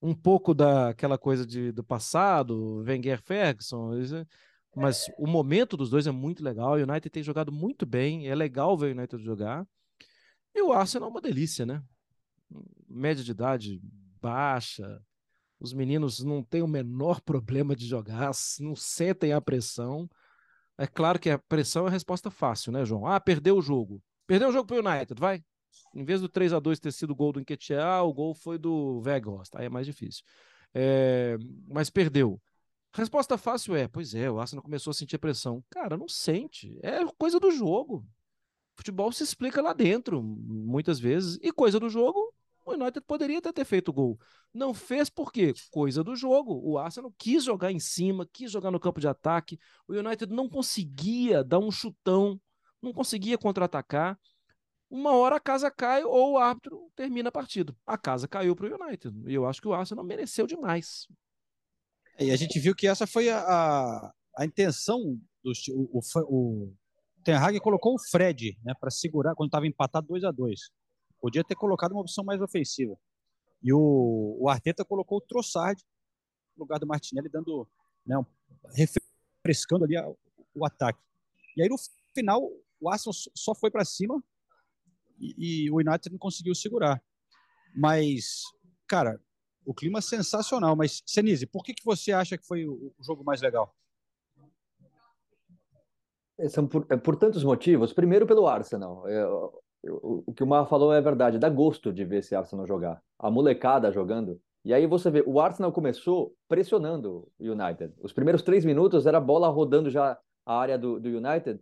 Um 0.00 0.14
pouco 0.14 0.54
daquela 0.54 1.18
coisa 1.18 1.46
de, 1.46 1.72
do 1.72 1.82
passado, 1.82 2.82
Wenger 2.86 3.20
Ferguson, 3.20 3.92
mas 4.74 5.06
o 5.18 5.26
momento 5.26 5.76
dos 5.76 5.90
dois 5.90 6.06
é 6.06 6.10
muito 6.10 6.42
legal. 6.42 6.72
O 6.72 6.82
United 6.82 7.10
tem 7.10 7.22
jogado 7.22 7.50
muito 7.50 7.84
bem, 7.84 8.28
é 8.28 8.34
legal 8.34 8.76
ver 8.76 8.94
o 8.94 8.98
United 8.98 9.22
jogar. 9.22 9.66
E 10.54 10.62
o 10.62 10.72
Arsenal 10.72 11.08
é 11.08 11.10
uma 11.10 11.20
delícia, 11.20 11.66
né? 11.66 11.82
Média 12.88 13.22
de 13.22 13.32
idade 13.32 13.80
baixa, 14.20 15.00
os 15.60 15.72
meninos 15.72 16.20
não 16.20 16.42
têm 16.42 16.62
o 16.62 16.68
menor 16.68 17.20
problema 17.22 17.74
de 17.74 17.86
jogar, 17.86 18.30
não 18.60 18.74
sentem 18.74 19.32
a 19.32 19.40
pressão. 19.40 20.08
É 20.76 20.86
claro 20.86 21.18
que 21.18 21.30
a 21.30 21.38
pressão 21.38 21.84
é 21.86 21.88
a 21.88 21.92
resposta 21.92 22.30
fácil, 22.30 22.70
né, 22.70 22.84
João? 22.84 23.06
Ah, 23.06 23.18
perdeu 23.18 23.56
o 23.56 23.62
jogo. 23.62 24.00
Perdeu 24.26 24.48
o 24.48 24.52
jogo 24.52 24.66
para 24.66 24.76
o 24.76 24.86
United, 24.86 25.18
vai, 25.18 25.42
em 25.94 26.04
vez 26.04 26.20
do 26.20 26.28
3 26.28 26.52
a 26.52 26.58
2 26.58 26.78
ter 26.78 26.92
sido 26.92 27.14
gol 27.14 27.32
do 27.32 27.40
Enquetear, 27.40 28.04
o 28.04 28.12
gol 28.12 28.34
foi 28.34 28.58
do 28.58 29.00
Vegas, 29.00 29.48
aí 29.54 29.66
é 29.66 29.68
mais 29.68 29.86
difícil. 29.86 30.24
É, 30.74 31.36
mas 31.68 31.90
perdeu. 31.90 32.40
Resposta 32.92 33.38
fácil 33.38 33.76
é: 33.76 33.86
pois 33.88 34.14
é, 34.14 34.30
o 34.30 34.40
Arsenal 34.40 34.62
começou 34.62 34.90
a 34.90 34.94
sentir 34.94 35.18
pressão. 35.18 35.62
Cara, 35.70 35.96
não 35.96 36.08
sente. 36.08 36.78
É 36.82 37.04
coisa 37.18 37.38
do 37.38 37.50
jogo. 37.50 38.04
Futebol 38.76 39.10
se 39.12 39.24
explica 39.24 39.60
lá 39.60 39.72
dentro, 39.72 40.22
muitas 40.22 41.00
vezes. 41.00 41.38
E 41.42 41.52
coisa 41.52 41.80
do 41.80 41.88
jogo, 41.88 42.32
o 42.64 42.72
United 42.72 43.00
poderia 43.06 43.38
até 43.38 43.52
ter 43.52 43.64
feito 43.64 43.92
gol. 43.92 44.18
Não 44.54 44.72
fez 44.72 45.10
por 45.10 45.32
quê? 45.32 45.52
Coisa 45.70 46.04
do 46.04 46.14
jogo. 46.14 46.60
O 46.62 46.78
Arsenal 46.78 47.12
quis 47.18 47.44
jogar 47.44 47.72
em 47.72 47.80
cima, 47.80 48.28
quis 48.32 48.50
jogar 48.50 48.70
no 48.70 48.78
campo 48.78 49.00
de 49.00 49.08
ataque. 49.08 49.58
O 49.86 49.94
United 49.94 50.32
não 50.32 50.48
conseguia 50.48 51.42
dar 51.42 51.58
um 51.58 51.70
chutão, 51.70 52.40
não 52.80 52.92
conseguia 52.92 53.36
contra-atacar 53.36 54.18
uma 54.90 55.12
hora 55.12 55.36
a 55.36 55.40
casa 55.40 55.70
cai 55.70 56.02
ou 56.02 56.32
o 56.32 56.38
árbitro 56.38 56.90
termina 56.96 57.28
a 57.28 57.32
partida. 57.32 57.76
A 57.86 57.98
casa 57.98 58.26
caiu 58.26 58.56
para 58.56 58.66
o 58.66 58.84
United. 58.84 59.14
E 59.26 59.34
eu 59.34 59.46
acho 59.46 59.60
que 59.60 59.68
o 59.68 59.74
Arsenal 59.74 60.04
mereceu 60.04 60.46
demais. 60.46 61.06
E 62.18 62.30
a 62.30 62.36
gente 62.36 62.58
viu 62.58 62.74
que 62.74 62.86
essa 62.86 63.06
foi 63.06 63.28
a, 63.28 63.38
a, 63.38 64.14
a 64.38 64.44
intenção 64.44 65.20
do 65.42 65.52
o, 65.72 65.98
o, 65.98 66.00
o 66.24 66.74
Ten 67.22 67.34
Hag 67.34 67.60
colocou 67.60 67.94
o 67.94 67.98
Fred 67.98 68.58
né, 68.64 68.72
para 68.80 68.90
segurar 68.90 69.34
quando 69.34 69.48
estava 69.48 69.66
empatado 69.66 70.08
2 70.08 70.24
a 70.24 70.30
2 70.30 70.70
Podia 71.20 71.44
ter 71.44 71.54
colocado 71.54 71.92
uma 71.92 72.00
opção 72.00 72.24
mais 72.24 72.40
ofensiva. 72.40 72.96
E 73.62 73.72
o, 73.72 74.36
o 74.40 74.48
Arteta 74.48 74.84
colocou 74.84 75.18
o 75.18 75.20
Trossard 75.20 75.80
no 76.56 76.62
lugar 76.62 76.78
do 76.78 76.86
Martinelli, 76.86 77.28
dando, 77.28 77.68
né, 78.06 78.16
refrescando 79.44 79.84
ali 79.84 79.96
a, 79.96 80.08
o 80.54 80.64
ataque. 80.64 81.00
E 81.56 81.62
aí 81.62 81.68
no 81.68 81.76
final 82.14 82.48
o 82.80 82.88
Arsenal 82.88 83.14
só 83.34 83.54
foi 83.54 83.70
para 83.70 83.84
cima 83.84 84.22
e, 85.18 85.64
e 85.66 85.70
o 85.70 85.76
United 85.76 86.10
não 86.10 86.18
conseguiu 86.18 86.54
segurar. 86.54 87.02
Mas, 87.74 88.42
cara, 88.86 89.20
o 89.64 89.74
clima 89.74 89.98
é 89.98 90.02
sensacional. 90.02 90.74
Mas, 90.74 91.02
Senise, 91.06 91.46
por 91.46 91.62
que, 91.62 91.74
que 91.74 91.84
você 91.84 92.12
acha 92.12 92.38
que 92.38 92.46
foi 92.46 92.66
o, 92.66 92.92
o 92.98 93.04
jogo 93.04 93.24
mais 93.24 93.40
legal? 93.40 93.74
É, 96.38 96.48
são 96.48 96.66
por, 96.66 96.86
é 96.88 96.96
por 96.96 97.16
tantos 97.16 97.44
motivos. 97.44 97.92
Primeiro, 97.92 98.26
pelo 98.26 98.46
Arsenal. 98.46 99.06
É, 99.08 99.26
o, 99.84 100.32
que 100.34 100.42
o 100.42 100.46
Mar 100.46 100.66
falou 100.68 100.92
é 100.92 101.00
verdade. 101.00 101.38
Dá 101.38 101.48
gosto 101.48 101.92
de 101.92 102.04
ver 102.04 102.18
esse 102.18 102.34
Arsenal 102.34 102.66
jogar. 102.66 103.02
A 103.18 103.30
molecada 103.30 103.92
jogando. 103.92 104.40
E 104.64 104.72
aí 104.72 104.86
você 104.86 105.10
vê, 105.10 105.22
o 105.26 105.40
Arsenal 105.40 105.72
começou 105.72 106.34
pressionando 106.48 107.30
o 107.38 107.44
United. 107.44 107.94
Os 108.00 108.12
primeiros 108.12 108.42
três 108.42 108.64
minutos 108.64 109.06
era 109.06 109.20
bola 109.20 109.48
rodando 109.48 109.90
já 109.90 110.18
a 110.44 110.58
área 110.58 110.78
do, 110.78 110.98
do 110.98 111.08
United. 111.08 111.60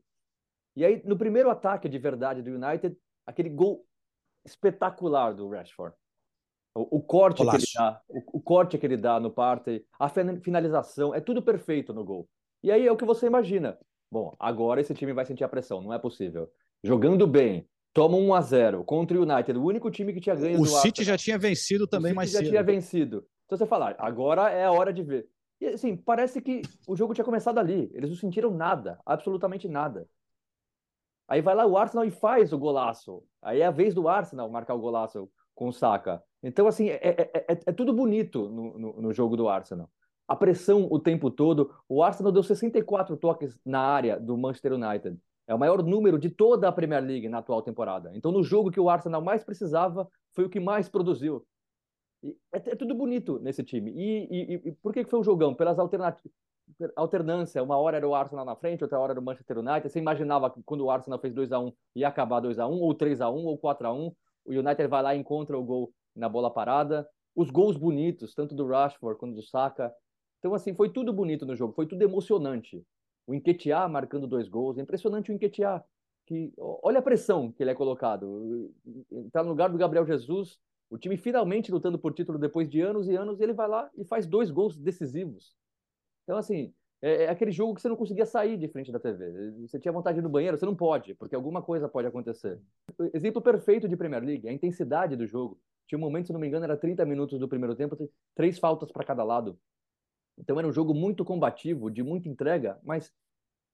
E 0.74 0.84
aí, 0.84 1.02
no 1.04 1.16
primeiro 1.16 1.50
ataque 1.50 1.88
de 1.88 1.98
verdade 1.98 2.42
do 2.42 2.50
United, 2.50 2.96
aquele 3.26 3.48
gol 3.48 3.84
espetacular 4.44 5.34
do 5.34 5.48
Rashford. 5.48 5.94
O, 6.74 6.98
o 6.98 7.02
corte 7.02 7.42
que 7.42 7.56
ele 7.56 7.64
dá, 7.74 8.02
o, 8.08 8.38
o, 8.38 8.40
corte 8.40 8.78
que 8.78 8.86
ele 8.86 8.96
dá 8.96 9.18
no 9.18 9.30
parte, 9.30 9.84
a 9.98 10.08
finalização, 10.08 11.14
é 11.14 11.20
tudo 11.20 11.42
perfeito 11.42 11.92
no 11.92 12.04
gol. 12.04 12.28
E 12.62 12.70
aí 12.70 12.86
é 12.86 12.92
o 12.92 12.96
que 12.96 13.04
você 13.04 13.26
imagina. 13.26 13.78
Bom, 14.10 14.36
agora 14.38 14.80
esse 14.80 14.94
time 14.94 15.12
vai 15.12 15.24
sentir 15.24 15.42
a 15.42 15.48
pressão, 15.48 15.80
não 15.80 15.92
é 15.92 15.98
possível. 15.98 16.48
Jogando 16.84 17.26
bem, 17.26 17.66
toma 17.92 18.16
1 18.16 18.34
a 18.34 18.40
0 18.40 18.84
contra 18.84 19.18
o 19.18 19.22
United, 19.22 19.58
o 19.58 19.64
único 19.64 19.90
time 19.90 20.12
que 20.12 20.20
tinha 20.20 20.34
ganho 20.34 20.60
o 20.60 20.66
City 20.66 21.00
Arsenal. 21.00 21.04
já 21.04 21.16
tinha 21.16 21.38
vencido 21.38 21.86
também 21.86 22.12
mais 22.12 22.30
cedo. 22.30 22.44
já 22.44 22.50
tinha 22.50 22.62
vencido. 22.62 23.26
Então 23.46 23.56
você 23.56 23.66
fala, 23.66 23.96
agora 23.98 24.50
é 24.50 24.64
a 24.64 24.72
hora 24.72 24.92
de 24.92 25.02
ver. 25.02 25.28
E 25.60 25.66
assim, 25.66 25.96
parece 25.96 26.42
que 26.42 26.62
o 26.86 26.94
jogo 26.94 27.14
tinha 27.14 27.24
começado 27.24 27.58
ali. 27.58 27.90
Eles 27.94 28.10
não 28.10 28.16
sentiram 28.16 28.50
nada, 28.50 28.98
absolutamente 29.06 29.66
nada. 29.66 30.06
Aí 31.28 31.40
vai 31.40 31.54
lá 31.54 31.66
o 31.66 31.76
Arsenal 31.76 32.04
e 32.04 32.10
faz 32.10 32.52
o 32.52 32.58
golaço. 32.58 33.22
Aí 33.42 33.60
é 33.60 33.66
a 33.66 33.70
vez 33.70 33.94
do 33.94 34.08
Arsenal 34.08 34.48
marcar 34.48 34.74
o 34.74 34.80
golaço 34.80 35.28
com 35.54 35.68
o 35.68 35.72
Saka. 35.72 36.22
Então, 36.42 36.66
assim, 36.68 36.88
é, 36.88 37.00
é, 37.02 37.30
é, 37.34 37.58
é 37.66 37.72
tudo 37.72 37.92
bonito 37.92 38.48
no, 38.48 38.78
no, 38.78 39.02
no, 39.02 39.12
jogo 39.12 39.36
do 39.36 39.48
Arsenal. 39.48 39.90
A 40.28 40.36
pressão 40.36 40.86
o 40.90 40.98
tempo 41.00 41.30
todo. 41.30 41.74
O 41.88 42.02
Arsenal 42.02 42.30
deu 42.30 42.42
64 42.42 43.16
toques 43.16 43.58
na 43.64 43.80
área 43.80 44.20
do 44.20 44.36
Manchester 44.36 44.74
United. 44.74 45.18
É 45.48 45.54
o 45.54 45.58
maior 45.58 45.82
número 45.82 46.18
de 46.18 46.30
toda 46.30 46.68
a 46.68 46.72
Premier 46.72 47.02
League 47.02 47.28
na 47.28 47.38
atual 47.38 47.62
temporada. 47.62 48.12
Então, 48.14 48.30
no 48.30 48.42
jogo 48.42 48.70
que 48.70 48.80
o 48.80 48.90
Arsenal 48.90 49.22
mais 49.22 49.42
precisava, 49.42 50.08
foi 50.32 50.44
o 50.44 50.48
que 50.48 50.60
mais 50.60 50.88
produziu. 50.88 51.44
É, 52.52 52.56
é, 52.56 52.74
tudo 52.76 52.94
bonito 52.94 53.38
nesse 53.40 53.62
time. 53.64 53.92
E, 53.92 54.28
e, 54.30 54.68
e 54.68 54.72
por 54.72 54.92
que 54.92 55.04
foi 55.04 55.18
um 55.18 55.24
jogão? 55.24 55.54
Pelas 55.54 55.78
alternativas 55.78 56.32
alternância. 56.94 57.62
Uma 57.62 57.76
hora 57.76 57.96
era 57.96 58.08
o 58.08 58.14
Arsenal 58.14 58.44
na 58.44 58.56
frente, 58.56 58.82
outra 58.82 58.98
hora 58.98 59.12
era 59.12 59.20
o 59.20 59.22
Manchester 59.22 59.58
United. 59.58 59.88
Você 59.88 59.98
imaginava 59.98 60.50
que 60.50 60.62
quando 60.62 60.82
o 60.82 60.90
Arsenal 60.90 61.18
fez 61.18 61.32
2 61.34 61.52
a 61.52 61.60
1 61.60 61.72
ia 61.94 62.08
acabar 62.08 62.40
2 62.40 62.58
a 62.58 62.66
1 62.66 62.72
ou 62.72 62.94
3 62.94 63.20
a 63.20 63.30
1 63.30 63.44
ou 63.44 63.58
4 63.58 63.86
a 63.86 63.92
1 63.92 64.12
O 64.46 64.52
United 64.52 64.86
vai 64.88 65.02
lá 65.02 65.14
e 65.14 65.18
encontra 65.18 65.58
o 65.58 65.64
gol 65.64 65.92
na 66.14 66.28
bola 66.28 66.50
parada. 66.50 67.08
Os 67.34 67.50
gols 67.50 67.76
bonitos, 67.76 68.34
tanto 68.34 68.54
do 68.54 68.66
Rashford 68.66 69.18
quanto 69.18 69.34
do 69.34 69.42
Saka. 69.42 69.92
Então, 70.38 70.54
assim, 70.54 70.74
foi 70.74 70.90
tudo 70.90 71.12
bonito 71.12 71.44
no 71.44 71.54
jogo, 71.54 71.74
foi 71.74 71.86
tudo 71.86 72.02
emocionante. 72.02 72.82
O 73.26 73.34
Enquetear 73.34 73.90
marcando 73.90 74.26
dois 74.26 74.48
gols, 74.48 74.78
é 74.78 74.82
impressionante 74.82 75.30
o 75.30 75.34
Enquetear. 75.34 75.84
Que, 76.26 76.52
olha 76.58 76.98
a 76.98 77.02
pressão 77.02 77.52
que 77.52 77.62
ele 77.62 77.70
é 77.70 77.74
colocado. 77.74 78.72
Está 79.26 79.42
no 79.42 79.50
lugar 79.50 79.70
do 79.70 79.78
Gabriel 79.78 80.06
Jesus, 80.06 80.58
o 80.88 80.98
time 80.98 81.16
finalmente 81.16 81.70
lutando 81.70 81.98
por 81.98 82.14
título 82.14 82.38
depois 82.38 82.68
de 82.68 82.80
anos 82.80 83.08
e 83.08 83.14
anos, 83.14 83.40
e 83.40 83.42
ele 83.42 83.52
vai 83.52 83.68
lá 83.68 83.90
e 83.96 84.04
faz 84.04 84.26
dois 84.26 84.50
gols 84.50 84.76
decisivos. 84.76 85.54
Então, 86.26 86.36
assim, 86.36 86.74
é, 87.00 87.24
é 87.24 87.28
aquele 87.30 87.52
jogo 87.52 87.74
que 87.74 87.80
você 87.80 87.88
não 87.88 87.94
conseguia 87.94 88.26
sair 88.26 88.58
de 88.58 88.66
frente 88.66 88.90
da 88.90 88.98
TV. 88.98 89.52
Você 89.68 89.78
tinha 89.78 89.92
vontade 89.92 90.16
de 90.16 90.20
ir 90.20 90.22
no 90.24 90.28
banheiro, 90.28 90.58
você 90.58 90.66
não 90.66 90.74
pode, 90.74 91.14
porque 91.14 91.36
alguma 91.36 91.62
coisa 91.62 91.88
pode 91.88 92.08
acontecer. 92.08 92.60
Exemplo 93.14 93.40
perfeito 93.40 93.88
de 93.88 93.96
Premier 93.96 94.22
League, 94.24 94.48
a 94.48 94.52
intensidade 94.52 95.14
do 95.14 95.24
jogo. 95.24 95.60
Tinha 95.86 95.96
um 95.98 96.02
momento, 96.02 96.26
se 96.26 96.32
não 96.32 96.40
me 96.40 96.48
engano, 96.48 96.64
era 96.64 96.76
30 96.76 97.06
minutos 97.06 97.38
do 97.38 97.48
primeiro 97.48 97.76
tempo, 97.76 97.96
três 98.34 98.58
faltas 98.58 98.90
para 98.90 99.04
cada 99.04 99.22
lado. 99.22 99.56
Então 100.36 100.58
era 100.58 100.66
um 100.66 100.72
jogo 100.72 100.92
muito 100.92 101.24
combativo, 101.24 101.90
de 101.90 102.02
muita 102.02 102.28
entrega, 102.28 102.78
mas 102.82 103.14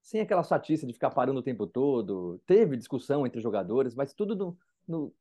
sem 0.03 0.21
aquela 0.21 0.43
chatice 0.43 0.87
de 0.87 0.93
ficar 0.93 1.11
parando 1.11 1.41
o 1.41 1.43
tempo 1.43 1.67
todo. 1.67 2.39
Teve 2.47 2.77
discussão 2.77 3.27
entre 3.27 3.41
jogadores, 3.41 3.95
mas 3.95 4.13
tudo 4.13 4.37
no, 4.37 4.59
no 4.87 5.15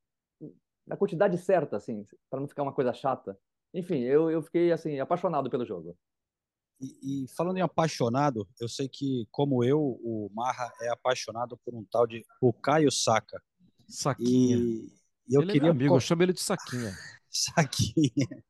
na 0.86 0.98
quantidade 0.98 1.38
certa, 1.38 1.78
assim, 1.78 2.06
para 2.30 2.42
não 2.42 2.48
ficar 2.48 2.64
uma 2.64 2.74
coisa 2.74 2.92
chata. 2.92 3.38
Enfim, 3.74 4.00
eu, 4.00 4.30
eu 4.30 4.42
fiquei 4.42 4.72
assim 4.72 5.00
apaixonado 5.00 5.50
pelo 5.50 5.66
jogo. 5.66 5.96
E, 6.82 7.24
e, 7.24 7.28
falando 7.36 7.58
em 7.58 7.62
apaixonado, 7.62 8.48
eu 8.60 8.68
sei 8.68 8.90
que, 8.90 9.28
como 9.30 9.64
eu, 9.64 9.80
o 9.80 10.32
Marra 10.34 10.74
é 10.82 10.90
apaixonado 10.90 11.56
por 11.64 11.76
um 11.76 11.86
tal 11.86 12.08
de 12.08 12.26
Bukayo 12.42 12.92
Saka. 12.92 13.40
Saquinha. 13.88 14.58
E, 14.58 14.92
e 15.30 15.36
eu 15.36 15.44
ele 15.44 15.54
queria. 15.54 15.68
É 15.68 15.72
amigo, 15.72 15.96
eu 15.96 16.00
chamo 16.00 16.24
ele 16.24 16.34
de 16.34 16.42
Saquinha. 16.42 16.92
Saquinha. 17.30 18.44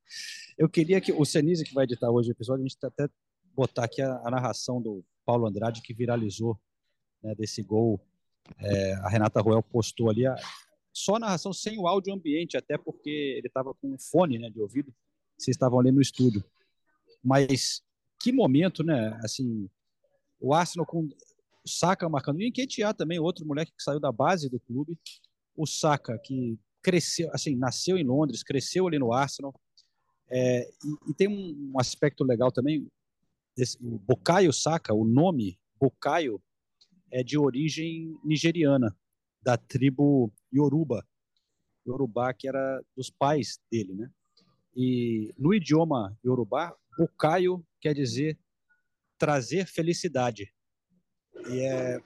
Eu 0.57 0.69
queria 0.69 1.01
que 1.01 1.11
o 1.11 1.25
Senise, 1.25 1.65
que 1.65 1.73
vai 1.73 1.83
editar 1.83 2.09
hoje 2.09 2.29
o 2.29 2.31
episódio, 2.31 2.63
a 2.63 2.67
gente 2.67 2.77
até 2.81 3.09
botar 3.53 3.83
aqui 3.83 4.01
a, 4.01 4.21
a 4.23 4.31
narração 4.31 4.81
do 4.81 5.03
Paulo 5.25 5.45
Andrade, 5.45 5.81
que 5.81 5.93
viralizou 5.93 6.57
né, 7.21 7.35
desse 7.35 7.61
gol. 7.61 7.99
É, 8.59 8.93
a 8.95 9.09
Renata 9.09 9.41
Roel 9.41 9.61
postou 9.61 10.09
ali 10.09 10.25
a, 10.25 10.35
só 10.93 11.15
a 11.15 11.19
narração 11.19 11.51
sem 11.51 11.77
o 11.77 11.87
áudio 11.87 12.13
ambiente, 12.13 12.55
até 12.55 12.77
porque 12.77 13.09
ele 13.09 13.47
estava 13.47 13.73
com 13.73 13.93
um 13.93 13.99
fone 13.99 14.39
né, 14.39 14.49
de 14.49 14.61
ouvido. 14.61 14.93
Vocês 15.37 15.55
estavam 15.55 15.79
ali 15.79 15.91
no 15.91 16.01
estúdio. 16.01 16.43
Mas 17.23 17.83
que 18.21 18.31
momento, 18.31 18.83
né? 18.83 19.17
Assim, 19.23 19.69
o 20.39 20.53
Arsenal 20.53 20.85
com 20.85 21.05
o 21.05 21.69
Saka 21.69 22.09
marcando, 22.09 22.41
e 22.41 22.47
Enquetear 22.47 22.93
também, 22.93 23.19
outro 23.19 23.45
moleque 23.45 23.71
que 23.71 23.83
saiu 23.83 23.99
da 23.99 24.11
base 24.11 24.49
do 24.49 24.59
clube. 24.59 24.97
O 25.55 25.67
Saka, 25.67 26.17
que 26.17 26.57
cresceu, 26.81 27.29
assim, 27.33 27.55
nasceu 27.55 27.97
em 27.97 28.03
Londres, 28.03 28.43
cresceu 28.43 28.87
ali 28.87 28.97
no 28.97 29.13
Arsenal. 29.13 29.53
É, 30.29 30.61
e, 30.61 31.11
e, 31.11 31.13
tem 31.13 31.27
um, 31.27 31.79
aspecto 31.79 32.23
legal 32.23 32.51
também, 32.51 32.87
esse, 33.57 33.77
o 33.79 33.99
Bukayo 33.99 34.51
Saka, 34.53 34.93
o 34.93 35.03
nome 35.03 35.59
Bukayo 35.79 36.41
é 37.11 37.21
de 37.23 37.37
origem 37.37 38.17
nigeriana, 38.23 38.95
da 39.41 39.57
tribo 39.57 40.31
Yoruba. 40.53 41.05
Yorubá, 41.85 42.33
que 42.33 42.47
era 42.47 42.81
dos 42.95 43.09
pais 43.09 43.59
dele, 43.71 43.93
né? 43.93 44.09
E 44.75 45.33
no 45.37 45.53
idioma 45.53 46.17
Yorubá, 46.25 46.75
Bukayo 46.97 47.65
quer 47.79 47.93
dizer 47.93 48.39
trazer 49.17 49.65
felicidade. 49.65 50.51
E 51.49 51.61
é, 51.61 51.99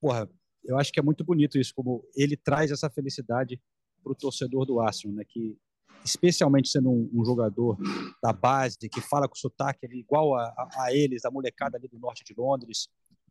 porra, 0.00 0.28
eu 0.64 0.78
acho 0.78 0.92
que 0.92 1.00
é 1.00 1.02
muito 1.02 1.24
bonito 1.24 1.58
isso, 1.58 1.74
como 1.74 2.04
ele 2.16 2.36
traz 2.36 2.70
essa 2.70 2.88
felicidade 2.88 3.60
para 4.02 4.12
o 4.12 4.16
torcedor 4.16 4.64
do 4.64 4.80
Arsenal, 4.80 5.16
né? 5.16 5.24
Que 5.28 5.58
especialmente 6.04 6.68
sendo 6.68 6.90
um, 6.90 7.10
um, 7.12 7.24
jogador 7.24 7.78
da 8.22 8.32
base 8.32 8.88
que 8.88 9.00
fala 9.00 9.28
com 9.28 9.34
sotaque 9.34 9.86
ali, 9.86 10.00
igual 10.00 10.34
a, 10.34 10.44
a, 10.44 10.84
a, 10.84 10.94
eles, 10.94 11.24
a 11.24 11.30
molecada 11.30 11.76
ali 11.76 11.86
do 11.86 11.98
norte 11.98 12.24
de 12.24 12.34
Londres, 12.34 12.88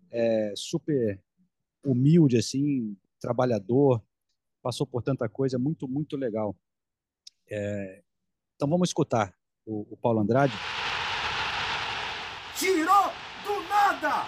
é, 0.10 0.54
super 0.56 1.22
humilde 1.84 2.38
assim, 2.38 2.96
trabalhador, 3.20 4.02
passou 4.62 4.86
por 4.86 5.02
tanta 5.02 5.28
coisa, 5.28 5.58
muito 5.58 5.88
muito 5.88 6.16
legal. 6.16 6.56
É, 7.50 8.04
então 8.62 8.70
vamos 8.70 8.90
escutar 8.90 9.34
o, 9.66 9.88
o 9.92 9.98
Paulo 9.98 10.20
Andrade. 10.20 10.54
Tirou 12.56 13.12
do 13.44 13.68
nada! 13.68 14.26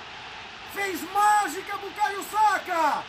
Fez 0.73 0.99
mágica 1.11 1.77
Caio 1.95 2.23
Saca! 2.23 3.03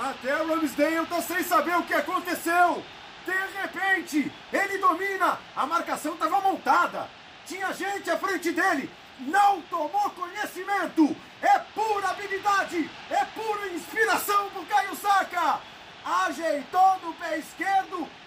Até 0.00 0.40
o 0.40 0.46
Ramsdale 0.46 1.06
tá 1.06 1.20
sem 1.22 1.42
saber 1.42 1.76
o 1.76 1.82
que 1.82 1.92
aconteceu! 1.92 2.84
De 3.26 3.32
repente, 3.60 4.32
ele 4.52 4.78
domina! 4.78 5.40
A 5.56 5.66
marcação 5.66 6.14
estava 6.14 6.40
montada! 6.40 7.08
Tinha 7.44 7.72
gente 7.72 8.08
à 8.08 8.16
frente 8.16 8.52
dele! 8.52 8.88
Não 9.18 9.60
tomou 9.62 10.08
conhecimento! 10.10 11.16
É 11.42 11.58
pura 11.74 12.10
habilidade! 12.10 12.88
É 13.10 13.24
pura 13.24 13.72
inspiração 13.72 14.48
pro 14.50 14.64
Caio 14.66 14.94
Saca! 14.94 15.60
Ajeitou 16.04 17.00
no 17.02 17.12
pé 17.14 17.38
esquerdo! 17.38 18.19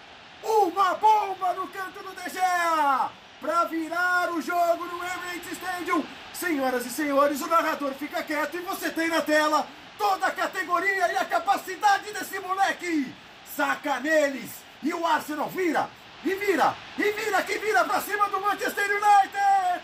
Uma 0.44 0.94
bomba 0.94 1.54
no 1.54 1.66
canto 1.68 2.02
do 2.02 2.14
De 2.14 2.30
Gea! 2.30 3.10
Para 3.40 3.64
virar 3.64 4.30
o 4.30 4.42
jogo 4.42 4.84
no 4.84 5.02
Emirates 5.02 5.52
Stadium! 5.52 6.04
Senhoras 6.34 6.84
e 6.84 6.90
senhores, 6.90 7.40
o 7.40 7.46
narrador 7.46 7.92
fica 7.94 8.22
quieto 8.22 8.56
e 8.56 8.60
você 8.60 8.90
tem 8.90 9.08
na 9.08 9.22
tela 9.22 9.66
toda 9.96 10.26
a 10.26 10.30
categoria 10.30 11.12
e 11.12 11.16
a 11.16 11.24
capacidade 11.24 12.12
desse 12.12 12.38
moleque. 12.40 13.14
Saca 13.56 14.00
neles 14.00 14.50
e 14.82 14.92
o 14.92 15.06
Arsenal 15.06 15.48
vira, 15.48 15.88
e 16.22 16.34
vira, 16.34 16.74
e 16.98 17.10
vira 17.12 17.42
que 17.42 17.58
vira 17.58 17.84
pra 17.84 18.00
cima 18.00 18.28
do 18.28 18.40
Manchester 18.40 18.84
United. 18.90 19.82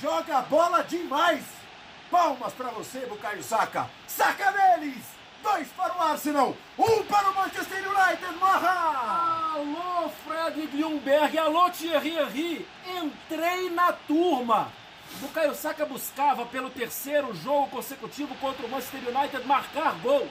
Joga 0.00 0.42
bola 0.42 0.84
demais. 0.84 1.44
Palmas 2.10 2.52
para 2.52 2.70
você, 2.70 3.00
Bukayo 3.06 3.42
Saka. 3.42 3.88
Saca 4.06 4.50
neles. 4.52 5.19
Dois 5.42 5.68
para 5.68 5.96
o 5.96 6.02
Arsenal, 6.02 6.56
um 6.78 7.02
para 7.04 7.30
o 7.30 7.34
Manchester 7.34 7.78
United, 7.78 8.38
Marra! 8.38 9.54
Alô, 9.54 10.10
Fred 10.26 10.66
Bloomberg, 10.66 11.38
alô, 11.38 11.70
Thierry 11.70 12.16
Henry, 12.16 12.68
entrei 13.02 13.70
na 13.70 13.92
turma. 13.92 14.70
Bukayo 15.18 15.54
Saka 15.54 15.84
buscava 15.86 16.46
pelo 16.46 16.70
terceiro 16.70 17.34
jogo 17.34 17.68
consecutivo 17.68 18.34
contra 18.36 18.64
o 18.64 18.68
Manchester 18.68 19.00
United 19.08 19.46
marcar 19.46 19.94
gols. 20.02 20.30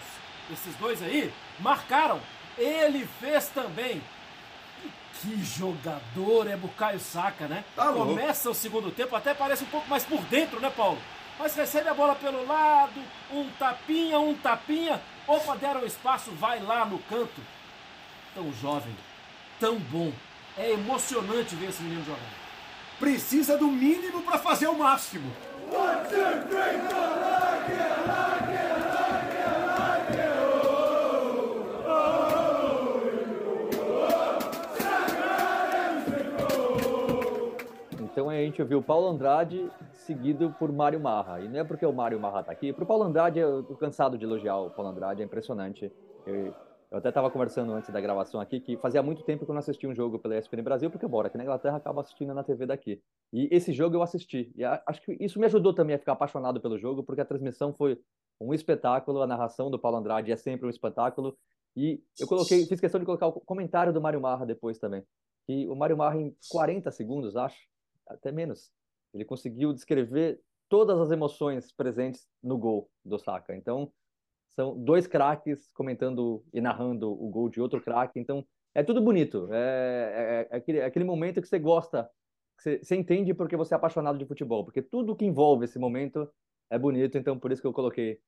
Esses 0.51 0.76
dois 0.76 1.01
aí 1.01 1.34
marcaram. 1.60 2.20
Ele 2.57 3.07
fez 3.20 3.49
também. 3.49 4.01
Que 5.22 5.43
jogador 5.43 6.47
é 6.47 6.55
Bukayo 6.55 6.99
Saka, 6.99 7.47
né? 7.47 7.66
Tá 7.76 7.91
Começa 7.91 8.49
o 8.49 8.55
segundo 8.55 8.89
tempo, 8.89 9.16
até 9.16 9.34
parece 9.34 9.64
um 9.64 9.68
pouco 9.68 9.89
mais 9.89 10.05
por 10.05 10.22
dentro, 10.26 10.60
né, 10.60 10.70
Paulo? 10.70 10.97
Mas 11.40 11.56
recebe 11.56 11.90
a 11.90 11.94
bola 11.94 12.16
pelo 12.16 12.46
lado, 12.46 13.02
um 13.32 13.50
tapinha, 13.58 14.20
um 14.20 14.36
tapinha. 14.36 15.02
Opa, 15.26 15.56
deram 15.56 15.86
espaço, 15.86 16.32
vai 16.32 16.60
lá 16.60 16.86
no 16.86 17.00
canto. 17.00 17.42
Tão 18.36 18.54
jovem, 18.54 18.96
tão 19.60 19.80
bom. 19.80 20.12
É 20.58 20.72
emocionante 20.72 21.56
ver 21.56 21.70
esse 21.70 21.82
menino 21.82 22.04
jogar 22.06 22.20
precisa 23.00 23.58
do 23.58 23.68
mínimo 23.68 24.22
para 24.22 24.38
fazer 24.38 24.68
o 24.68 24.78
máximo. 24.78 25.32
Então 38.20 38.30
a 38.30 38.36
gente 38.36 38.62
ouviu 38.62 38.84
Paulo 38.84 39.08
Andrade 39.08 39.72
seguido 39.94 40.54
por 40.60 40.70
Mário 40.74 41.00
Marra. 41.00 41.40
E 41.40 41.48
não 41.48 41.58
é 41.58 41.64
porque 41.64 41.86
o 41.86 41.94
Mário 41.94 42.20
Marra 42.20 42.42
está 42.42 42.52
aqui. 42.52 42.74
Para 42.74 42.84
o 42.84 42.86
Paulo 42.86 43.06
Andrade, 43.06 43.40
eu 43.40 43.64
tô 43.64 43.78
cansado 43.78 44.18
de 44.18 44.26
elogiar 44.26 44.58
o 44.58 44.70
Paulo 44.70 44.92
Andrade, 44.92 45.22
é 45.22 45.26
impressionante. 45.26 45.90
Eu, 46.26 46.54
eu 46.92 46.98
até 46.98 47.08
estava 47.08 47.32
conversando 47.32 47.72
antes 47.72 47.90
da 47.90 48.02
gravação 48.02 48.42
aqui 48.42 48.60
que 48.60 48.76
fazia 48.76 49.02
muito 49.02 49.24
tempo 49.24 49.46
que 49.46 49.52
eu 49.52 49.54
não 49.54 49.60
assistia 49.60 49.88
um 49.88 49.96
jogo 49.96 50.20
pela 50.20 50.38
ESPN 50.38 50.62
Brasil, 50.62 50.92
porque 50.92 51.06
eu 51.06 51.10
moro 51.10 51.28
aqui 51.28 51.38
na 51.38 51.46
Inglaterra, 51.46 51.78
acabo 51.78 52.02
assistindo 52.02 52.34
na 52.34 52.44
TV 52.44 52.66
daqui. 52.66 53.02
E 53.32 53.48
esse 53.56 53.72
jogo 53.72 53.96
eu 53.96 54.02
assisti. 54.02 54.52
E 54.54 54.66
acho 54.66 55.02
que 55.02 55.16
isso 55.18 55.40
me 55.40 55.46
ajudou 55.46 55.74
também 55.74 55.96
a 55.96 56.00
ficar 56.00 56.12
apaixonado 56.12 56.60
pelo 56.60 56.78
jogo, 56.78 57.02
porque 57.06 57.22
a 57.22 57.26
transmissão 57.26 57.74
foi 57.74 57.98
um 58.42 58.54
espetáculo, 58.54 59.22
a 59.22 59.28
narração 59.28 59.72
do 59.72 59.80
Paulo 59.80 59.96
Andrade 59.96 60.30
é 60.30 60.36
sempre 60.36 60.68
um 60.68 60.70
espetáculo. 60.70 61.38
E 61.74 62.04
eu 62.20 62.28
coloquei, 62.28 62.66
fiz 62.66 62.82
questão 62.82 63.00
de 63.00 63.06
colocar 63.06 63.28
o 63.28 63.40
comentário 63.40 63.94
do 63.94 64.02
Mário 64.02 64.20
Marra 64.20 64.46
depois 64.46 64.78
também. 64.78 65.06
E 65.48 65.70
o 65.70 65.76
Mário 65.76 65.96
Marra, 65.96 66.20
em 66.20 66.36
40 66.52 66.92
segundos, 66.92 67.38
acho, 67.38 67.58
até 68.10 68.32
menos, 68.32 68.72
ele 69.14 69.24
conseguiu 69.24 69.74
descrever 69.74 70.39
todas 70.68 70.99
as 70.99 71.12
emoções 71.12 71.72
presentes 71.72 72.28
no 72.43 72.57
gol 72.57 72.89
do 73.03 73.18
Saka. 73.18 73.55
Então, 73.55 73.91
são 74.49 74.78
dois 74.78 75.07
craques 75.07 75.72
comentando 75.74 76.43
e 76.53 76.62
narrando 76.62 77.12
o 77.12 77.30
gol 77.30 77.49
de 77.49 77.62
outro 77.62 77.82
craque. 77.82 78.20
Então, 78.20 78.45
é 78.76 78.84
tudo 78.84 79.01
bonito. 79.01 79.47
É, 79.51 80.47
é, 80.49 80.55
é, 80.55 80.57
aquele, 80.57 80.78
é 80.80 80.86
aquele 80.86 81.05
momento 81.05 81.41
que 81.41 81.47
você 81.47 81.57
gosta, 81.57 82.10
que 82.57 82.64
você, 82.64 82.80
você 82.84 82.95
entende 82.95 83.34
porque 83.34 83.55
você 83.55 83.74
é 83.74 83.78
apaixonado 83.78 84.18
de 84.18 84.26
futebol. 84.26 84.64
Porque 84.64 84.82
tudo 84.82 85.16
que 85.16 85.26
envolve 85.26 85.66
esse 85.66 85.80
momento 85.80 86.30
é 86.70 86.78
bonito. 86.78 87.18
Então, 87.18 87.39
por 87.39 87.51
isso 87.51 87.62
que 87.62 87.68
eu 87.68 87.74
coloquei 87.74 88.20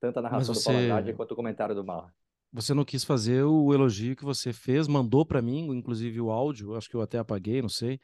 tanto 0.00 0.18
a 0.18 0.22
narração 0.22 0.54
você... 0.54 0.60
do 0.60 0.64
Paulo 0.64 0.80
Andrade 0.80 1.12
quanto 1.14 1.32
o 1.32 1.36
comentário 1.36 1.74
do 1.74 1.84
Marra. 1.84 2.12
Você 2.52 2.74
não 2.74 2.84
quis 2.84 3.02
fazer 3.02 3.44
o 3.44 3.72
elogio 3.72 4.14
que 4.14 4.24
você 4.24 4.52
fez, 4.52 4.86
mandou 4.86 5.24
para 5.24 5.40
mim, 5.40 5.68
inclusive 5.68 6.20
o 6.20 6.30
áudio, 6.30 6.74
acho 6.74 6.88
que 6.88 6.94
eu 6.94 7.00
até 7.00 7.18
apaguei, 7.18 7.62
não 7.62 7.68
sei. 7.68 7.98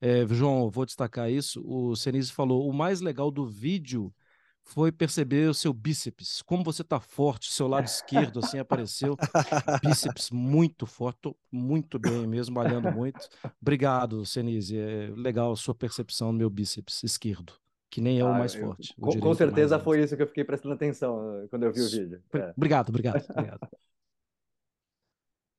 É, 0.00 0.26
João, 0.26 0.70
vou 0.70 0.86
destacar 0.86 1.30
isso. 1.30 1.62
O 1.66 1.94
Senise 1.94 2.32
falou: 2.32 2.68
o 2.68 2.72
mais 2.72 3.00
legal 3.00 3.30
do 3.30 3.46
vídeo 3.46 4.12
foi 4.62 4.92
perceber 4.92 5.48
o 5.48 5.54
seu 5.54 5.72
bíceps, 5.72 6.42
como 6.42 6.62
você 6.62 6.84
tá 6.84 7.00
forte, 7.00 7.50
seu 7.52 7.66
lado 7.66 7.86
esquerdo 7.86 8.38
assim 8.38 8.58
apareceu, 8.58 9.16
bíceps 9.82 10.30
muito 10.30 10.86
forte, 10.86 11.18
tô 11.22 11.36
muito 11.50 11.98
bem 11.98 12.26
mesmo, 12.26 12.54
malhando 12.54 12.92
muito. 12.92 13.28
Obrigado, 13.60 14.24
Senise, 14.24 14.78
é 14.78 15.10
legal 15.16 15.52
a 15.52 15.56
sua 15.56 15.74
percepção 15.74 16.30
do 16.30 16.38
meu 16.38 16.48
bíceps 16.50 17.02
esquerdo, 17.02 17.52
que 17.90 18.00
nem 18.00 18.20
é 18.20 18.24
o 18.24 18.28
Ah, 18.28 18.38
mais 18.38 18.54
eu- 18.54 18.60
forte. 18.66 18.94
com, 19.00 19.18
com 19.18 19.32
é 19.32 19.34
certeza 19.34 19.78
foi 19.78 20.02
isso 20.02 20.16
que 20.16 20.22
eu 20.22 20.26
fiquei 20.28 20.44
prestando 20.44 20.74
atenção 20.74 21.40
eh, 21.42 21.48
quando 21.48 21.64
eu 21.64 21.72
vi 21.72 21.80
o 21.80 21.88
vídeo. 21.90 22.22
É. 22.34 22.52
Obrigado, 22.56 22.90
obrigado, 22.90 23.24
obrigado. 23.30 23.68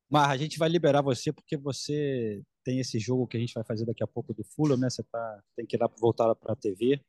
Marra, 0.10 0.34
a 0.34 0.38
gente 0.38 0.58
vai 0.60 0.70
liberar 0.70 1.02
você 1.02 1.34
porque 1.34 1.58
você 1.58 2.42
tem 2.64 2.80
esse 2.80 3.00
jogo 3.00 3.28
que 3.28 3.38
a 3.38 3.40
gente 3.40 3.54
vai 3.54 3.64
fazer 3.64 3.86
daqui 3.86 4.04
a 4.04 4.08
pouco 4.08 4.34
do 4.34 4.44
Fulham, 4.44 4.78
né? 4.78 4.90
Você 4.90 5.04
tá, 5.04 5.44
tem 5.56 5.66
que 5.66 5.76
ir 5.76 5.80
lá 5.80 5.90
voltar 6.00 6.34
para 6.36 6.54
a 6.54 6.56
TV. 6.56 7.02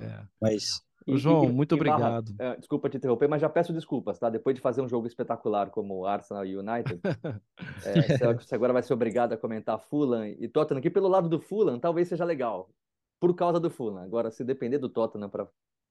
É. 0.00 0.24
Mas 0.40 0.82
Ô, 1.06 1.16
João, 1.16 1.52
muito 1.52 1.76
Barra, 1.76 2.18
obrigado. 2.18 2.34
eh, 2.38 2.56
desculpa 2.56 2.88
te 2.88 2.96
interromper, 2.96 3.28
mas 3.28 3.40
já 3.40 3.48
peço 3.48 3.72
desculpas, 3.72 4.18
tá? 4.18 4.30
Depois 4.30 4.54
de 4.54 4.62
fazer 4.62 4.80
um 4.82 4.88
jogo 4.88 5.06
espetacular 5.06 5.68
como 5.70 6.06
Arsenal 6.06 6.46
e 6.46 6.56
United, 6.56 7.00
você- 7.78 8.34
você 8.34 8.54
agora 8.54 8.72
vai 8.72 8.82
ser 8.82 8.92
obrigado 8.94 9.32
a 9.32 9.36
comentar 9.36 9.78
Fulham 9.80 10.28
e 10.28 10.48
Tottenham, 10.48 10.80
que 10.80 10.90
pelo 10.90 11.08
lado 11.08 11.28
do 11.28 11.40
Fulham 11.40 11.78
talvez 11.78 12.08
seja 12.08 12.24
legal, 12.24 12.70
por 13.20 13.34
causa 13.34 13.58
do 13.58 13.68
Fulham. 13.70 13.98
Agora, 13.98 14.30
se 14.30 14.44
depender 14.44 14.78
do 14.78 14.88
Tottenham 14.88 15.28
para 15.28 15.48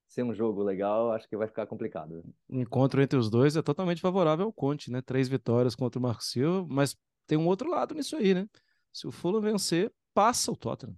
ser 0.08 0.24
um 0.24 0.34
jogo 0.34 0.64
legal, 0.64 1.12
acho 1.12 1.28
que 1.28 1.38
vai 1.38 1.48
ficar 1.48 1.66
complicado. 1.68 2.24
O 2.50 2.60
encontro 2.60 3.02
entre 3.02 3.18
os 3.20 3.30
dois 3.30 3.56
é 3.56 3.62
totalmente 3.62 4.02
favorável 4.02 4.46
ao 4.46 4.54
Conte, 4.54 4.90
né? 4.92 5.02
Três 5.02 5.28
vitórias 5.30 5.76
contra 5.76 6.00
o 6.00 6.02
Marco 6.02 6.24
Silva, 6.24 6.66
mas 6.70 6.98
tem 7.28 7.38
um 7.38 7.48
outro 7.48 7.70
lado 7.70 7.94
nisso 7.94 8.16
aí, 8.16 8.34
né? 8.34 8.48
Se 8.92 9.08
o 9.08 9.12
Fulham 9.12 9.42
vencer, 9.42 9.92
passa 10.14 10.52
o 10.52 10.56
Tottenham. 10.56 10.96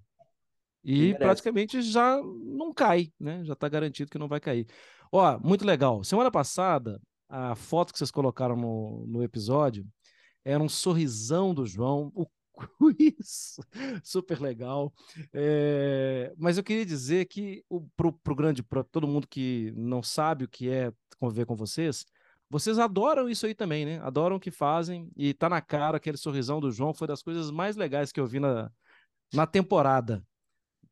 E 0.83 1.09
E 1.09 1.17
praticamente 1.17 1.81
já 1.81 2.19
não 2.21 2.73
cai, 2.73 3.11
né? 3.19 3.43
Já 3.45 3.55
tá 3.55 3.69
garantido 3.69 4.11
que 4.11 4.17
não 4.17 4.27
vai 4.27 4.39
cair. 4.39 4.67
Ó, 5.11 5.39
muito 5.39 5.65
legal. 5.65 6.03
Semana 6.03 6.31
passada, 6.31 6.99
a 7.29 7.55
foto 7.55 7.93
que 7.93 7.99
vocês 7.99 8.11
colocaram 8.11 8.55
no, 8.55 9.05
no 9.07 9.23
episódio 9.23 9.85
era 10.43 10.61
um 10.61 10.67
sorrisão 10.67 11.53
do 11.53 11.65
João, 11.65 12.11
o 12.13 12.27
quiz, 12.97 13.55
super 14.03 14.39
legal. 14.39 14.93
É, 15.33 16.33
mas 16.37 16.57
eu 16.57 16.63
queria 16.63 16.85
dizer 16.85 17.25
que 17.25 17.63
o, 17.69 17.81
pro, 17.95 18.13
pro 18.13 18.35
grande, 18.35 18.61
para 18.61 18.83
todo 18.83 19.07
mundo 19.07 19.27
que 19.27 19.73
não 19.75 20.03
sabe 20.03 20.45
o 20.45 20.49
que 20.49 20.69
é 20.69 20.91
conviver 21.17 21.45
com 21.45 21.55
vocês, 21.55 22.05
vocês 22.53 22.77
adoram 22.77 23.27
isso 23.27 23.47
aí 23.47 23.55
também, 23.55 23.83
né? 23.83 23.99
Adoram 24.03 24.35
o 24.35 24.39
que 24.39 24.51
fazem 24.51 25.09
e 25.17 25.33
tá 25.33 25.49
na 25.49 25.59
cara 25.59 25.97
aquele 25.97 26.17
sorrisão 26.17 26.59
do 26.59 26.71
João, 26.71 26.93
foi 26.93 27.07
das 27.07 27.23
coisas 27.23 27.49
mais 27.49 27.75
legais 27.75 28.11
que 28.11 28.19
eu 28.19 28.27
vi 28.27 28.39
na, 28.39 28.69
na 29.33 29.47
temporada. 29.47 30.23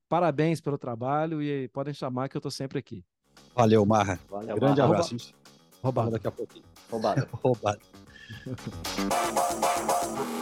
Parabéns 0.10 0.60
pelo 0.60 0.76
trabalho 0.76 1.40
e 1.40 1.68
podem 1.68 1.94
chamar 1.94 2.30
que 2.30 2.36
eu 2.36 2.42
tô 2.42 2.50
sempre 2.50 2.80
aqui. 2.80 3.06
valeu, 3.56 3.86
Marra. 3.86 4.20
Valeu, 4.28 4.56
Grande 4.56 4.82
Marra. 4.82 4.94
abraço. 4.94 5.12
Gente 5.12 5.36
Roubado. 5.84 6.10
daqui 6.10 6.28
a 6.28 6.32
pouquinho. 6.32 6.66
Roubado. 6.90 7.28
Roubado. 7.44 7.82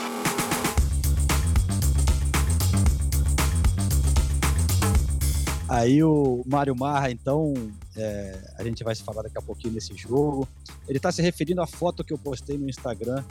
Aí 5.70 6.04
o 6.04 6.44
Mário 6.48 6.76
Marra, 6.76 7.12
então, 7.12 7.54
é, 7.96 8.54
a 8.58 8.64
gente 8.64 8.84
vai 8.84 8.96
se 8.96 9.04
falar 9.04 9.22
daqui 9.22 9.38
a 9.38 9.42
pouquinho 9.42 9.76
desse 9.76 9.96
jogo. 9.96 10.48
Ele 10.88 10.98
está 10.98 11.12
se 11.12 11.22
referindo 11.22 11.62
à 11.62 11.68
foto 11.68 12.04
que 12.04 12.12
eu 12.12 12.18
postei 12.18 12.58
no 12.58 12.68
Instagram, 12.68 13.24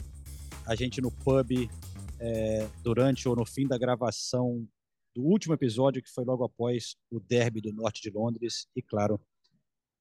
a 0.65 0.73
gente 0.73 1.01
no 1.01 1.11
pub, 1.11 1.51
é, 2.17 2.65
durante 2.81 3.27
ou 3.27 3.35
no 3.35 3.45
fim 3.45 3.67
da 3.67 3.77
gravação 3.77 4.65
do 5.13 5.21
último 5.21 5.53
episódio, 5.53 6.01
que 6.01 6.09
foi 6.09 6.23
logo 6.23 6.45
após 6.45 6.95
o 7.11 7.19
derby 7.19 7.59
do 7.59 7.73
norte 7.73 8.01
de 8.01 8.09
Londres. 8.09 8.67
E, 8.73 8.81
claro, 8.81 9.19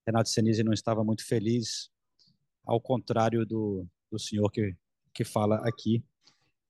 Renato 0.07 0.29
Senise 0.29 0.63
não 0.63 0.73
estava 0.73 1.03
muito 1.03 1.27
feliz, 1.27 1.91
ao 2.65 2.81
contrário 2.81 3.45
do, 3.45 3.85
do 4.13 4.19
senhor 4.19 4.49
que, 4.53 4.77
que 5.13 5.25
fala 5.25 5.57
aqui. 5.69 6.05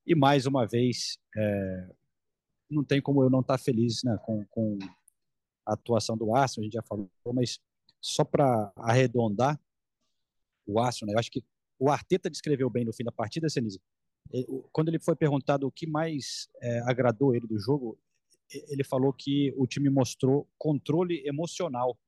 E, 0.06 0.14
mais 0.14 0.46
uma 0.46 0.66
vez, 0.66 1.18
é, 1.36 1.90
não 2.70 2.82
tem 2.82 3.02
como 3.02 3.22
eu 3.22 3.28
não 3.28 3.40
estar 3.40 3.58
feliz 3.58 4.02
né, 4.02 4.16
com, 4.24 4.46
com 4.46 4.78
atuação 5.72 6.16
do 6.16 6.34
Arsenal, 6.34 6.62
a 6.62 6.64
gente 6.64 6.74
já 6.74 6.82
falou, 6.82 7.10
mas 7.32 7.60
só 8.00 8.24
para 8.24 8.72
arredondar 8.76 9.60
o 10.66 10.78
Arsenal, 10.78 11.08
né, 11.08 11.14
eu 11.14 11.18
acho 11.18 11.30
que 11.30 11.42
o 11.78 11.90
Arteta 11.90 12.28
descreveu 12.28 12.68
bem 12.68 12.84
no 12.84 12.92
fim 12.92 13.04
da 13.04 13.12
partida, 13.12 13.48
Senise. 13.48 13.80
Quando 14.72 14.88
ele 14.88 14.98
foi 14.98 15.16
perguntado 15.16 15.66
o 15.66 15.70
que 15.70 15.86
mais 15.86 16.48
é, 16.60 16.80
agradou 16.80 17.34
ele 17.34 17.46
do 17.46 17.58
jogo, 17.58 17.98
ele 18.50 18.84
falou 18.84 19.12
que 19.12 19.52
o 19.56 19.66
time 19.66 19.88
mostrou 19.88 20.48
controle 20.58 21.22
emocional. 21.26 21.98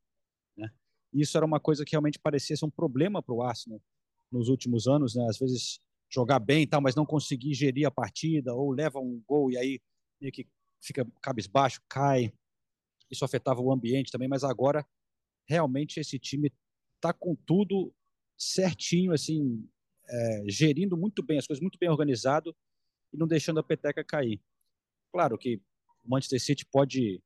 Né? 0.57 0.71
Isso 1.13 1.37
era 1.37 1.47
uma 1.47 1.61
coisa 1.61 1.85
que 1.85 1.93
realmente 1.93 2.19
parecia 2.19 2.57
ser 2.57 2.65
um 2.65 2.71
problema 2.71 3.23
para 3.23 3.35
o 3.35 3.43
Arsenal 3.43 3.81
nos 4.31 4.49
últimos 4.49 4.87
anos, 4.87 5.15
né? 5.15 5.27
às 5.29 5.39
vezes 5.39 5.81
jogar 6.11 6.41
bem 6.41 6.67
tal, 6.67 6.81
mas 6.81 6.95
não 6.95 7.07
conseguir 7.07 7.55
gerir 7.55 7.87
a 7.87 7.91
partida, 7.91 8.53
ou 8.53 8.73
leva 8.73 8.99
um 8.99 9.23
gol 9.27 9.51
e 9.51 9.57
aí 9.57 9.81
meio 10.21 10.33
que 10.33 10.47
fica 10.81 11.07
cabisbaixo, 11.23 11.81
cai. 11.89 12.33
Isso 13.11 13.25
afetava 13.25 13.61
o 13.61 13.73
ambiente 13.73 14.13
também, 14.13 14.29
mas 14.29 14.45
agora 14.45 14.87
realmente 15.49 15.99
esse 15.99 16.19
time 16.19 16.53
tá 17.01 17.13
com 17.13 17.35
tudo 17.35 17.93
certinho, 18.39 19.13
assim, 19.13 19.69
é, 20.09 20.45
gerindo 20.47 20.97
muito 20.97 21.23
bem 21.23 21.39
as 21.39 21.47
coisas, 21.47 21.61
muito 21.61 21.79
bem 21.79 21.89
organizado 21.89 22.55
e 23.13 23.17
não 23.17 23.27
deixando 23.27 23.61
a 23.61 23.65
peteca 23.65 24.05
cair. 24.05 24.41
Claro 25.13 25.37
que 25.37 25.61
o 26.05 26.11
Manchester 26.11 26.41
City 26.41 26.67
pode, 26.67 27.23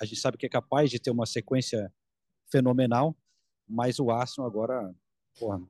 a 0.00 0.04
gente 0.04 0.20
sabe 0.20 0.38
que 0.38 0.46
é 0.46 0.48
capaz 0.48 0.90
de 0.90 1.00
ter 1.00 1.10
uma 1.10 1.26
sequência 1.26 1.92
fenomenal, 2.50 3.16
mas 3.68 3.98
o 3.98 4.10
Arsenal 4.10 4.48
agora, 4.48 4.94
porra, 5.38 5.60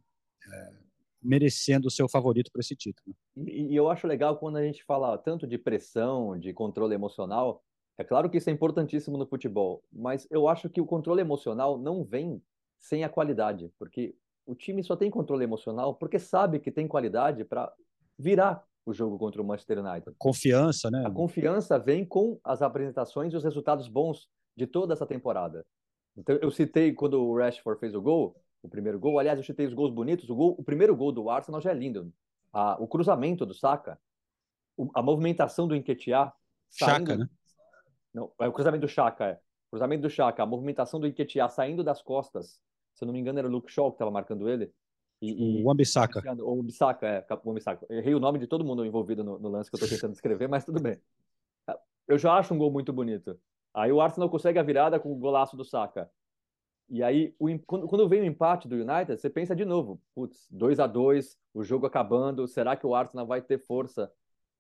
é, 0.53 0.85
merecendo 1.23 1.89
o 1.89 1.91
seu 1.91 2.09
favorito 2.09 2.51
para 2.53 2.61
esse 2.61 2.77
título. 2.77 3.17
E, 3.37 3.73
e 3.73 3.77
eu 3.77 3.89
acho 3.89 4.07
legal 4.07 4.39
quando 4.39 4.57
a 4.57 4.63
gente 4.63 4.85
fala 4.85 5.17
tanto 5.17 5.47
de 5.47 5.57
pressão, 5.57 6.39
de 6.39 6.53
controle 6.53 6.95
emocional. 6.95 7.65
É 7.97 8.05
claro 8.05 8.29
que 8.29 8.39
isso 8.39 8.51
é 8.51 8.53
importantíssimo 8.53 9.17
no 9.17 9.27
futebol, 9.27 9.83
mas 9.93 10.27
eu 10.31 10.49
acho 10.49 10.69
que 10.69 10.81
o 10.81 10.87
controle 10.87 11.21
emocional 11.21 11.79
não 11.79 12.03
vem 12.03 12.43
sem 12.79 13.05
a 13.05 13.09
qualidade, 13.09 13.73
porque 13.79 14.17
o 14.45 14.55
time 14.55 14.83
só 14.83 14.97
tem 14.97 15.11
controle 15.11 15.45
emocional 15.45 15.95
porque 15.95 16.19
sabe 16.19 16.59
que 16.59 16.71
tem 16.71 16.87
qualidade 16.89 17.45
para 17.45 17.73
virar 18.19 18.65
o 18.85 18.93
jogo 18.93 19.17
contra 19.17 19.41
o 19.41 19.45
Manchester 19.45 19.79
United. 19.79 20.15
Confiança, 20.19 20.91
né? 20.91 21.05
A 21.07 21.11
confiança 21.11 21.79
vem 21.79 22.05
com 22.05 22.39
as 22.45 22.61
apresentações 22.61 23.33
e 23.33 23.37
os 23.37 23.45
resultados 23.45 23.89
bons 23.89 24.29
de 24.55 24.67
toda 24.67 24.93
essa 24.93 25.07
temporada. 25.07 25.65
Então, 26.17 26.37
eu 26.37 26.51
citei 26.51 26.93
quando 26.93 27.25
o 27.25 27.37
Rashford 27.37 27.81
fez 27.81 27.95
o 27.95 28.03
gol, 28.03 28.37
o 28.63 28.69
primeiro 28.69 29.01
gol. 29.01 29.19
Aliás, 29.19 29.39
eu 29.39 29.45
citei 29.45 29.67
os 29.67 29.73
gols 29.73 29.91
bonitos. 29.91 30.29
O, 30.29 30.35
gol, 30.35 30.55
o 30.59 30.63
primeiro 30.63 30.95
gol 30.95 31.11
do 31.11 31.31
Arsenal 31.31 31.61
já 31.61 31.71
é 31.71 31.75
lindo. 31.75 32.13
O 32.79 32.87
cruzamento 32.87 33.47
do 33.47 33.55
Saka, 33.55 33.99
a 34.95 35.03
movimentação 35.03 35.67
do 35.67 35.75
Enquetear. 35.75 36.37
Chaka, 36.71 37.17
né? 37.17 37.29
Não, 38.15 38.31
é 38.41 38.49
o 38.49 38.53
cruzamento 38.53 38.83
do 38.83 38.89
Chaka, 38.89 39.25
é. 39.27 39.41
Cruzamento 39.71 40.03
do 40.03 40.11
Chaka, 40.11 40.43
a 40.43 40.47
movimentação 40.47 41.01
do 41.01 41.07
Enquetear 41.07 41.51
saindo 41.51 41.83
das 41.83 42.01
costas. 42.01 42.61
Se 42.95 43.03
eu 43.03 43.07
não 43.07 43.13
me 43.13 43.19
engano, 43.19 43.41
era 43.41 43.49
o 43.49 43.51
Luke 43.51 43.71
Shaw 43.71 43.91
que 43.91 43.97
estava 43.97 44.11
marcando 44.11 44.49
ele. 44.49 44.73
E, 45.21 45.59
e- 45.59 45.63
O 45.63 45.67
Wan-Bissaka. 45.67 46.23
o 46.43 46.63
Bissaka, 46.63 47.07
é, 47.07 47.27
o. 47.43 47.93
Errei 47.93 48.15
o 48.15 48.21
nome 48.21 48.39
de 48.39 48.47
todo 48.47 48.65
mundo 48.65 48.85
envolvido 48.87 49.25
no, 49.25 49.39
no 49.39 49.49
lance 49.49 49.69
que 49.69 49.75
eu 49.75 49.79
estou 49.79 49.89
tentando 49.89 50.13
escrever, 50.15 50.49
mas 50.49 50.65
tudo 50.65 50.81
bem. 50.81 51.01
Eu 52.07 52.19
já 52.19 52.35
acho 52.35 52.55
um 52.55 52.59
gol 52.59 52.71
muito 52.71 52.93
bonito. 52.93 53.39
Aí 53.73 53.91
o 53.91 54.01
Arsenal 54.01 54.31
consegue 54.31 54.59
a 54.59 54.63
virada 54.63 55.01
com 55.01 55.11
o 55.11 55.17
golaço 55.17 55.57
do 55.57 55.65
Saka. 55.65 56.09
E 56.89 57.03
aí, 57.03 57.35
o 57.39 57.49
quando, 57.61 57.89
quando 57.89 58.09
vem 58.09 58.21
o 58.21 58.25
empate 58.25 58.69
do 58.69 58.77
United, 58.77 59.19
você 59.19 59.31
pensa 59.31 59.57
de 59.57 59.65
novo, 59.65 60.01
putz, 60.15 60.47
2 60.51 60.79
a 60.79 60.87
2 60.87 61.37
o 61.55 61.65
jogo 61.65 61.87
acabando, 61.87 62.47
será 62.47 62.77
que 62.77 62.87
o 62.87 62.95
Arsenal 62.95 63.27
vai 63.27 63.41
ter 63.41 63.59
força 63.59 64.13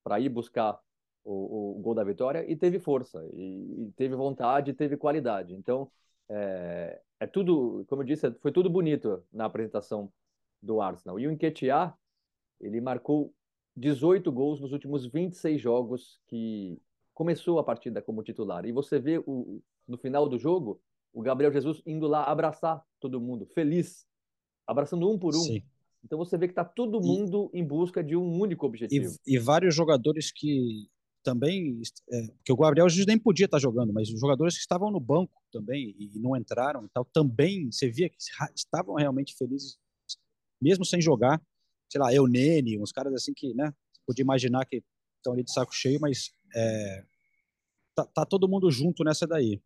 para 0.02 0.18
ir 0.18 0.30
buscar 0.30 0.80
o, 1.24 1.78
o 1.78 1.80
gol 1.80 1.94
da 1.94 2.04
vitória? 2.04 2.44
E 2.50 2.56
teve 2.56 2.78
força, 2.78 3.24
e, 3.32 3.86
e 3.86 3.92
teve 3.96 4.14
vontade, 4.14 4.70
e 4.70 4.74
teve 4.74 4.96
qualidade. 4.96 5.54
Então, 5.54 5.90
é, 6.28 7.00
é 7.20 7.26
tudo, 7.26 7.84
como 7.88 8.02
eu 8.02 8.06
disse, 8.06 8.30
foi 8.40 8.52
tudo 8.52 8.68
bonito 8.70 9.22
na 9.32 9.46
apresentação 9.46 10.10
do 10.62 10.80
Arsenal. 10.80 11.18
E 11.18 11.26
o 11.26 11.32
Nketiah, 11.32 11.94
ele 12.60 12.80
marcou 12.80 13.32
18 13.76 14.30
gols 14.30 14.60
nos 14.60 14.72
últimos 14.72 15.06
26 15.06 15.60
jogos 15.60 16.20
que 16.26 16.80
começou 17.12 17.58
a 17.58 17.64
partida 17.64 18.02
como 18.02 18.22
titular. 18.22 18.64
E 18.64 18.72
você 18.72 18.98
vê 18.98 19.18
o, 19.18 19.60
no 19.86 19.98
final 19.98 20.28
do 20.28 20.38
jogo 20.38 20.80
o 21.12 21.22
Gabriel 21.22 21.52
Jesus 21.52 21.80
indo 21.86 22.08
lá 22.08 22.24
abraçar 22.24 22.82
todo 22.98 23.20
mundo, 23.20 23.46
feliz, 23.46 24.04
abraçando 24.66 25.08
um 25.08 25.16
por 25.16 25.34
um. 25.34 25.40
Sim. 25.40 25.62
Então 26.04 26.18
você 26.18 26.36
vê 26.36 26.46
que 26.46 26.52
está 26.52 26.64
todo 26.64 27.00
mundo 27.00 27.50
em 27.54 27.64
busca 27.64 28.02
de 28.02 28.16
um 28.16 28.38
único 28.38 28.66
E, 28.66 28.68
objetivo. 28.68 29.14
e 29.26 29.38
vários 29.38 29.74
jogadores 29.74 30.32
que 30.32 30.88
também. 31.24 31.80
É, 32.12 32.26
porque 32.28 32.52
o 32.52 32.56
Gabriel 32.56 32.88
Jesus 32.88 33.06
nem 33.06 33.18
podia 33.18 33.46
estar 33.46 33.58
jogando, 33.58 33.92
mas 33.92 34.10
os 34.10 34.20
jogadores 34.20 34.54
que 34.54 34.60
estavam 34.60 34.90
no 34.90 35.00
banco 35.00 35.42
também 35.50 35.96
e 35.98 36.18
não 36.18 36.36
entraram 36.36 36.84
e 36.84 36.88
tal, 36.90 37.04
também 37.06 37.72
você 37.72 37.90
via 37.90 38.08
que 38.08 38.16
estavam 38.54 38.94
realmente 38.94 39.34
felizes, 39.36 39.76
mesmo 40.60 40.84
sem 40.84 41.00
jogar. 41.00 41.42
Sei 41.90 42.00
lá, 42.00 42.12
eu, 42.14 42.26
Nene, 42.26 42.78
uns 42.78 42.92
caras 42.92 43.12
assim 43.14 43.32
que, 43.34 43.54
né? 43.54 43.72
Podia 44.06 44.22
imaginar 44.22 44.64
que 44.66 44.82
estão 45.16 45.32
ali 45.32 45.42
de 45.42 45.52
saco 45.52 45.74
cheio, 45.74 45.98
mas 46.00 46.30
é, 46.54 47.04
tá, 47.94 48.04
tá 48.04 48.26
todo 48.26 48.48
mundo 48.48 48.70
junto 48.70 49.02
nessa 49.02 49.26
daí. 49.26 49.60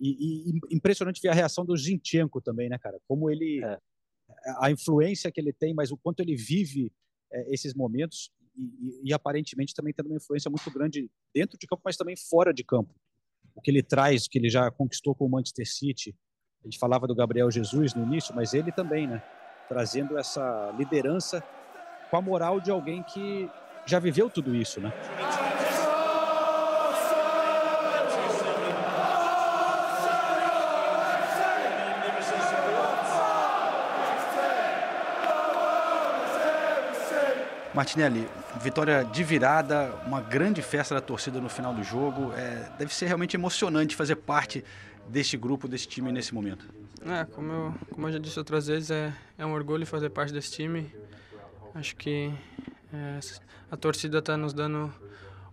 E, 0.00 0.50
e, 0.50 0.60
impressionante 0.70 1.20
ver 1.20 1.30
a 1.30 1.34
reação 1.34 1.64
do 1.64 1.76
Zinchenko 1.76 2.40
também, 2.40 2.68
né, 2.68 2.78
cara? 2.78 3.00
Como 3.08 3.30
ele. 3.30 3.64
É. 3.64 3.78
A 4.60 4.70
influência 4.70 5.32
que 5.32 5.40
ele 5.40 5.54
tem, 5.54 5.72
mas 5.72 5.90
o 5.90 5.96
quanto 5.96 6.20
ele 6.20 6.36
vive 6.36 6.92
é, 7.32 7.52
esses 7.52 7.72
momentos 7.72 8.30
e, 8.58 9.10
e, 9.10 9.14
aparentemente 9.14 9.74
também 9.74 9.92
tendo 9.94 10.06
uma 10.06 10.16
influência 10.16 10.50
muito 10.50 10.70
grande 10.70 11.10
dentro 11.34 11.56
de 11.56 11.66
campo, 11.66 11.82
mas 11.84 11.96
também 11.96 12.16
fora 12.16 12.52
de 12.52 12.64
campo. 12.64 12.92
O 13.54 13.60
que 13.60 13.70
ele 13.70 13.82
traz, 13.82 14.26
o 14.26 14.30
que 14.30 14.38
ele 14.38 14.50
já 14.50 14.70
conquistou 14.70 15.14
com 15.14 15.26
o 15.26 15.30
Manchester 15.30 15.66
City. 15.66 16.14
A 16.62 16.66
gente 16.66 16.78
falava 16.78 17.06
do 17.06 17.14
Gabriel 17.14 17.50
Jesus 17.50 17.94
no 17.94 18.04
início, 18.04 18.34
mas 18.34 18.54
ele 18.54 18.72
também, 18.72 19.06
né? 19.06 19.22
Trazendo 19.68 20.18
essa 20.18 20.74
liderança 20.76 21.42
com 22.10 22.16
a 22.16 22.22
moral 22.22 22.60
de 22.60 22.70
alguém 22.70 23.02
que 23.02 23.48
já 23.86 23.98
viveu 23.98 24.28
tudo 24.28 24.54
isso, 24.54 24.80
né? 24.80 24.92
Martinelli, 37.78 38.26
vitória 38.60 39.04
de 39.04 39.22
virada, 39.22 39.94
uma 40.04 40.20
grande 40.20 40.60
festa 40.60 40.96
da 40.96 41.00
torcida 41.00 41.40
no 41.40 41.48
final 41.48 41.72
do 41.72 41.84
jogo. 41.84 42.32
É, 42.32 42.72
deve 42.76 42.92
ser 42.92 43.06
realmente 43.06 43.36
emocionante 43.36 43.94
fazer 43.94 44.16
parte 44.16 44.64
deste 45.08 45.36
grupo, 45.36 45.68
desse 45.68 45.86
time 45.86 46.10
nesse 46.10 46.34
momento. 46.34 46.68
É, 47.06 47.24
como 47.26 47.52
eu, 47.52 47.74
como 47.92 48.08
eu 48.08 48.14
já 48.14 48.18
disse 48.18 48.36
outras 48.36 48.66
vezes, 48.66 48.90
é, 48.90 49.12
é 49.38 49.46
um 49.46 49.52
orgulho 49.52 49.86
fazer 49.86 50.10
parte 50.10 50.32
desse 50.32 50.50
time. 50.50 50.92
Acho 51.72 51.94
que 51.94 52.34
é, 52.92 53.20
a 53.70 53.76
torcida 53.76 54.18
está 54.18 54.36
nos 54.36 54.52
dando 54.52 54.92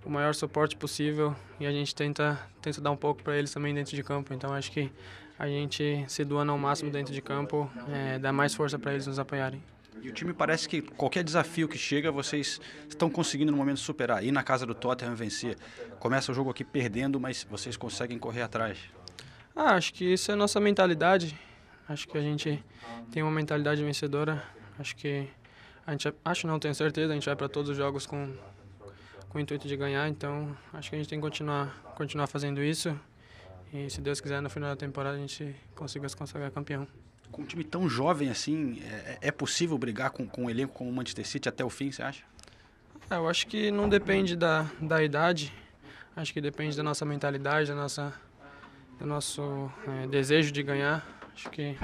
o 0.04 0.10
maior 0.10 0.34
suporte 0.34 0.76
possível 0.76 1.36
e 1.60 1.68
a 1.68 1.72
gente 1.72 1.94
tenta, 1.94 2.40
tenta 2.60 2.82
dar 2.82 2.90
um 2.90 2.98
pouco 2.98 3.22
para 3.22 3.38
eles 3.38 3.54
também 3.54 3.72
dentro 3.72 3.96
de 3.96 4.02
campo. 4.02 4.34
Então 4.34 4.52
acho 4.52 4.72
que 4.72 4.92
a 5.38 5.46
gente 5.46 6.04
se 6.08 6.26
doando 6.26 6.52
ao 6.52 6.58
máximo 6.58 6.90
dentro 6.90 7.14
de 7.14 7.22
campo 7.22 7.70
é, 7.88 8.18
dá 8.18 8.34
mais 8.34 8.56
força 8.56 8.80
para 8.80 8.94
eles 8.94 9.06
nos 9.06 9.20
apoiarem. 9.20 9.62
E 10.02 10.10
o 10.10 10.14
time 10.14 10.34
parece 10.34 10.68
que 10.68 10.82
qualquer 10.82 11.24
desafio 11.24 11.68
que 11.68 11.78
chega, 11.78 12.12
vocês 12.12 12.60
estão 12.88 13.10
conseguindo 13.10 13.52
no 13.52 13.58
momento 13.58 13.80
superar. 13.80 14.24
Ir 14.24 14.32
na 14.32 14.44
casa 14.44 14.66
do 14.66 14.76
Tottenham 14.76 15.16
vencer. 15.16 15.58
Começa 16.00 16.32
o 16.32 16.36
jogo 16.36 16.50
aqui 16.50 16.64
perdendo, 16.64 17.20
mas 17.20 17.46
vocês 17.50 17.76
conseguem 17.76 18.20
correr 18.20 18.42
atrás. 18.42 18.78
Ah, 19.56 19.76
acho 19.76 19.94
que 19.94 20.06
isso 20.06 20.32
é 20.32 20.36
nossa 20.36 20.60
mentalidade. 20.60 21.38
Acho 21.88 22.08
que 22.08 22.18
a 22.18 22.22
gente 22.22 22.64
tem 23.12 23.24
uma 23.24 23.32
mentalidade 23.32 23.84
vencedora. 23.84 24.44
Acho 24.78 24.96
que 24.96 25.28
a 25.88 25.92
gente, 25.92 26.14
acho 26.24 26.48
não, 26.48 26.60
tenho 26.60 26.74
certeza, 26.74 27.12
a 27.12 27.14
gente 27.14 27.26
vai 27.26 27.36
para 27.36 27.48
todos 27.48 27.70
os 27.70 27.78
jogos 27.78 28.06
com, 28.06 28.34
com 29.30 29.38
o 29.38 29.42
intuito 29.42 29.68
de 29.68 29.78
ganhar, 29.78 30.10
então 30.10 30.58
acho 30.74 30.90
que 30.90 30.96
a 30.96 31.00
gente 31.00 31.08
tem 31.08 31.20
que 31.20 31.24
continuar, 31.24 31.80
continuar 31.96 32.28
fazendo 32.28 32.62
isso. 32.64 33.00
E 33.72 33.90
se 33.90 34.02
Deus 34.02 34.20
quiser, 34.20 34.42
no 34.42 34.50
final 34.50 34.70
da 34.70 34.76
temporada 34.76 35.16
a 35.16 35.20
gente 35.20 35.56
consiga 35.76 36.10
se 36.10 36.18
consagrar 36.18 36.52
campeão 36.52 36.88
com 37.36 37.42
um 37.42 37.46
time 37.46 37.66
tão 37.66 37.90
jovem 37.90 38.30
assim, 38.30 38.82
é, 38.82 39.18
é 39.24 39.32
possível 39.32 39.78
brigar 39.78 40.10
com, 40.10 40.26
com 40.26 40.46
um 40.46 40.50
elenco 40.50 40.74
como 40.74 40.90
o 40.90 40.94
Manchester 40.94 41.28
City 41.28 41.50
até 41.50 41.66
o 41.66 41.70
fim, 41.70 41.92
você 41.92 42.02
acha? 42.02 42.24
É, 43.10 43.16
eu 43.16 43.28
acho 43.28 43.46
que 43.48 43.70
não 43.72 43.90
depende 43.90 44.38
da, 44.38 44.66
da 44.80 45.04
idade, 45.04 45.52
acho 46.16 46.32
que 46.32 46.40
depende 46.40 46.78
da 46.78 46.82
nossa 46.82 47.04
mentalidade, 47.04 47.68
da 47.68 47.76
nossa, 47.76 48.14
do 48.98 49.06
nosso 49.06 49.70
é, 49.86 50.08
desejo 50.08 50.50
de 50.50 50.64
ganhar. 50.64 51.06
Acho 51.36 51.50
que 51.50 51.76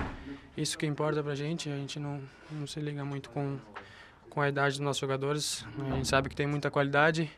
isso 0.56 0.78
que 0.78 0.86
importa 0.86 1.22
pra 1.22 1.36
gente, 1.36 1.70
a 1.70 1.76
gente 1.76 2.00
não, 2.00 2.22
não 2.50 2.66
se 2.66 2.80
liga 2.80 3.04
muito 3.04 3.30
com, 3.30 3.60
com 4.30 4.40
a 4.40 4.48
idade 4.48 4.76
dos 4.76 4.80
nossos 4.80 5.02
jogadores. 5.02 5.66
A 5.92 5.96
gente 5.98 6.08
sabe 6.08 6.30
que 6.30 6.36
tem 6.36 6.48
muita 6.48 6.72
qualidade, 6.72 7.30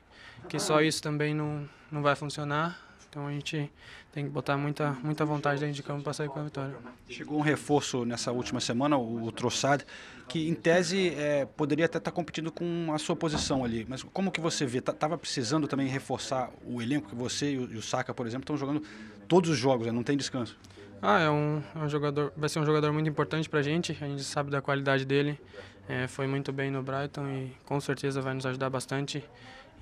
que 0.47 0.59
só 0.59 0.83
isso 0.83 1.01
também 1.01 1.33
não, 1.33 1.67
não 1.91 2.03
vai 2.03 2.15
funcionar. 2.15 2.79
Então 3.13 3.27
a 3.27 3.31
gente 3.31 3.71
tem 4.11 4.25
que 4.25 4.31
botar 4.31 4.57
muita, 4.57 4.97
muita 5.03 5.23
vontade 5.23 5.59
dentro 5.59 5.75
de 5.75 5.83
campo 5.83 6.01
para 6.01 6.13
sair 6.13 6.27
com 6.29 6.39
a 6.39 6.43
vitória. 6.43 6.75
Chegou 7.07 7.37
um 7.37 7.41
reforço 7.41 8.03
nessa 8.05 8.31
última 8.31 8.59
semana, 8.59 8.97
o, 8.97 9.25
o 9.25 9.31
Trossard, 9.31 9.85
que 10.27 10.49
em 10.49 10.55
tese 10.55 11.09
é, 11.09 11.45
poderia 11.45 11.85
até 11.85 11.99
estar 11.99 12.09
tá 12.09 12.15
competindo 12.15 12.51
com 12.51 12.91
a 12.91 12.97
sua 12.97 13.15
posição 13.15 13.63
ali. 13.63 13.85
Mas 13.87 14.01
como 14.01 14.31
que 14.31 14.41
você 14.41 14.65
vê? 14.65 14.81
Tava 14.81 15.15
precisando 15.15 15.67
também 15.67 15.85
reforçar 15.87 16.49
o 16.65 16.81
elenco 16.81 17.07
que 17.07 17.15
você 17.15 17.51
e 17.51 17.57
o, 17.59 17.71
e 17.73 17.77
o 17.77 17.83
Saka, 17.83 18.15
por 18.15 18.25
exemplo, 18.25 18.45
estão 18.45 18.57
jogando 18.57 18.81
todos 19.27 19.51
os 19.51 19.59
jogos, 19.59 19.85
né? 19.85 19.91
não 19.91 20.01
tem 20.01 20.17
descanso. 20.17 20.57
Ah, 20.99 21.19
é 21.19 21.29
um, 21.29 21.61
é 21.75 21.79
um 21.79 21.89
jogador, 21.89 22.33
vai 22.35 22.49
ser 22.49 22.59
um 22.59 22.65
jogador 22.65 22.91
muito 22.91 23.07
importante 23.07 23.47
para 23.47 23.59
a 23.59 23.63
gente. 23.63 23.95
A 24.01 24.07
gente 24.07 24.23
sabe 24.23 24.49
da 24.49 24.59
qualidade 24.59 25.05
dele. 25.05 25.39
É, 25.87 26.07
foi 26.07 26.25
muito 26.25 26.51
bem 26.51 26.71
no 26.71 26.81
Brighton 26.81 27.27
e 27.27 27.51
com 27.63 27.79
certeza 27.79 28.21
vai 28.21 28.33
nos 28.33 28.45
ajudar 28.47 28.71
bastante 28.71 29.23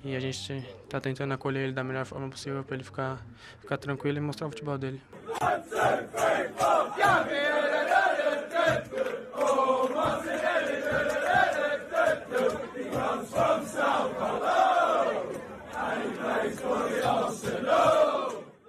e 0.04 0.16
a 0.16 0.20
gente 0.20 0.52
está 0.84 1.00
tentando 1.00 1.32
acolher 1.32 1.64
ele 1.64 1.72
da 1.72 1.84
melhor 1.84 2.04
forma 2.04 2.28
possível 2.28 2.64
para 2.64 2.74
ele 2.74 2.84
ficar, 2.84 3.24
ficar 3.60 3.78
tranquilo 3.78 4.18
e 4.18 4.20
mostrar 4.20 4.48
o 4.48 4.50
futebol 4.50 4.76
dele. 4.76 5.00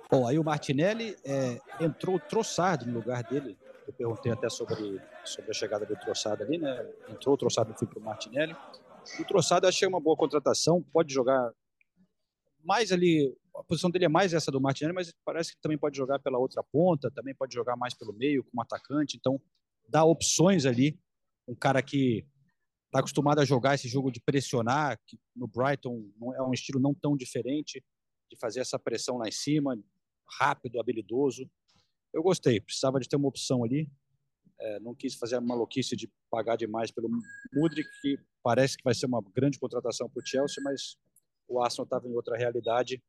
Bom, 0.09 0.27
aí 0.27 0.38
o 0.38 0.43
Martinelli 0.43 1.15
é, 1.25 1.59
entrou 1.79 2.17
o 2.17 2.19
no 2.86 2.93
lugar 2.93 3.23
dele. 3.23 3.57
Eu 3.88 3.93
perguntei 3.93 4.31
até 4.31 4.47
sobre, 4.47 5.01
sobre 5.23 5.49
a 5.49 5.53
chegada 5.53 5.86
do 5.86 5.95
Trossard 5.95 6.43
ali, 6.43 6.59
né? 6.59 6.86
Entrou 7.09 7.34
o 7.34 7.38
e 7.71 7.79
foi 7.79 7.88
para 7.88 7.99
o 7.99 8.01
Martinelli. 8.01 8.55
O 9.20 9.26
Troçado 9.26 9.66
eu 9.66 9.70
achei 9.70 9.88
uma 9.88 9.99
boa 9.99 10.16
contratação, 10.16 10.82
pode 10.91 11.14
jogar 11.14 11.51
mais 12.64 12.91
ali, 12.91 13.36
a 13.56 13.64
posição 13.64 13.89
dele 13.89 14.06
é 14.06 14.10
mais 14.10 14.34
essa 14.34 14.49
do 14.49 14.62
Martinelli, 14.62 14.95
mas 14.95 15.14
parece 15.26 15.54
que 15.54 15.62
também 15.62 15.78
pode 15.78 15.97
jogar 15.97 16.20
pela 16.20 16.39
outra 16.39 16.64
ponta, 16.64 17.12
também 17.12 17.36
pode 17.36 17.54
jogar 17.54 17.76
mais 17.76 17.93
pelo 17.93 18.14
meio, 18.14 18.43
como 18.43 18.62
atacante, 18.62 19.18
então 19.18 19.39
dá 19.88 20.04
opções 20.06 20.66
ali. 20.66 20.97
Um 21.47 21.56
cara 21.56 21.82
que 21.82 22.26
está 22.86 22.99
acostumado 22.99 23.39
a 23.39 23.45
jogar 23.45 23.76
esse 23.76 23.88
jogo 23.88 24.12
de 24.12 24.22
pressionar, 24.22 24.97
que 25.06 25.20
no 25.36 25.47
Brighton 25.47 26.10
é 26.36 26.41
um 26.41 26.54
estilo 26.54 26.80
não 26.80 26.93
tão 26.93 27.18
diferente, 27.18 27.84
de 28.32 28.38
fazer 28.39 28.62
essa 28.62 28.80
pressão 28.80 29.18
lá 29.18 29.28
em 29.28 29.32
cima, 29.32 29.78
rápido, 30.39 30.80
habilidoso. 30.80 31.49
Eu 32.14 32.24
gostei, 32.24 32.62
precisava 32.62 32.99
de 32.99 33.10
ter 33.10 33.18
uma 33.18 33.28
opção 33.28 33.64
ali. 33.64 33.89
É, 34.64 34.80
não 34.80 34.95
quis 34.95 35.16
fazer 35.16 35.36
a 35.36 35.41
maluquice 35.41 35.93
de 35.93 36.09
pagar 36.32 36.55
demais 36.55 36.89
pelo 36.89 37.09
Mudrik, 37.53 37.89
que 38.01 38.18
parece 38.41 38.78
que 38.78 38.84
vai 38.84 38.93
ser 38.93 39.07
uma 39.07 39.22
grande 39.36 39.59
contratação 39.59 40.09
para 40.09 40.22
o 40.22 40.26
Chelsea, 40.26 40.64
mas 40.64 40.95
o 41.49 41.61
Arsenal 41.61 41.84
estava 41.84 42.07
em 42.07 42.14
outra 42.14 42.38
realidade. 42.38 43.03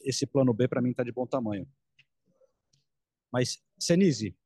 Esse 0.00 0.24
plano 0.24 0.54
B, 0.54 0.68
para 0.68 0.80
mim, 0.80 0.90
está 0.90 1.02
de 1.02 1.10
bom 1.10 1.26
tamanho. 1.26 1.68
Mas, 3.32 3.60
Senise, 3.76 4.36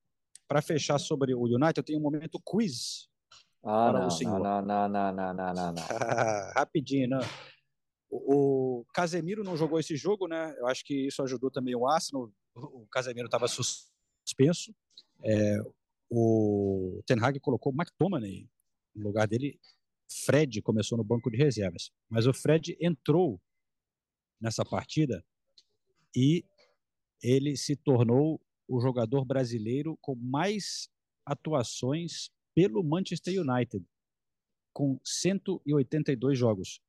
para 0.48 0.62
fechar 0.62 0.98
sobre 0.98 1.34
o 1.34 1.42
United, 1.42 1.76
eu 1.76 1.84
tenho 1.84 1.98
um 1.98 2.02
momento 2.02 2.40
quiz 2.40 3.10
ah, 3.62 3.90
para 3.90 4.00
não, 4.00 4.06
o 4.06 4.10
senhor. 4.10 4.40
Não, 4.40 4.62
não, 4.62 4.88
não, 4.88 5.12
não, 5.12 5.34
não, 5.34 5.54
não, 5.54 5.72
não. 5.72 5.82
Rapidinho, 6.56 7.10
né? 7.10 7.18
O, 8.08 8.80
o 8.80 8.84
Casemiro 8.94 9.44
não 9.44 9.54
jogou 9.54 9.78
esse 9.78 9.96
jogo, 9.96 10.26
né? 10.26 10.54
Eu 10.58 10.66
acho 10.66 10.82
que 10.82 11.06
isso 11.06 11.22
ajudou 11.22 11.50
também 11.50 11.76
o 11.76 11.86
Arsenal. 11.86 12.32
O 12.54 12.86
Casemiro 12.90 13.26
estava 13.26 13.46
suspenso. 13.46 14.74
É, 15.22 15.58
o 16.10 17.02
Ten 17.06 17.18
Hag 17.22 17.38
colocou 17.38 17.72
o 17.72 17.76
McTominay 17.76 18.48
no 18.94 19.04
lugar 19.04 19.28
dele. 19.28 19.58
Fred 20.24 20.60
começou 20.60 20.98
no 20.98 21.04
banco 21.04 21.30
de 21.30 21.36
reservas, 21.36 21.92
mas 22.08 22.26
o 22.26 22.34
Fred 22.34 22.76
entrou 22.80 23.40
nessa 24.40 24.64
partida 24.64 25.24
e 26.16 26.44
ele 27.22 27.56
se 27.56 27.76
tornou 27.76 28.40
o 28.66 28.80
jogador 28.80 29.24
brasileiro 29.24 29.96
com 30.00 30.16
mais 30.16 30.90
atuações 31.24 32.28
pelo 32.52 32.82
Manchester 32.82 33.40
United, 33.40 33.86
com 34.72 34.98
182 35.04 36.36
jogos. 36.36 36.80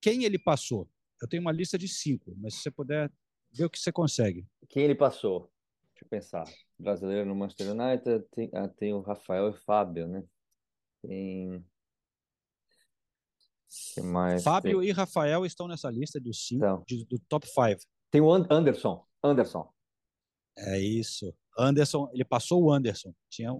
Quem 0.00 0.22
ele 0.22 0.38
passou? 0.38 0.88
Eu 1.20 1.26
tenho 1.26 1.40
uma 1.40 1.50
lista 1.50 1.76
de 1.76 1.88
cinco, 1.88 2.32
mas 2.36 2.54
se 2.54 2.60
você 2.60 2.70
puder 2.70 3.12
ver 3.50 3.64
o 3.64 3.70
que 3.70 3.78
você 3.78 3.90
consegue. 3.90 4.46
Quem 4.68 4.84
ele 4.84 4.94
passou? 4.94 5.52
Deixa 5.94 6.04
eu 6.04 6.08
pensar 6.08 6.44
brasileiro 6.78 7.28
no 7.28 7.34
Manchester 7.34 7.70
United, 7.70 8.24
tem, 8.30 8.50
ah, 8.52 8.68
tem 8.68 8.92
o 8.92 9.00
Rafael 9.00 9.46
e 9.46 9.50
o 9.50 9.54
Fábio, 9.54 10.06
né? 10.06 10.24
Tem. 11.02 11.64
Que 13.94 14.02
mais? 14.02 14.42
Fábio 14.42 14.80
tem... 14.80 14.88
e 14.88 14.92
Rafael 14.92 15.44
estão 15.44 15.66
nessa 15.66 15.90
lista 15.90 16.20
dos 16.20 16.46
cinco, 16.46 16.64
então, 16.64 16.84
de, 16.86 17.04
do 17.06 17.18
top 17.28 17.46
5. 17.46 17.80
Tem 18.10 18.20
o 18.20 18.32
Anderson. 18.32 19.04
Anderson. 19.22 19.68
É 20.56 20.78
isso. 20.78 21.34
Anderson, 21.58 22.08
ele 22.12 22.24
passou 22.24 22.62
o 22.62 22.72
Anderson. 22.72 23.12
Tinha 23.28 23.52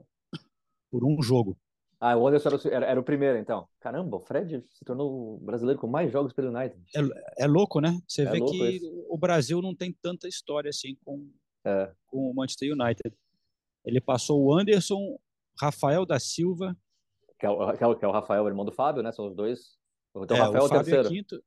por 0.90 1.04
um 1.04 1.20
jogo. 1.20 1.58
Ah, 1.98 2.16
o 2.16 2.28
Anderson 2.28 2.50
era, 2.70 2.86
era, 2.86 3.00
o 3.00 3.02
primeiro, 3.02 3.38
então. 3.38 3.66
Caramba, 3.80 4.16
o 4.16 4.20
Fred 4.20 4.62
se 4.72 4.84
tornou 4.84 5.36
o 5.36 5.38
brasileiro 5.38 5.80
com 5.80 5.86
mais 5.86 6.12
jogos 6.12 6.32
pelo 6.32 6.54
United. 6.54 6.80
É, 6.94 7.44
é 7.44 7.46
louco, 7.46 7.80
né? 7.80 7.98
Você 8.06 8.22
é 8.22 8.30
vê 8.30 8.40
que 8.40 8.76
isso. 8.76 9.06
o 9.08 9.16
Brasil 9.16 9.62
não 9.62 9.74
tem 9.74 9.92
tanta 9.92 10.28
história 10.28 10.68
assim 10.68 10.96
com 11.04 11.32
é. 11.64 11.92
com 12.06 12.30
o 12.30 12.34
Manchester 12.34 12.72
United. 12.72 13.16
Ele 13.84 14.00
passou 14.00 14.42
o 14.42 14.52
Anderson, 14.52 15.18
Rafael 15.60 16.06
da 16.06 16.18
Silva. 16.18 16.76
Que 17.38 17.46
é 17.46 17.50
o, 17.50 17.76
que 17.76 17.84
é 17.84 17.86
o, 17.86 17.92
é 18.00 18.06
o 18.06 18.12
Rafael, 18.12 18.46
irmão 18.46 18.64
do 18.64 18.72
Fábio, 18.72 19.02
né? 19.02 19.12
São 19.12 19.26
os 19.26 19.34
dois. 19.34 19.78
Então, 20.16 20.36
é, 20.36 20.40
Rafael 20.40 20.64
o 20.64 20.68
Fábio 20.68 21.00
é 21.00 21.08
quinto. 21.08 21.44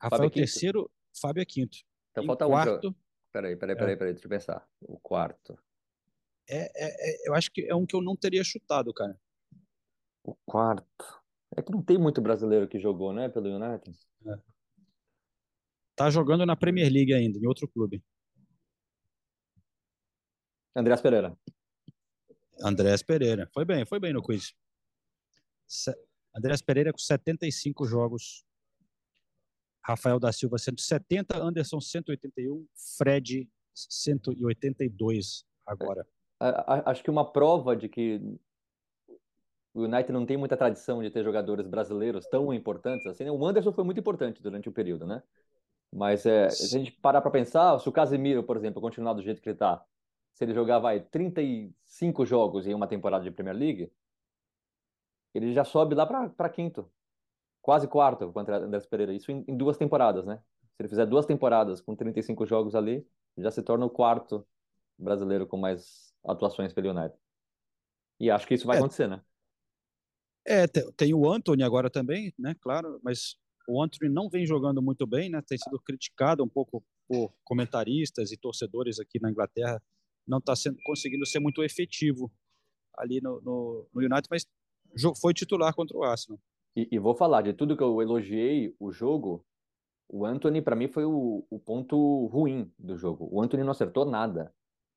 Rafael 0.00 0.22
Fábio 0.22 0.26
é 0.26 0.30
terceiro, 0.30 0.90
Fábio 1.20 1.42
é 1.42 1.44
quinto. 1.44 1.78
Então 2.12 2.24
em 2.24 2.26
falta 2.26 2.46
um. 2.46 2.50
pra- 2.50 2.64
quarto. 2.64 2.96
Peraí, 3.32 3.56
peraí, 3.56 3.74
É. 3.74 3.78
peraí, 3.78 3.96
peraí, 3.96 4.12
deixa 4.14 4.26
eu 4.26 4.30
pensar. 4.30 4.68
O 4.80 4.98
quarto. 4.98 5.58
É, 6.48 6.56
é- 6.74 7.26
é- 7.26 7.28
eu 7.28 7.34
acho 7.34 7.50
que 7.50 7.62
é 7.66 7.74
um 7.74 7.84
que 7.84 7.94
eu 7.94 8.00
não 8.00 8.16
teria 8.16 8.42
chutado, 8.42 8.92
cara. 8.94 9.20
O 10.24 10.34
quarto. 10.46 11.04
É 11.56 11.60
que 11.62 11.72
não 11.72 11.82
tem 11.82 11.98
muito 11.98 12.20
brasileiro 12.20 12.68
que 12.68 12.78
jogou, 12.78 13.12
né, 13.12 13.28
pelo 13.28 13.48
United. 13.48 13.98
Tá 15.96 16.10
jogando 16.10 16.46
na 16.46 16.54
Premier 16.54 16.90
League 16.92 17.12
ainda, 17.12 17.38
em 17.38 17.46
outro 17.46 17.66
clube. 17.66 18.02
Andreas 20.78 21.00
Pereira. 21.00 21.36
Andrés 22.62 23.02
Pereira. 23.02 23.48
Foi 23.52 23.64
bem, 23.64 23.84
foi 23.84 23.98
bem 23.98 24.12
no 24.12 24.22
quiz. 24.22 24.54
Se... 25.66 25.92
Andrés 26.34 26.62
Pereira 26.62 26.92
com 26.92 26.98
75 26.98 27.84
jogos. 27.84 28.44
Rafael 29.82 30.20
da 30.20 30.30
Silva 30.30 30.58
170, 30.58 31.36
Anderson 31.36 31.80
181, 31.80 32.66
Fred 32.96 33.48
182 33.74 35.44
agora. 35.66 36.06
Acho 36.84 37.02
que 37.02 37.10
uma 37.10 37.24
prova 37.24 37.74
de 37.74 37.88
que 37.88 38.20
o 39.74 39.82
United 39.82 40.12
não 40.12 40.26
tem 40.26 40.36
muita 40.36 40.56
tradição 40.56 41.02
de 41.02 41.10
ter 41.10 41.24
jogadores 41.24 41.66
brasileiros 41.66 42.26
tão 42.26 42.52
importantes 42.52 43.06
assim. 43.06 43.24
né? 43.24 43.30
O 43.30 43.44
Anderson 43.44 43.72
foi 43.72 43.82
muito 43.82 43.98
importante 43.98 44.42
durante 44.42 44.68
o 44.68 44.72
período, 44.72 45.06
né? 45.06 45.22
Mas 45.90 46.26
é, 46.26 46.50
se 46.50 46.76
a 46.76 46.78
gente 46.78 46.92
parar 46.92 47.22
para 47.22 47.30
pensar, 47.30 47.80
se 47.80 47.88
o 47.88 47.92
Casemiro, 47.92 48.44
por 48.44 48.56
exemplo, 48.56 48.80
continuar 48.82 49.14
do 49.14 49.22
jeito 49.22 49.40
que 49.40 49.48
ele 49.48 49.56
está, 49.56 49.82
se 50.38 50.44
ele 50.44 50.54
jogar 50.54 50.78
vai 50.78 51.00
35 51.00 52.24
jogos 52.24 52.64
em 52.64 52.72
uma 52.72 52.86
temporada 52.86 53.24
de 53.24 53.30
Premier 53.32 53.56
League, 53.56 53.92
ele 55.34 55.52
já 55.52 55.64
sobe 55.64 55.96
lá 55.96 56.06
para 56.06 56.48
quinto, 56.48 56.88
quase 57.60 57.88
quarto 57.88 58.32
contra 58.32 58.60
o 58.60 58.64
Andrés 58.64 58.86
Pereira. 58.86 59.12
Isso 59.12 59.32
em, 59.32 59.44
em 59.48 59.56
duas 59.56 59.76
temporadas, 59.76 60.24
né? 60.24 60.36
Se 60.76 60.82
ele 60.82 60.88
fizer 60.88 61.06
duas 61.06 61.26
temporadas 61.26 61.80
com 61.80 61.96
35 61.96 62.46
jogos 62.46 62.76
ali, 62.76 63.04
já 63.36 63.50
se 63.50 63.62
torna 63.64 63.84
o 63.84 63.90
quarto 63.90 64.46
brasileiro 64.96 65.44
com 65.44 65.56
mais 65.56 66.14
atuações 66.24 66.72
pelo 66.72 66.90
United. 66.90 67.18
E 68.20 68.30
acho 68.30 68.46
que 68.46 68.54
isso 68.54 68.66
vai 68.66 68.76
É. 68.76 68.78
acontecer, 68.78 69.08
né? 69.08 69.20
É, 70.46 70.66
te- 70.66 70.90
tem 70.96 71.12
o 71.14 71.28
Anthony 71.28 71.62
agora 71.64 71.90
também, 71.90 72.32
né? 72.38 72.54
Claro, 72.60 73.00
mas 73.02 73.36
o 73.68 73.82
Anthony 73.82 74.10
não 74.12 74.30
vem 74.30 74.46
jogando 74.46 74.80
muito 74.80 75.06
bem, 75.06 75.28
né? 75.30 75.42
Tem 75.46 75.58
sido 75.58 75.78
criticado 75.80 76.44
um 76.44 76.48
pouco 76.48 76.84
por 77.08 77.34
comentaristas 77.44 78.32
e 78.32 78.36
torcedores 78.36 78.98
aqui 79.00 79.20
na 79.20 79.30
Inglaterra. 79.30 79.82
Não 80.28 80.38
está 80.38 80.52
conseguindo 80.84 81.26
ser 81.26 81.40
muito 81.40 81.62
efetivo 81.62 82.30
ali 82.96 83.20
no, 83.20 83.40
no, 83.40 83.88
no 83.92 84.00
United, 84.00 84.28
mas 84.30 84.46
foi 85.20 85.32
titular 85.32 85.74
contra 85.74 85.96
o 85.96 86.04
Arsenal. 86.04 86.38
E, 86.76 86.88
e 86.92 86.98
vou 86.98 87.14
falar, 87.14 87.42
de 87.42 87.52
tudo 87.52 87.76
que 87.76 87.82
eu 87.82 88.02
elogiei 88.02 88.74
o 88.78 88.92
jogo, 88.92 89.44
o 90.08 90.24
Anthony, 90.24 90.62
para 90.62 90.76
mim, 90.76 90.88
foi 90.88 91.04
o, 91.04 91.44
o 91.50 91.58
ponto 91.58 92.26
ruim 92.26 92.72
do 92.78 92.96
jogo. 92.96 93.28
O 93.30 93.42
Anthony 93.42 93.62
não 93.62 93.72
acertou 93.72 94.04
nada. 94.04 94.54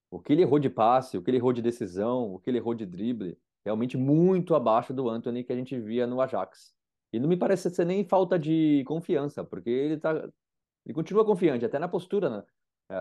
O 0.09 0.19
que 0.19 0.34
ele 0.34 0.41
errou 0.41 0.59
de 0.59 0.69
passe, 0.69 1.17
o 1.17 1.21
que 1.21 1.29
ele 1.29 1.38
errou 1.38 1.53
de 1.53 1.61
decisão, 1.61 2.34
o 2.34 2.39
que 2.39 2.49
ele 2.49 2.57
errou 2.57 2.73
de 2.73 2.86
drible, 2.86 3.38
realmente 3.65 3.97
muito 3.97 4.55
abaixo 4.55 4.93
do 4.93 5.09
Anthony 5.09 5.43
que 5.43 5.53
a 5.53 5.55
gente 5.55 5.79
via 5.79 6.07
no 6.07 6.21
Ajax. 6.21 6.73
E 7.13 7.19
não 7.19 7.27
me 7.27 7.38
parece 7.38 7.69
ser 7.69 7.86
nem 7.86 8.03
falta 8.03 8.39
de 8.39 8.84
confiança, 8.86 9.43
porque 9.43 9.69
ele 9.69 9.97
tá, 9.97 10.13
ele 10.86 10.93
continua 10.93 11.25
confiante, 11.25 11.65
até 11.65 11.77
na 11.77 11.88
postura, 11.88 12.29
né? 12.29 12.43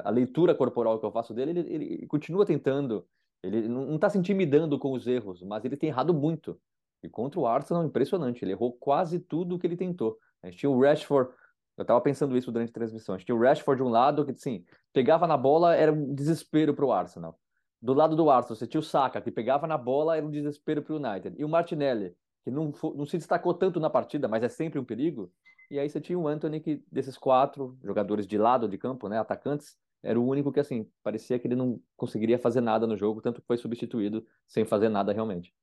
A 0.04 0.10
leitura 0.10 0.54
corporal 0.54 0.98
que 0.98 1.06
eu 1.06 1.12
faço 1.12 1.34
dele, 1.34 1.58
ele, 1.58 1.74
ele 1.74 2.06
continua 2.06 2.46
tentando, 2.46 3.06
ele 3.42 3.68
não 3.68 3.96
está 3.96 4.08
se 4.08 4.18
intimidando 4.18 4.78
com 4.78 4.92
os 4.92 5.06
erros, 5.06 5.42
mas 5.42 5.64
ele 5.64 5.76
tem 5.76 5.88
errado 5.88 6.14
muito. 6.14 6.60
E 7.02 7.08
contra 7.08 7.40
o 7.40 7.46
Arsenal, 7.46 7.84
impressionante, 7.84 8.44
ele 8.44 8.52
errou 8.52 8.72
quase 8.72 9.18
tudo 9.18 9.58
que 9.58 9.66
ele 9.66 9.76
tentou. 9.76 10.18
A 10.42 10.46
gente 10.46 10.58
tinha 10.58 10.70
o 10.70 10.80
Rashford, 10.80 11.30
eu 11.76 11.82
estava 11.82 12.00
pensando 12.00 12.36
isso 12.36 12.52
durante 12.52 12.70
a 12.70 12.74
transmissão, 12.74 13.14
a 13.14 13.18
gente 13.18 13.26
tinha 13.26 13.36
o 13.36 13.40
Rashford 13.40 13.82
de 13.82 13.88
um 13.88 13.90
lado, 13.90 14.24
que 14.24 14.32
assim, 14.32 14.64
pegava 14.92 15.26
na 15.26 15.36
bola, 15.36 15.74
era 15.74 15.92
um 15.92 16.14
desespero 16.14 16.74
para 16.74 16.84
o 16.84 16.92
Arsenal. 16.92 17.38
Do 17.80 17.94
lado 17.94 18.14
do 18.14 18.28
Arsenal, 18.28 18.56
você 18.56 18.66
tinha 18.66 18.80
o 18.80 18.84
Saka, 18.84 19.20
que 19.20 19.30
pegava 19.30 19.66
na 19.66 19.78
bola, 19.78 20.16
era 20.16 20.24
um 20.24 20.30
desespero 20.30 20.82
para 20.82 20.92
o 20.92 20.96
United. 20.96 21.34
E 21.38 21.44
o 21.44 21.48
Martinelli, 21.48 22.14
que 22.44 22.50
não, 22.50 22.72
não 22.94 23.06
se 23.06 23.16
destacou 23.16 23.54
tanto 23.54 23.80
na 23.80 23.88
partida, 23.88 24.28
mas 24.28 24.42
é 24.42 24.48
sempre 24.48 24.78
um 24.78 24.84
perigo. 24.84 25.32
E 25.70 25.78
aí 25.78 25.88
você 25.88 26.00
tinha 26.00 26.18
o 26.18 26.26
Anthony, 26.26 26.60
que 26.60 26.84
desses 26.90 27.16
quatro 27.16 27.78
jogadores 27.82 28.26
de 28.26 28.36
lado 28.36 28.68
de 28.68 28.76
campo, 28.76 29.08
né, 29.08 29.18
atacantes, 29.18 29.78
era 30.02 30.18
o 30.18 30.26
único 30.26 30.50
que, 30.52 30.58
assim, 30.60 30.90
parecia 31.02 31.38
que 31.38 31.46
ele 31.46 31.54
não 31.54 31.80
conseguiria 31.96 32.38
fazer 32.38 32.60
nada 32.60 32.86
no 32.86 32.96
jogo, 32.96 33.20
tanto 33.20 33.40
que 33.40 33.46
foi 33.46 33.56
substituído 33.56 34.26
sem 34.48 34.64
fazer 34.64 34.88
nada 34.88 35.12
realmente. 35.12 35.54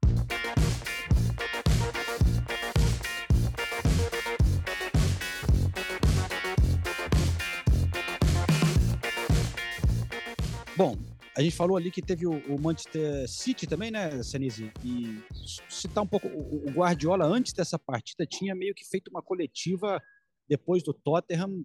A 11.38 11.42
gente 11.44 11.56
falou 11.56 11.78
ali 11.78 11.92
que 11.92 12.02
teve 12.02 12.26
o, 12.26 12.32
o 12.52 12.60
Manchester 12.60 13.30
City 13.30 13.68
também, 13.68 13.92
né, 13.92 14.24
Senise? 14.24 14.74
E 14.84 15.24
citar 15.70 16.04
um 16.04 16.08
pouco, 16.08 16.28
o, 16.28 16.66
o 16.68 16.72
Guardiola, 16.72 17.26
antes 17.26 17.54
dessa 17.54 17.78
partida, 17.78 18.26
tinha 18.26 18.56
meio 18.56 18.74
que 18.74 18.84
feito 18.84 19.10
uma 19.10 19.22
coletiva 19.22 20.02
depois 20.50 20.82
do 20.82 20.96
Tottenham, 20.96 21.64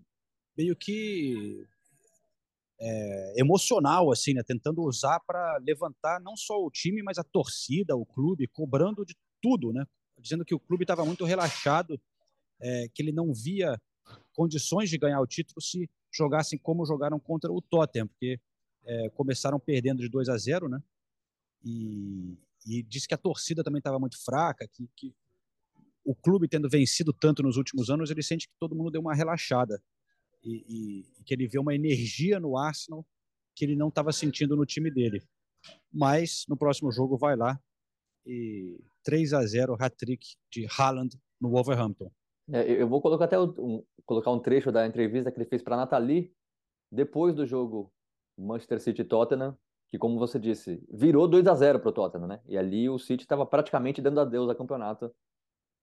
meio 0.55 0.77
que 0.77 1.65
é, 2.79 3.41
emocional, 3.41 4.13
assim, 4.13 4.35
né? 4.35 4.43
Tentando 4.43 4.83
usar 4.83 5.21
para 5.21 5.57
levantar 5.67 6.21
não 6.21 6.37
só 6.37 6.63
o 6.63 6.71
time, 6.71 7.03
mas 7.03 7.17
a 7.17 7.25
torcida, 7.25 7.97
o 7.97 8.05
clube, 8.05 8.49
cobrando 8.49 9.07
de 9.07 9.17
tudo, 9.41 9.73
né? 9.73 9.87
Dizendo 10.19 10.45
que 10.45 10.55
o 10.55 10.61
clube 10.61 10.85
estava 10.85 11.03
muito 11.03 11.25
relaxado, 11.25 11.99
é, 12.61 12.89
que 12.95 13.03
ele 13.03 13.11
não 13.11 13.33
via 13.33 13.81
condições 14.35 14.91
de 14.91 14.99
ganhar 14.99 15.23
o 15.23 15.27
título 15.27 15.63
se 15.63 15.89
jogassem 16.13 16.59
como 16.59 16.85
jogaram 16.85 17.19
contra 17.19 17.51
o 17.51 17.63
Tottenham, 17.63 18.07
porque 18.07 18.39
é, 18.85 19.09
começaram 19.11 19.59
perdendo 19.61 20.01
de 20.03 20.09
2 20.09 20.29
a 20.29 20.37
0, 20.37 20.69
né? 20.69 20.83
E, 21.65 22.37
e 22.67 22.83
disse 22.83 23.07
que 23.07 23.15
a 23.15 23.19
torcida 23.19 23.63
também 23.63 23.79
estava 23.79 23.99
muito 23.99 24.23
fraca, 24.25 24.67
que, 24.69 24.89
que 24.97 25.15
o 26.05 26.15
clube 26.15 26.49
tendo 26.49 26.69
vencido 26.69 27.13
tanto 27.13 27.43
nos 27.43 27.57
últimos 27.57 27.89
anos, 27.91 28.11
ele 28.11 28.23
sente 28.23 28.49
que 28.49 28.55
todo 28.59 28.75
mundo 28.75 28.91
deu 28.91 29.01
uma 29.01 29.15
relaxada 29.15 29.83
e, 30.43 30.65
e- 30.69 31.07
e 31.21 31.25
que 31.25 31.33
ele 31.33 31.47
vê 31.47 31.59
uma 31.59 31.75
energia 31.75 32.41
no 32.41 32.57
Arsenal 32.57 33.07
que 33.55 33.65
ele 33.65 33.77
não 33.77 33.89
estava 33.89 34.13
sentindo 34.13 34.57
no 34.57 34.67
time 34.67 34.91
dele. 34.91 35.23
Mas 35.93 36.45
no 36.49 36.57
próximo 36.57 36.91
jogo 36.91 37.17
vai 37.17 37.37
lá 37.37 37.61
e 38.27 38.81
3 39.05 39.33
a 39.35 39.45
0 39.47 39.77
hat-trick 39.79 40.35
de 40.51 40.67
Haaland 40.77 41.17
no 41.41 41.51
Wolverhampton. 41.51 42.11
É, 42.53 42.71
eu 42.83 42.89
vou 42.89 43.01
colocar 43.01 43.27
até 43.27 43.39
um, 43.39 43.85
colocar 44.05 44.31
um 44.33 44.41
trecho 44.41 44.73
da 44.73 44.87
entrevista 44.87 45.31
que 45.31 45.39
ele 45.39 45.49
fez 45.49 45.63
para 45.63 45.77
Nathalie 45.77 46.33
depois 46.91 47.35
do 47.35 47.47
jogo 47.47 47.93
Manchester 48.37 48.81
City 48.81 49.03
e 49.03 49.05
Tottenham, 49.05 49.57
que 49.91 49.99
como 49.99 50.19
você 50.19 50.39
disse, 50.39 50.83
virou 50.91 51.29
2 51.29 51.47
a 51.47 51.55
0 51.55 51.81
para 51.81 51.89
o 51.91 51.93
Tottenham, 51.93 52.27
né? 52.27 52.41
E 52.47 52.57
ali 52.57 52.89
o 52.89 52.99
City 52.99 53.25
estava 53.25 53.45
praticamente 53.45 54.01
dando 54.01 54.21
adeus 54.21 54.49
ao 54.49 54.57
campeonato. 54.57 55.15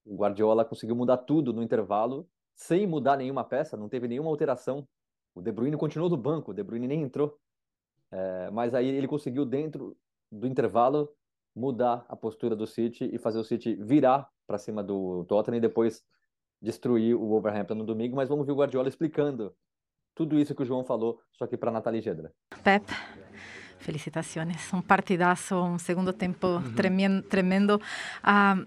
O 0.04 0.16
Guardiola 0.16 0.66
conseguiu 0.66 0.96
mudar 0.96 1.18
tudo 1.18 1.54
no 1.54 1.62
intervalo, 1.62 2.28
sem 2.56 2.88
mudar 2.88 3.18
nenhuma 3.18 3.44
peça, 3.44 3.78
não 3.78 3.88
teve 3.88 4.08
nenhuma 4.08 4.30
alteração. 4.30 4.88
O 5.36 5.42
De 5.42 5.52
Bruyne 5.52 5.78
continuou 5.78 6.10
no 6.10 6.18
banco, 6.18 6.52
o 6.52 6.54
De 6.54 6.64
Bruyne 6.64 6.88
nem 6.88 7.04
entrou. 7.04 7.38
É, 8.12 8.50
mas 8.50 8.74
aí 8.74 8.88
ele 8.88 9.08
conseguiu 9.08 9.46
dentro 9.46 9.96
do 10.32 10.48
intervalo 10.48 11.10
mudar 11.56 12.06
a 12.10 12.16
postura 12.16 12.56
do 12.56 12.66
City 12.66 13.10
e 13.14 13.18
fazer 13.18 13.40
o 13.40 13.44
City 13.44 13.76
virar 13.76 14.30
para 14.48 14.58
cima 14.58 14.84
do 14.84 15.24
Tottenham 15.26 15.58
e 15.58 15.62
depois 15.62 16.04
destruir 16.62 17.16
o 17.16 17.28
Wolverhampton 17.28 17.76
no 17.76 17.86
domingo, 17.86 18.16
mas 18.16 18.28
vamos 18.28 18.46
ver 18.46 18.52
o 18.52 18.56
Guardiola 18.56 18.90
explicando 18.90 19.56
tudo 20.20 20.38
isso 20.38 20.54
que 20.54 20.64
o 20.64 20.66
João 20.66 20.84
falou, 20.84 21.22
só 21.32 21.48
que 21.48 21.56
para 21.56 21.72
Nathalie 21.72 22.02
Gedra. 22.02 22.30
Pep, 22.62 22.84
felicitaciones. 23.80 24.60
Un 24.74 24.82
partidazo, 24.84 25.64
un 25.64 25.80
segundo 25.80 26.12
tiempo 26.12 26.62
tremien- 26.76 27.24
tremendo. 27.30 27.80
Ah, 28.22 28.58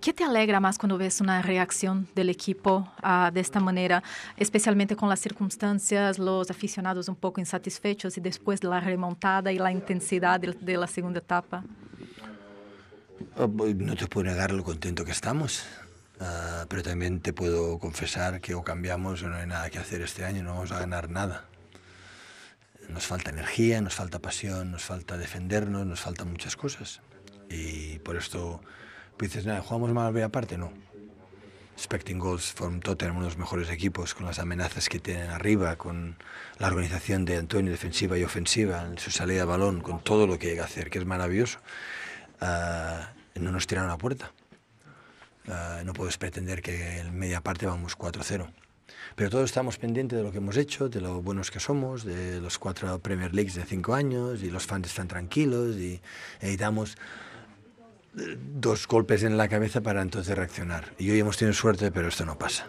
¿Qué 0.00 0.14
te 0.14 0.24
alegra 0.24 0.60
más 0.60 0.78
cuando 0.78 0.96
ves 0.96 1.20
una 1.20 1.42
reacción 1.42 2.06
del 2.14 2.30
equipo 2.30 2.88
ah, 3.02 3.30
de 3.34 3.40
esta 3.40 3.60
manera, 3.60 4.02
especialmente 4.38 4.96
con 4.96 5.08
las 5.10 5.20
circunstancias, 5.20 6.18
los 6.18 6.50
aficionados 6.50 7.08
un 7.10 7.16
poco 7.16 7.38
insatisfechos 7.40 8.16
y 8.16 8.20
después 8.22 8.60
de 8.60 8.68
la 8.68 8.80
remontada 8.80 9.52
y 9.52 9.58
la 9.58 9.70
intensidad 9.70 10.40
de, 10.40 10.52
de 10.58 10.76
la 10.78 10.86
segunda 10.86 11.18
etapa? 11.18 11.64
Pues, 13.56 13.76
No 13.76 13.94
te 13.94 14.06
puedo 14.06 14.24
negar 14.30 14.52
lo 14.52 14.62
contento 14.64 15.04
que 15.04 15.10
estamos, 15.12 15.66
ah, 16.20 16.66
pero 16.68 16.82
también 16.82 17.20
te 17.20 17.32
puedo 17.32 17.78
confesar 17.78 18.40
que 18.40 18.54
o 18.54 18.62
cambiamos 18.62 19.22
o 19.22 19.28
no 19.28 19.36
hay 19.36 19.46
nada 19.46 19.70
que 19.70 19.78
hacer 19.78 20.02
este 20.02 20.24
año, 20.24 20.42
no 20.42 20.54
vamos 20.54 20.72
a 20.72 20.78
ganar 20.78 21.10
nada. 21.10 21.44
Nos 22.88 23.06
falta 23.06 23.30
energía, 23.30 23.80
nos 23.80 23.94
falta 23.94 24.18
pasión, 24.18 24.70
nos 24.70 24.82
falta 24.84 25.18
defendernos, 25.18 25.86
nos 25.86 26.00
faltan 26.00 26.30
muchas 26.30 26.56
cosas. 26.56 27.00
Y 27.50 27.98
por 28.00 28.16
esto 28.16 28.60
pues 29.18 29.32
dices, 29.32 29.46
nada, 29.46 29.62
¿jugamos 29.62 29.92
mal 29.92 30.14
la 30.14 30.28
parte? 30.28 30.56
No. 30.56 30.72
Expecting 31.76 32.20
goals 32.20 32.52
from 32.52 32.78
Tottenham, 32.78 33.16
uno 33.16 33.24
de 33.24 33.30
los 33.30 33.38
mejores 33.38 33.68
equipos, 33.68 34.14
con 34.14 34.26
las 34.26 34.38
amenazas 34.38 34.88
que 34.88 35.00
tienen 35.00 35.30
arriba, 35.30 35.74
con 35.74 36.16
la 36.58 36.68
organización 36.68 37.24
de 37.24 37.36
Antonio 37.36 37.72
defensiva 37.72 38.16
y 38.16 38.22
ofensiva, 38.22 38.88
su 38.96 39.10
salida 39.10 39.40
de 39.40 39.44
balón, 39.46 39.80
con 39.80 40.02
todo 40.04 40.28
lo 40.28 40.38
que 40.38 40.46
llega 40.46 40.62
a 40.62 40.66
hacer, 40.66 40.88
que 40.88 40.98
es 40.98 41.04
maravilloso. 41.04 41.58
Ah, 42.40 43.10
no 43.34 43.50
nos 43.50 43.66
tiraron 43.66 43.90
a 43.90 43.98
puerta. 43.98 44.32
Ah, 45.50 45.82
no 45.84 45.92
puedes 45.94 46.18
pretender 46.18 46.60
que 46.60 46.98
en 46.98 47.18
media 47.18 47.40
parte 47.40 47.66
vamos 47.66 47.96
4-0. 47.96 48.50
Pero 49.16 49.30
todos 49.30 49.46
estamos 49.46 49.78
pendientes 49.78 50.18
de 50.18 50.22
lo 50.22 50.30
que 50.30 50.38
hemos 50.38 50.56
hecho, 50.56 50.88
de 50.88 51.00
lo 51.00 51.22
buenos 51.22 51.50
que 51.50 51.60
somos, 51.60 52.04
de 52.04 52.40
los 52.40 52.58
cuatro 52.58 52.98
Premier 52.98 53.34
Leagues 53.34 53.54
de 53.54 53.64
cinco 53.64 53.94
años, 53.94 54.42
y 54.42 54.50
los 54.50 54.66
fans 54.66 54.86
están 54.86 55.08
tranquilos, 55.08 55.76
y 55.76 56.00
necesitamos 56.40 56.96
eh, 58.18 58.36
dos 58.38 58.86
golpes 58.86 59.22
en 59.22 59.36
la 59.36 59.48
cabeza 59.48 59.80
para 59.80 60.02
entonces 60.02 60.36
reaccionar. 60.36 60.92
Y 60.98 61.10
hoy 61.10 61.20
hemos 61.20 61.36
tenido 61.36 61.54
suerte, 61.54 61.90
pero 61.90 62.08
esto 62.08 62.24
no 62.26 62.38
pasa. 62.38 62.68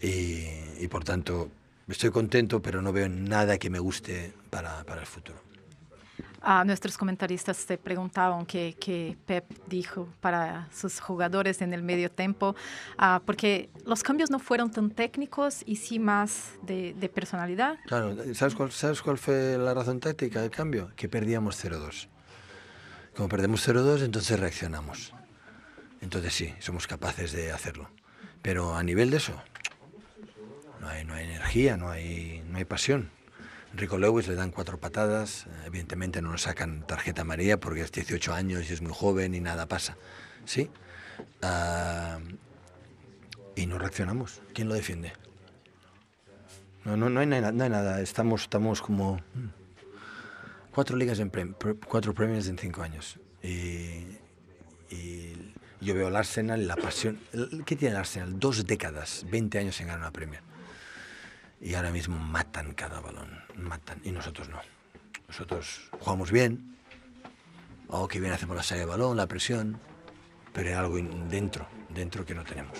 Y, 0.00 0.48
y 0.78 0.88
por 0.88 1.04
tanto, 1.04 1.50
estoy 1.88 2.10
contento, 2.10 2.60
pero 2.60 2.82
no 2.82 2.92
veo 2.92 3.08
nada 3.08 3.58
que 3.58 3.70
me 3.70 3.78
guste 3.78 4.32
para 4.50 4.82
el 4.98 5.06
futuro. 5.06 5.45
Ah, 6.48 6.62
nuestros 6.64 6.96
comentaristas 6.96 7.56
se 7.56 7.76
preguntaban 7.76 8.46
qué, 8.46 8.76
qué, 8.78 9.16
Pep 9.26 9.44
dijo 9.66 10.08
para 10.20 10.68
sus 10.72 11.00
jugadores 11.00 11.60
en 11.60 11.74
el 11.74 11.82
medio 11.82 12.08
tiempo, 12.08 12.54
ah, 12.98 13.20
porque 13.26 13.68
los 13.84 14.04
cambios 14.04 14.30
no 14.30 14.38
fueron 14.38 14.70
tan 14.70 14.92
técnicos 14.92 15.64
y 15.66 15.74
sí 15.74 15.98
más 15.98 16.52
de, 16.62 17.10
personalidad. 17.12 17.78
Claro, 17.86 18.14
¿sabes 18.32 18.54
cuál, 18.54 18.70
¿sabes 18.70 19.02
cuál 19.02 19.18
fue 19.18 19.58
la 19.58 19.74
razón 19.74 19.98
táctica 19.98 20.40
del 20.40 20.52
cambio? 20.52 20.92
Que 20.94 21.08
perdíamos 21.08 21.64
0-2. 21.64 22.06
Como 23.16 23.28
perdemos 23.28 23.68
0-2, 23.68 24.04
entonces 24.04 24.38
reaccionamos. 24.38 25.12
Entonces 26.00 26.32
sí, 26.32 26.54
somos 26.60 26.86
capaces 26.86 27.32
de 27.32 27.50
hacerlo. 27.50 27.90
Pero 28.42 28.76
a 28.76 28.84
nivel 28.84 29.10
de 29.10 29.16
eso, 29.16 29.34
no 30.80 30.86
hay, 30.86 31.04
no 31.04 31.14
hay 31.14 31.24
energía, 31.24 31.76
no 31.76 31.90
hay, 31.90 32.44
no 32.48 32.58
hay 32.58 32.64
pasión. 32.64 33.15
Rico 33.76 33.98
Lewis 33.98 34.26
le 34.28 34.34
dan 34.34 34.50
cuatro 34.50 34.78
patadas, 34.78 35.46
evidentemente 35.66 36.22
no 36.22 36.30
nos 36.30 36.42
sacan 36.42 36.86
tarjeta 36.86 37.22
amarilla 37.22 37.60
porque 37.60 37.82
es 37.82 37.92
18 37.92 38.32
años 38.32 38.70
y 38.70 38.72
es 38.72 38.80
muy 38.80 38.92
joven 38.94 39.34
y 39.34 39.40
nada 39.40 39.66
pasa. 39.66 39.96
¿Sí? 40.44 40.70
Uh, 41.42 42.36
y 43.54 43.66
no 43.66 43.78
reaccionamos. 43.78 44.40
¿Quién 44.54 44.68
lo 44.68 44.74
defiende? 44.74 45.12
No, 46.84 46.96
no, 46.96 47.10
no, 47.10 47.20
hay, 47.20 47.26
nada, 47.26 47.52
no. 47.52 47.96
Estamos, 47.98 48.42
estamos 48.42 48.80
como 48.80 49.20
cuatro 50.72 50.96
ligas 50.96 51.18
en 51.18 51.30
cuatro 51.88 52.14
premios 52.14 52.46
en 52.48 52.58
cinco 52.58 52.82
años. 52.82 53.18
Y, 53.42 54.18
y, 54.90 55.52
yo 55.80 55.94
veo 55.94 56.06
al 56.06 56.16
Arsenal, 56.16 56.66
la 56.66 56.76
pasión. 56.76 57.18
¿Qué 57.66 57.76
tiene 57.76 57.94
el 57.94 58.00
Arsenal? 58.00 58.38
Dos 58.38 58.66
décadas, 58.66 59.26
20 59.30 59.58
años 59.58 59.80
en 59.80 59.88
ganar 59.88 60.00
una 60.00 60.10
Premier. 60.12 60.42
Y 61.60 61.74
ahora 61.74 61.90
mismo 61.90 62.16
matan 62.18 62.74
cada 62.74 63.00
balón, 63.00 63.30
matan. 63.56 64.00
Y 64.04 64.10
nosotros 64.10 64.48
no. 64.48 64.58
Nosotros 65.28 65.90
jugamos 65.98 66.30
bien. 66.30 66.76
O 67.88 68.06
que 68.08 68.20
bien 68.20 68.32
hacemos 68.32 68.56
la 68.56 68.62
salida 68.62 68.84
de 68.84 68.90
balón, 68.90 69.16
la 69.16 69.26
presión. 69.26 69.78
Pero 70.52 70.68
hay 70.68 70.74
algo 70.74 70.96
dentro, 71.28 71.66
dentro 71.88 72.24
que 72.24 72.34
no 72.34 72.44
tenemos. 72.44 72.78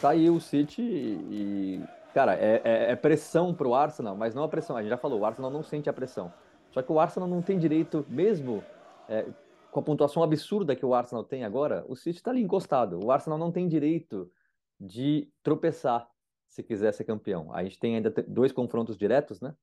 Tá 0.00 0.10
aí 0.10 0.30
o 0.30 0.40
City 0.40 0.80
e, 0.80 1.84
cara, 2.14 2.34
é, 2.34 2.62
é, 2.64 2.92
é 2.92 2.96
pressão 2.96 3.52
pro 3.52 3.74
Arsenal, 3.74 4.16
mas 4.16 4.34
não 4.34 4.42
a 4.42 4.48
pressão. 4.48 4.74
A 4.74 4.80
gente 4.80 4.88
já 4.88 4.96
falou, 4.96 5.20
o 5.20 5.26
Arsenal 5.26 5.50
não 5.50 5.62
sente 5.62 5.90
a 5.90 5.92
pressão. 5.92 6.32
Só 6.72 6.82
que 6.82 6.92
o 6.92 7.00
Arsenal 7.00 7.28
não 7.28 7.42
tem 7.42 7.58
direito, 7.58 8.04
mesmo 8.08 8.62
é, 9.08 9.26
com 9.70 9.80
a 9.80 9.82
pontuação 9.82 10.22
absurda 10.22 10.76
que 10.76 10.86
o 10.86 10.94
Arsenal 10.94 11.24
tem 11.24 11.44
agora, 11.44 11.84
o 11.88 11.96
City 11.96 12.18
está 12.18 12.30
ali 12.30 12.42
encostado. 12.42 13.04
O 13.04 13.10
Arsenal 13.10 13.38
não 13.38 13.52
tem 13.52 13.68
direito 13.68 14.30
de 14.78 15.28
tropeçar 15.42 16.08
se 16.48 16.62
quiser 16.62 16.92
ser 16.92 17.04
campeão. 17.04 17.52
A 17.52 17.62
gente 17.62 17.78
tem 17.78 17.96
ainda 17.96 18.10
dois 18.26 18.52
confrontos 18.52 18.96
diretos, 18.96 19.40
né? 19.40 19.54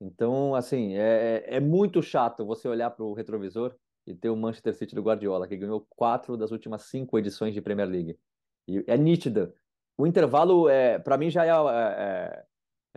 Então, 0.00 0.54
assim, 0.54 0.94
é, 0.94 1.44
é 1.46 1.60
muito 1.60 2.02
chato 2.02 2.44
você 2.44 2.68
olhar 2.68 2.90
para 2.90 3.04
o 3.04 3.14
retrovisor 3.14 3.74
e 4.06 4.14
ter 4.14 4.28
o 4.28 4.36
Manchester 4.36 4.74
City 4.74 4.94
do 4.94 5.02
Guardiola, 5.02 5.46
que 5.46 5.56
ganhou 5.56 5.86
quatro 5.90 6.36
das 6.36 6.50
últimas 6.50 6.82
cinco 6.82 7.18
edições 7.18 7.54
de 7.54 7.60
Premier 7.60 7.88
League. 7.88 8.18
E 8.66 8.84
é 8.86 8.96
nítida. 8.96 9.54
O 9.96 10.06
intervalo, 10.06 10.68
é, 10.68 10.98
para 10.98 11.16
mim, 11.16 11.30
já 11.30 11.46
é, 11.46 11.50
é, 11.50 12.44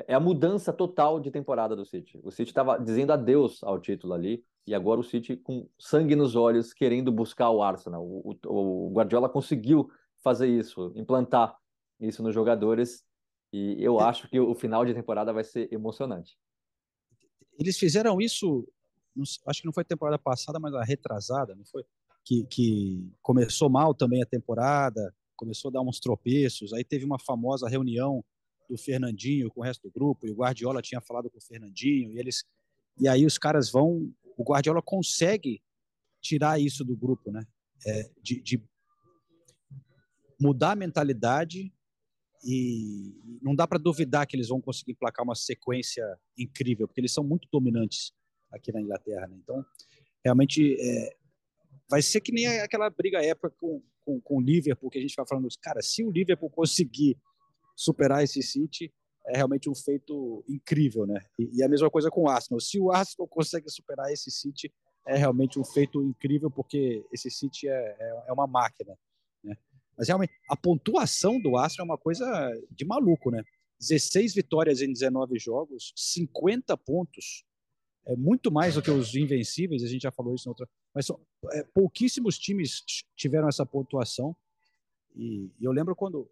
é 0.06 0.14
a 0.14 0.20
mudança 0.20 0.72
total 0.72 1.20
de 1.20 1.32
temporada 1.32 1.76
do 1.76 1.86
City. 1.86 2.20
O 2.24 2.32
City 2.32 2.52
estava 2.52 2.78
dizendo 2.78 3.12
adeus 3.12 3.64
ao 3.64 3.80
título 3.80 4.14
ali, 4.14 4.44
e 4.66 4.76
agora 4.76 5.00
o 5.00 5.04
City 5.04 5.36
com 5.36 5.68
sangue 5.80 6.16
nos 6.16 6.36
olhos, 6.36 6.74
querendo 6.74 7.12
buscar 7.12 7.50
o 7.50 7.64
Arsenal. 7.64 8.06
O, 8.06 8.38
o, 8.46 8.88
o 8.88 8.92
Guardiola 8.92 9.30
conseguiu 9.30 9.90
fazer 10.24 10.48
isso, 10.48 10.92
implantar 10.96 11.56
isso 12.00 12.22
nos 12.22 12.34
jogadores, 12.34 13.04
e 13.52 13.76
eu 13.80 14.00
acho 14.00 14.30
que 14.30 14.40
o 14.40 14.54
final 14.54 14.86
de 14.86 14.94
temporada 14.94 15.34
vai 15.34 15.44
ser 15.44 15.72
emocionante. 15.72 16.38
Eles 17.58 17.78
fizeram 17.78 18.22
isso, 18.22 18.68
acho 19.48 19.62
que 19.62 19.66
não 19.66 19.74
foi 19.74 19.84
temporada 19.84 20.20
passada, 20.20 20.60
mas 20.60 20.74
a 20.76 20.84
retrasada, 20.84 21.56
não 21.56 21.66
foi? 21.66 21.84
Que, 22.24 22.44
que 22.46 23.12
começou 23.22 23.70
mal 23.70 23.96
também 23.96 24.22
a 24.22 24.26
temporada, 24.26 25.16
começou 25.36 25.70
a 25.70 25.72
dar 25.72 25.82
uns 25.82 26.00
tropeços, 26.00 26.74
aí 26.74 26.84
teve 26.84 27.06
uma 27.06 27.18
famosa 27.18 27.68
reunião 27.70 28.24
do 28.70 28.78
Fernandinho 28.78 29.50
com 29.50 29.62
o 29.62 29.64
resto 29.64 29.84
do 29.84 29.92
grupo, 29.92 30.28
e 30.28 30.32
o 30.32 30.36
Guardiola 30.36 30.82
tinha 30.82 31.02
falado 31.02 31.30
com 31.30 31.38
o 31.38 31.42
Fernandinho, 31.42 32.12
e 32.12 32.20
eles 32.20 32.44
e 33.00 33.08
aí 33.08 33.26
os 33.26 33.38
caras 33.38 33.70
vão, 33.70 34.12
o 34.36 34.44
Guardiola 34.44 34.82
consegue 34.82 35.62
tirar 36.22 36.60
isso 36.60 36.84
do 36.84 36.96
grupo, 36.96 37.32
né? 37.32 37.46
É, 37.86 38.10
de, 38.22 38.42
de, 38.42 38.64
mudar 40.40 40.72
a 40.72 40.76
mentalidade 40.76 41.74
e 42.44 43.40
não 43.42 43.56
dá 43.56 43.68
para 43.68 43.80
duvidar 43.80 44.26
que 44.28 44.36
eles 44.36 44.50
vão 44.50 44.62
conseguir 44.62 44.94
placar 44.94 45.24
uma 45.24 45.36
sequência 45.36 46.04
incrível, 46.38 46.88
porque 46.88 47.02
eles 47.02 47.14
são 47.14 47.24
muito 47.24 47.48
dominantes 47.52 48.14
aqui 48.52 48.72
na 48.72 48.82
Inglaterra, 48.82 49.28
né? 49.28 49.38
Então, 49.42 49.64
realmente 50.24 50.76
é, 50.80 51.16
vai 51.90 52.02
ser 52.02 52.22
que 52.22 52.32
nem 52.32 52.48
aquela 52.60 52.90
briga 52.90 53.24
época 53.24 53.52
com, 53.60 53.82
com, 54.02 54.20
com 54.22 54.38
o 54.38 54.42
Liverpool, 54.42 54.90
que 54.90 54.98
a 54.98 55.02
gente 55.02 55.16
vai 55.16 55.26
falando, 55.28 55.48
cara, 55.62 55.82
se 55.82 56.04
o 56.04 56.12
Liverpool 56.12 56.50
conseguir 56.50 57.18
superar 57.78 58.24
esse 58.24 58.42
City 58.42 58.92
é 59.28 59.38
realmente 59.38 59.70
um 59.70 59.76
feito 59.76 60.44
incrível, 60.50 61.06
né? 61.06 61.22
E, 61.38 61.60
e, 61.60 61.64
a 61.64 61.70
mesma 61.70 61.90
coisa 61.90 62.10
com 62.10 62.24
o 62.24 62.30
Arsenal. 62.30 62.60
Se 62.60 62.80
o 62.80 62.92
Arsenal 62.92 63.28
consegue 63.28 63.70
superar 63.70 64.12
esse 64.12 64.32
City, 64.32 64.74
é 65.06 65.16
realmente 65.16 65.60
um 65.60 65.64
feito 65.64 66.02
incrível, 66.02 66.50
porque 66.50 67.06
esse 67.12 67.30
City 67.30 67.68
é, 67.68 67.96
é, 68.00 68.24
é 68.28 68.34
uma 68.34 68.48
máquina, 68.48 68.98
né? 69.44 69.56
Mas 69.98 70.08
realmente, 70.08 70.34
a 70.50 70.56
pontuação 70.56 71.40
do 71.40 71.58
Arsenal 71.58 71.86
é 71.86 71.90
uma 71.92 71.98
coisa 71.98 72.26
de 72.72 72.86
maluco, 72.86 73.30
né? 73.30 73.44
16 73.80 74.34
vitórias 74.34 74.82
em 74.82 74.92
19 74.92 75.38
jogos, 75.38 75.94
50 75.96 76.76
pontos. 76.78 77.44
É 78.06 78.16
muito 78.16 78.52
mais 78.52 78.76
do 78.76 78.82
que 78.82 78.90
os 78.90 79.14
invencíveis, 79.14 79.84
a 79.84 79.88
gente 79.88 80.04
já 80.04 80.12
falou 80.12 80.34
isso 80.34 80.48
na 80.48 80.52
outra. 80.52 80.70
Mas 80.96 81.06
são, 81.06 81.20
é, 81.52 81.64
pouquíssimos 81.74 82.40
times 82.40 82.84
tiveram 83.16 83.50
essa 83.50 83.66
pontuação. 83.66 84.36
E, 85.16 85.52
e 85.60 85.66
eu 85.66 85.72
lembro 85.72 85.96
quando 85.96 86.30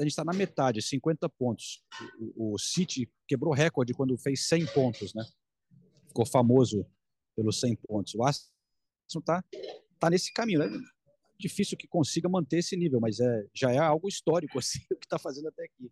a 0.00 0.04
gente 0.04 0.12
está 0.12 0.24
na 0.24 0.32
metade, 0.32 0.80
50 0.80 1.28
pontos. 1.28 1.82
O, 2.36 2.54
o, 2.54 2.58
City 2.58 3.10
quebrou 3.26 3.52
recorde 3.52 3.92
quando 3.92 4.16
fez 4.16 4.46
100 4.46 4.66
pontos, 4.66 5.12
né? 5.14 5.24
Ficou 6.06 6.24
famoso 6.24 6.86
pelos 7.34 7.58
100 7.60 7.76
pontos. 7.76 8.14
O 8.14 8.22
Arsenal 8.22 8.50
está 9.18 9.44
tá 9.98 10.10
nesse 10.10 10.32
caminho, 10.32 10.60
né? 10.60 10.70
Difícil 11.38 11.76
que 11.76 11.88
consiga 11.88 12.28
manter 12.28 12.58
esse 12.58 12.76
nível, 12.76 13.00
mas 13.00 13.18
é, 13.18 13.46
já 13.54 13.72
é 13.72 13.78
algo 13.78 14.08
histórico 14.08 14.58
assim, 14.58 14.80
o 14.90 14.96
que 14.96 15.06
está 15.06 15.18
fazendo 15.18 15.48
até 15.48 15.64
aqui. 15.64 15.90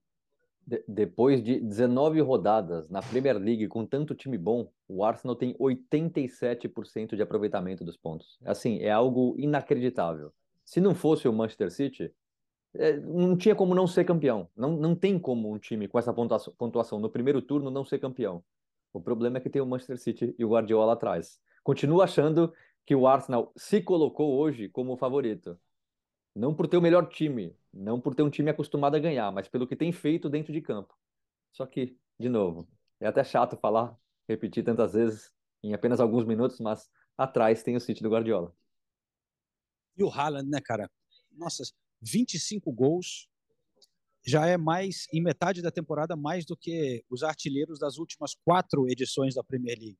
De, 0.65 0.85
depois 0.89 1.43
de 1.43 1.61
19 1.61 2.21
rodadas 2.21 2.89
na 2.89 3.01
Premier 3.01 3.39
League 3.39 3.69
com 3.69 3.87
tanto 3.87 4.15
time 4.15 4.39
bom, 4.39 4.73
o 4.89 5.05
Arsenal 5.05 5.37
tem 5.37 5.55
87% 5.55 7.17
de 7.17 7.23
aproveitamento 7.23 7.85
dos 7.85 7.97
pontos. 7.97 8.39
Assim, 8.45 8.79
é 8.79 8.91
algo 8.91 9.35
inacreditável. 9.39 10.33
Se 10.65 10.81
não 10.81 10.95
fosse 10.95 11.29
o 11.29 11.33
Manchester 11.33 11.71
City, 11.71 12.13
não 13.05 13.37
tinha 13.37 13.55
como 13.55 13.75
não 13.75 13.87
ser 13.87 14.05
campeão. 14.05 14.49
Não, 14.57 14.77
não 14.77 14.95
tem 14.95 15.19
como 15.19 15.53
um 15.53 15.59
time 15.59 15.89
com 15.89 15.99
essa 15.99 16.13
pontuação, 16.13 16.55
pontuação 16.57 16.99
no 16.99 17.11
primeiro 17.11 17.41
turno 17.41 17.71
não 17.71 17.85
ser 17.85 17.99
campeão. 17.99 18.45
O 18.93 19.01
problema 19.01 19.39
é 19.39 19.41
que 19.41 19.51
tem 19.51 19.61
o 19.61 19.67
Manchester 19.67 19.99
City 19.99 20.35
e 20.39 20.45
o 20.45 20.51
Guardiola 20.51 20.95
atrás. 20.95 21.41
Continuo 21.63 22.01
achando 22.01 22.53
que 22.85 22.95
o 22.95 23.07
Arsenal 23.07 23.53
se 23.57 23.83
colocou 23.83 24.39
hoje 24.39 24.69
como 24.69 24.97
favorito. 24.97 25.59
Não 26.35 26.55
por 26.55 26.69
ter 26.69 26.77
o 26.77 26.83
melhor 26.83 27.09
time, 27.09 27.57
não 27.73 28.01
por 28.01 28.15
ter 28.15 28.23
um 28.23 28.31
time 28.31 28.51
acostumado 28.51 28.95
a 28.95 28.99
ganhar, 28.99 29.31
mas 29.33 29.49
pelo 29.49 29.67
que 29.67 29.75
tem 29.75 29.91
feito 29.91 30.29
dentro 30.29 30.53
de 30.53 30.61
campo. 30.61 30.95
Só 31.53 31.67
que, 31.67 31.99
de 32.19 32.29
novo, 32.29 32.69
é 33.01 33.07
até 33.07 33.25
chato 33.25 33.57
falar, 33.57 33.99
repetir 34.29 34.63
tantas 34.63 34.93
vezes 34.93 35.33
em 35.63 35.75
apenas 35.75 35.99
alguns 35.99 36.25
minutos, 36.25 36.61
mas 36.61 36.91
atrás 37.17 37.63
tem 37.63 37.75
o 37.75 37.81
City 37.81 38.03
do 38.03 38.11
Guardiola. 38.11 38.55
E 39.97 40.05
o 40.05 40.11
Haaland, 40.11 40.49
né, 40.49 40.61
cara? 40.61 40.91
Nossa, 41.33 41.65
25 42.07 42.73
gols, 42.73 43.29
já 44.25 44.47
é 44.47 44.57
mais, 44.57 45.07
em 45.13 45.23
metade 45.23 45.63
da 45.63 45.71
temporada, 45.71 46.17
mais 46.17 46.45
do 46.45 46.57
que 46.57 47.05
os 47.09 47.23
artilheiros 47.23 47.79
das 47.79 47.99
últimas 47.99 48.35
quatro 48.45 48.89
edições 48.89 49.35
da 49.35 49.45
Premier 49.45 49.79
League. 49.79 49.99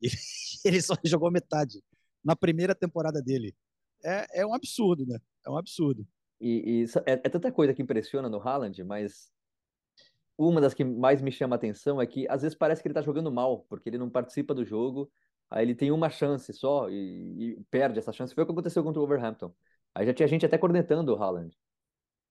Ele, 0.02 0.14
ele 0.62 0.82
só 0.82 0.94
jogou 1.02 1.30
metade 1.30 1.82
na 2.22 2.36
primeira 2.36 2.74
temporada 2.74 3.22
dele. 3.22 3.56
É, 4.04 4.40
é 4.40 4.46
um 4.46 4.52
absurdo, 4.52 5.06
né? 5.06 5.18
É 5.46 5.50
um 5.50 5.56
absurdo. 5.56 6.06
E, 6.38 6.82
e 6.82 6.84
é, 7.06 7.12
é, 7.12 7.28
tanta 7.30 7.50
coisa 7.50 7.72
que 7.72 7.80
impressiona 7.80 8.28
no 8.28 8.38
Haaland, 8.38 8.84
mas 8.84 9.32
uma 10.36 10.60
das 10.60 10.74
que 10.74 10.84
mais 10.84 11.22
me 11.22 11.32
chama 11.32 11.54
a 11.54 11.56
atenção 11.56 12.00
é 12.00 12.06
que 12.06 12.28
às 12.28 12.42
vezes 12.42 12.56
parece 12.56 12.82
que 12.82 12.88
ele 12.88 12.92
está 12.92 13.00
jogando 13.00 13.32
mal, 13.32 13.60
porque 13.70 13.88
ele 13.88 13.96
não 13.96 14.10
participa 14.10 14.54
do 14.54 14.66
jogo, 14.66 15.10
aí 15.50 15.64
ele 15.64 15.74
tem 15.74 15.90
uma 15.90 16.10
chance 16.10 16.52
só 16.52 16.90
e, 16.90 17.54
e 17.56 17.64
perde 17.70 17.98
essa 17.98 18.12
chance. 18.12 18.34
Foi 18.34 18.44
o 18.44 18.46
que 18.46 18.52
aconteceu 18.52 18.84
contra 18.84 19.00
o 19.00 19.06
Wolverhampton. 19.06 19.54
Aí 19.96 20.04
já 20.04 20.12
tinha 20.12 20.28
gente 20.28 20.44
até 20.44 20.58
cornetando 20.58 21.14
o 21.14 21.16
Haaland. 21.16 21.56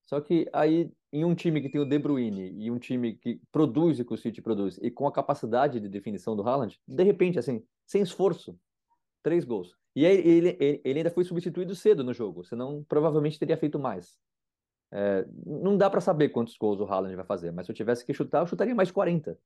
Só 0.06 0.22
que 0.22 0.48
aí, 0.54 0.94
em 1.12 1.26
um 1.26 1.34
time 1.34 1.60
que 1.60 1.68
tem 1.68 1.82
o 1.82 1.86
De 1.86 1.98
Bruyne 1.98 2.52
e 2.52 2.70
um 2.70 2.78
time 2.78 3.16
que 3.16 3.42
produz 3.52 4.00
o 4.00 4.06
que 4.06 4.14
o 4.14 4.18
City 4.18 4.40
produz, 4.40 4.78
e 4.84 4.92
com 4.92 5.08
a 5.08 5.12
capacidade 5.12 5.80
de 5.80 5.90
definição 5.90 6.36
do 6.36 6.48
Haaland, 6.48 6.80
de 6.88 7.04
repente, 7.04 7.40
assim, 7.40 7.66
sem 7.84 8.04
esforço, 8.04 8.56
três 9.24 9.44
gols. 9.44 9.76
E 9.96 10.06
aí 10.06 10.16
ele, 10.16 10.56
ele, 10.60 10.82
ele 10.86 11.00
ainda 11.00 11.10
foi 11.10 11.24
substituído 11.24 11.76
cedo 11.76 12.04
no 12.04 12.14
jogo, 12.14 12.44
senão 12.44 12.86
provavelmente 12.88 13.40
teria 13.40 13.58
feito 13.58 13.80
mais. 13.80 14.16
É, 14.92 15.26
não 15.44 15.76
dá 15.76 15.90
para 15.90 16.02
saber 16.02 16.30
quantos 16.30 16.56
gols 16.56 16.80
o 16.80 16.86
Haaland 16.86 17.16
vai 17.16 17.26
fazer, 17.26 17.52
mas 17.52 17.66
se 17.66 17.72
eu 17.72 17.76
tivesse 17.76 18.06
que 18.06 18.14
chutar, 18.14 18.42
eu 18.42 18.48
chutaria 18.48 18.76
mais 18.76 18.92
40. 18.92 19.40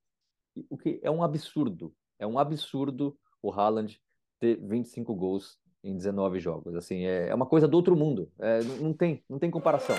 O 0.68 0.76
que 0.76 1.00
é 1.02 1.10
um 1.10 1.22
absurdo. 1.22 1.94
É 2.18 2.26
um 2.26 2.38
absurdo 2.38 3.18
o 3.42 3.50
Haaland 3.50 3.98
ter 4.38 4.56
25 4.60 5.14
gols 5.14 5.58
em 5.82 5.96
19 5.96 6.40
jogos. 6.40 6.74
Assim, 6.74 7.04
é, 7.04 7.28
é 7.28 7.34
uma 7.34 7.46
coisa 7.46 7.66
do 7.66 7.76
outro 7.76 7.96
mundo. 7.96 8.30
É, 8.38 8.62
não, 8.80 8.92
tem, 8.92 9.22
não 9.28 9.38
tem 9.38 9.50
comparação. 9.50 9.96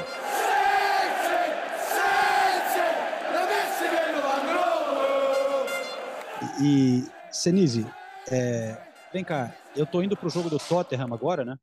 E, 6.63 7.03
Senise, 7.31 7.85
é, 8.31 8.77
vem 9.11 9.23
cá, 9.23 9.55
eu 9.75 9.85
tô 9.85 10.01
indo 10.01 10.15
pro 10.15 10.29
jogo 10.29 10.49
do 10.49 10.59
Tottenham 10.59 11.13
agora, 11.13 11.43
né? 11.43 11.57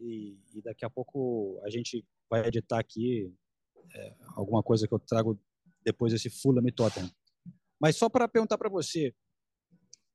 E, 0.00 0.38
e 0.54 0.62
daqui 0.62 0.84
a 0.84 0.90
pouco 0.90 1.60
a 1.64 1.70
gente 1.70 2.04
vai 2.30 2.46
editar 2.46 2.78
aqui 2.78 3.32
é, 3.94 4.14
alguma 4.34 4.62
coisa 4.62 4.86
que 4.86 4.94
eu 4.94 4.98
trago 4.98 5.38
depois 5.84 6.12
desse 6.12 6.30
Fulham 6.30 6.66
e 6.66 6.72
Tottenham. 6.72 7.10
Mas 7.80 7.96
só 7.96 8.08
para 8.08 8.28
perguntar 8.28 8.58
para 8.58 8.68
você, 8.68 9.14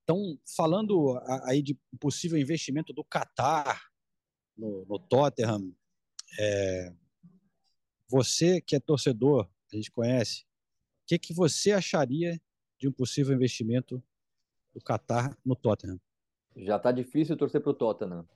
estão 0.03 0.37
falando 0.55 1.17
aí 1.45 1.61
de 1.61 1.77
possível 1.99 2.37
investimento 2.37 2.93
do 2.93 3.03
Qatar 3.03 3.81
no, 4.55 4.85
no 4.85 4.99
Tottenham. 4.99 5.73
É, 6.39 6.93
você 8.07 8.61
que 8.61 8.75
é 8.75 8.79
torcedor, 8.79 9.49
a 9.71 9.75
gente 9.75 9.91
conhece, 9.91 10.41
o 10.41 11.07
que, 11.07 11.17
que 11.17 11.33
você 11.33 11.71
acharia 11.71 12.39
de 12.77 12.87
um 12.87 12.91
possível 12.91 13.33
investimento 13.33 14.03
do 14.73 14.81
Qatar 14.81 15.35
no 15.43 15.55
Tottenham? 15.55 15.99
Já 16.55 16.75
está 16.75 16.91
difícil 16.91 17.37
torcer 17.37 17.61
para 17.61 17.71
o 17.71 17.73
Tottenham 17.73 18.27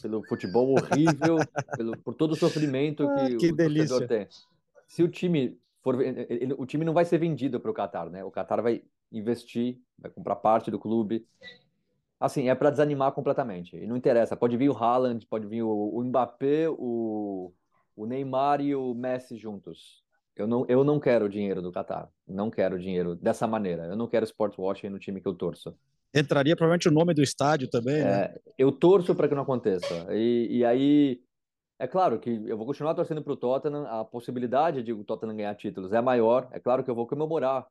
pelo 0.00 0.22
futebol 0.24 0.72
horrível, 0.72 1.36
pelo, 1.76 1.98
por 1.98 2.14
todo 2.14 2.32
o 2.32 2.36
sofrimento 2.36 3.08
ah, 3.08 3.26
que, 3.26 3.36
que 3.36 3.52
o 3.52 3.56
delícia. 3.56 3.88
torcedor 3.88 4.08
tem. 4.08 4.28
Se 4.86 5.02
o 5.02 5.08
time 5.08 5.58
for, 5.82 6.00
ele, 6.00 6.54
o 6.56 6.64
time 6.64 6.84
não 6.84 6.92
vai 6.92 7.04
ser 7.04 7.18
vendido 7.18 7.58
para 7.58 7.70
o 7.70 7.74
Qatar, 7.74 8.08
né? 8.08 8.22
O 8.22 8.30
Qatar 8.30 8.62
vai 8.62 8.84
investir, 9.18 9.78
vai 9.98 10.10
comprar 10.10 10.36
parte 10.36 10.70
do 10.70 10.78
clube. 10.78 11.26
Assim, 12.18 12.48
é 12.48 12.54
para 12.54 12.70
desanimar 12.70 13.12
completamente. 13.12 13.76
E 13.76 13.86
não 13.86 13.96
interessa, 13.96 14.36
pode 14.36 14.56
vir 14.56 14.70
o 14.70 14.76
Haaland, 14.76 15.26
pode 15.26 15.46
vir 15.46 15.62
o, 15.62 15.70
o 15.70 16.04
Mbappé, 16.04 16.68
o, 16.70 17.52
o 17.96 18.06
Neymar 18.06 18.60
e 18.60 18.74
o 18.74 18.94
Messi 18.94 19.36
juntos. 19.36 20.02
Eu 20.36 20.46
não, 20.46 20.64
eu 20.68 20.82
não 20.82 20.98
quero 20.98 21.28
dinheiro 21.28 21.62
do 21.62 21.70
Qatar. 21.70 22.08
Não 22.26 22.50
quero 22.50 22.78
dinheiro 22.78 23.14
dessa 23.14 23.46
maneira. 23.46 23.84
Eu 23.84 23.96
não 23.96 24.08
quero 24.08 24.24
sport 24.24 24.58
washing 24.58 24.88
no 24.88 24.98
time 24.98 25.20
que 25.20 25.28
eu 25.28 25.34
torço. 25.34 25.76
Entraria 26.12 26.56
provavelmente 26.56 26.88
o 26.88 26.92
nome 26.92 27.14
do 27.14 27.22
estádio 27.22 27.68
também, 27.68 28.02
né? 28.02 28.22
É, 28.22 28.40
eu 28.58 28.72
torço 28.72 29.14
para 29.14 29.28
que 29.28 29.34
não 29.34 29.42
aconteça. 29.42 30.06
E, 30.10 30.58
e 30.58 30.64
aí, 30.64 31.20
é 31.78 31.86
claro 31.86 32.18
que 32.18 32.30
eu 32.46 32.56
vou 32.56 32.66
continuar 32.66 32.94
torcendo 32.94 33.22
para 33.22 33.32
o 33.32 33.36
Tottenham. 33.36 33.86
A 33.86 34.04
possibilidade 34.04 34.82
de 34.82 34.92
o 34.92 35.04
Tottenham 35.04 35.36
ganhar 35.36 35.54
títulos 35.54 35.92
é 35.92 36.00
maior. 36.00 36.48
É 36.52 36.58
claro 36.58 36.82
que 36.82 36.90
eu 36.90 36.94
vou 36.94 37.06
comemorar 37.06 37.66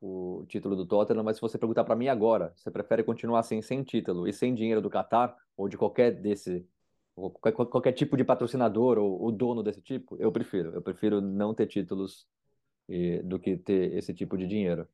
o 0.00 0.44
título 0.48 0.74
do 0.74 0.86
Tottenham, 0.86 1.22
mas 1.22 1.36
se 1.36 1.42
você 1.42 1.58
perguntar 1.58 1.84
para 1.84 1.94
mim 1.94 2.08
agora, 2.08 2.52
você 2.56 2.70
prefere 2.70 3.02
continuar 3.02 3.40
assim, 3.40 3.60
sem 3.60 3.82
título 3.82 4.26
e 4.26 4.32
sem 4.32 4.54
dinheiro 4.54 4.80
do 4.80 4.88
Qatar 4.88 5.36
ou 5.56 5.68
de 5.68 5.76
qualquer 5.76 6.12
desse 6.12 6.66
qualquer, 7.14 7.92
tipo 7.92 8.16
de 8.16 8.24
patrocinador 8.24 8.96
ou, 8.98 9.20
ou, 9.20 9.30
dono 9.30 9.62
desse 9.62 9.82
tipo, 9.82 10.16
eu 10.18 10.32
prefiro. 10.32 10.70
Eu 10.70 10.80
prefiro 10.80 11.20
não 11.20 11.52
ter 11.52 11.66
títulos 11.66 12.26
e, 12.88 13.20
do 13.22 13.38
que 13.38 13.58
ter 13.58 13.94
esse 13.94 14.14
tipo 14.14 14.38
de 14.38 14.46
dinheiro. 14.46 14.88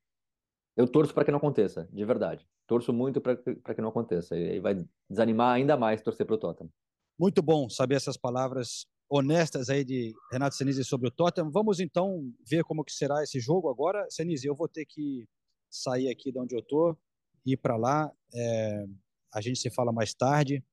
Eu 0.77 0.89
torço 0.89 1.15
para 1.15 1.25
que 1.25 1.31
não 1.31 1.39
aconteça, 1.39 1.89
de 1.93 2.05
verdade. 2.05 2.47
Torço 2.67 2.93
muito 2.93 3.21
para 3.21 3.75
que 3.75 3.81
não 3.81 3.91
aconteça. 3.91 4.37
E 4.37 4.51
aí 4.51 4.61
vai 4.61 4.85
desanimar 5.09 5.55
ainda 5.55 5.77
mais 5.77 6.03
torcer 6.03 6.27
para 6.27 6.35
o 6.35 6.39
Tottenham. 6.39 6.71
Muito 7.19 7.41
bom 7.41 7.69
saber 7.69 7.95
essas 7.95 8.17
palavras 8.17 8.87
honestas 9.09 9.71
aí 9.71 9.85
de 9.85 10.15
Renato 10.31 10.57
Senise 10.57 10.85
sobre 10.85 11.09
o 11.09 11.11
Tottenham. 11.11 11.51
Vamos 11.51 11.81
então 11.81 12.33
ver 12.49 12.65
como 12.65 12.85
que 12.85 12.93
será 12.93 13.23
esse 13.23 13.39
jogo 13.41 13.69
agora. 13.69 14.07
Senise, 14.11 14.47
eu 14.47 14.55
vou 14.55 14.69
ter 14.69 14.85
que 14.85 15.29
sair 15.71 16.09
aqui 16.09 16.33
de 16.33 16.39
onde 16.39 16.57
eu 16.57 16.63
tô, 16.63 16.97
ir 17.45 17.57
para 17.57 17.77
lá. 17.77 18.13
É... 18.35 18.85
a 19.33 19.41
gente 19.41 19.59
se 19.59 19.71
fala 19.71 19.93
mais 19.93 20.15
tarde. 20.15 20.65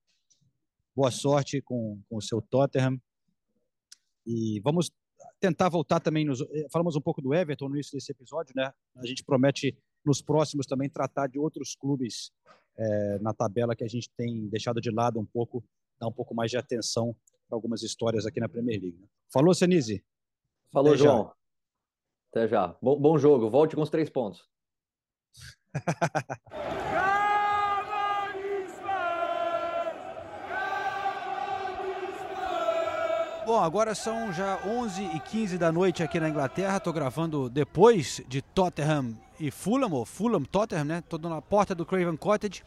Boa 0.95 1.11
sorte 1.11 1.61
com, 1.61 2.01
com 2.09 2.17
o 2.17 2.21
seu 2.21 2.41
Tottenham. 2.41 2.99
E 4.25 4.59
vamos 4.61 4.91
tentar 5.39 5.69
voltar 5.69 5.99
também. 5.99 6.25
Nos, 6.25 6.41
eh, 6.41 6.67
falamos 6.71 6.95
um 6.95 7.01
pouco 7.01 7.21
do 7.21 7.34
Everton 7.34 7.67
no 7.67 7.75
início 7.75 7.93
desse 7.93 8.11
episódio, 8.11 8.53
né? 8.55 8.73
A 8.95 9.05
gente 9.05 9.23
promete 9.23 9.77
nos 10.05 10.21
próximos 10.21 10.65
também 10.65 10.89
tratar 10.89 11.27
de 11.27 11.39
outros 11.39 11.75
clubes 11.75 12.31
é, 12.77 13.19
na 13.19 13.34
tabela 13.34 13.75
que 13.75 13.84
a 13.84 13.88
gente 13.88 14.09
tem 14.15 14.47
deixado 14.47 14.79
de 14.79 14.89
lado 14.89 15.19
um 15.19 15.25
pouco, 15.25 15.63
dar 15.99 16.07
um 16.07 16.11
pouco 16.11 16.34
mais 16.34 16.49
de 16.49 16.57
atenção 16.57 17.15
algumas 17.54 17.84
histórias 17.84 18.26
aqui 18.26 18.39
na 18.39 18.49
Premier 18.49 18.82
League. 18.82 18.97
Né? 18.99 19.08
Falou, 19.32 19.54
Senise? 19.54 20.04
Falou, 20.72 20.93
Até 20.93 21.04
João. 21.04 21.24
Já. 21.24 21.34
Até 22.32 22.47
já. 22.47 22.76
Bom, 22.82 22.99
bom 22.99 23.18
jogo. 23.18 23.49
Volte 23.49 23.76
com 23.76 23.82
os 23.82 23.89
três 23.89 24.10
pontos. 24.10 24.47
Bom, 33.45 33.60
agora 33.60 33.93
são 33.93 34.32
já 34.32 34.58
11 34.66 35.04
e 35.04 35.20
15 35.20 35.58
da 35.58 35.70
noite 35.70 36.01
aqui 36.01 36.18
na 36.18 36.30
Inglaterra. 36.30 36.78
Estou 36.78 36.93
gravando 36.93 37.49
depois 37.49 38.22
de 38.26 38.41
Tottenham 38.41 39.18
e 39.38 39.51
Fulham, 39.51 39.91
ou 39.91 40.06
Fulham 40.06 40.45
Tottenham, 40.45 40.86
né? 40.86 40.99
Estou 40.99 41.20
na 41.20 41.41
porta 41.41 41.76
do 41.76 41.86
Craven 41.86 42.16
Cottage. 42.16 42.64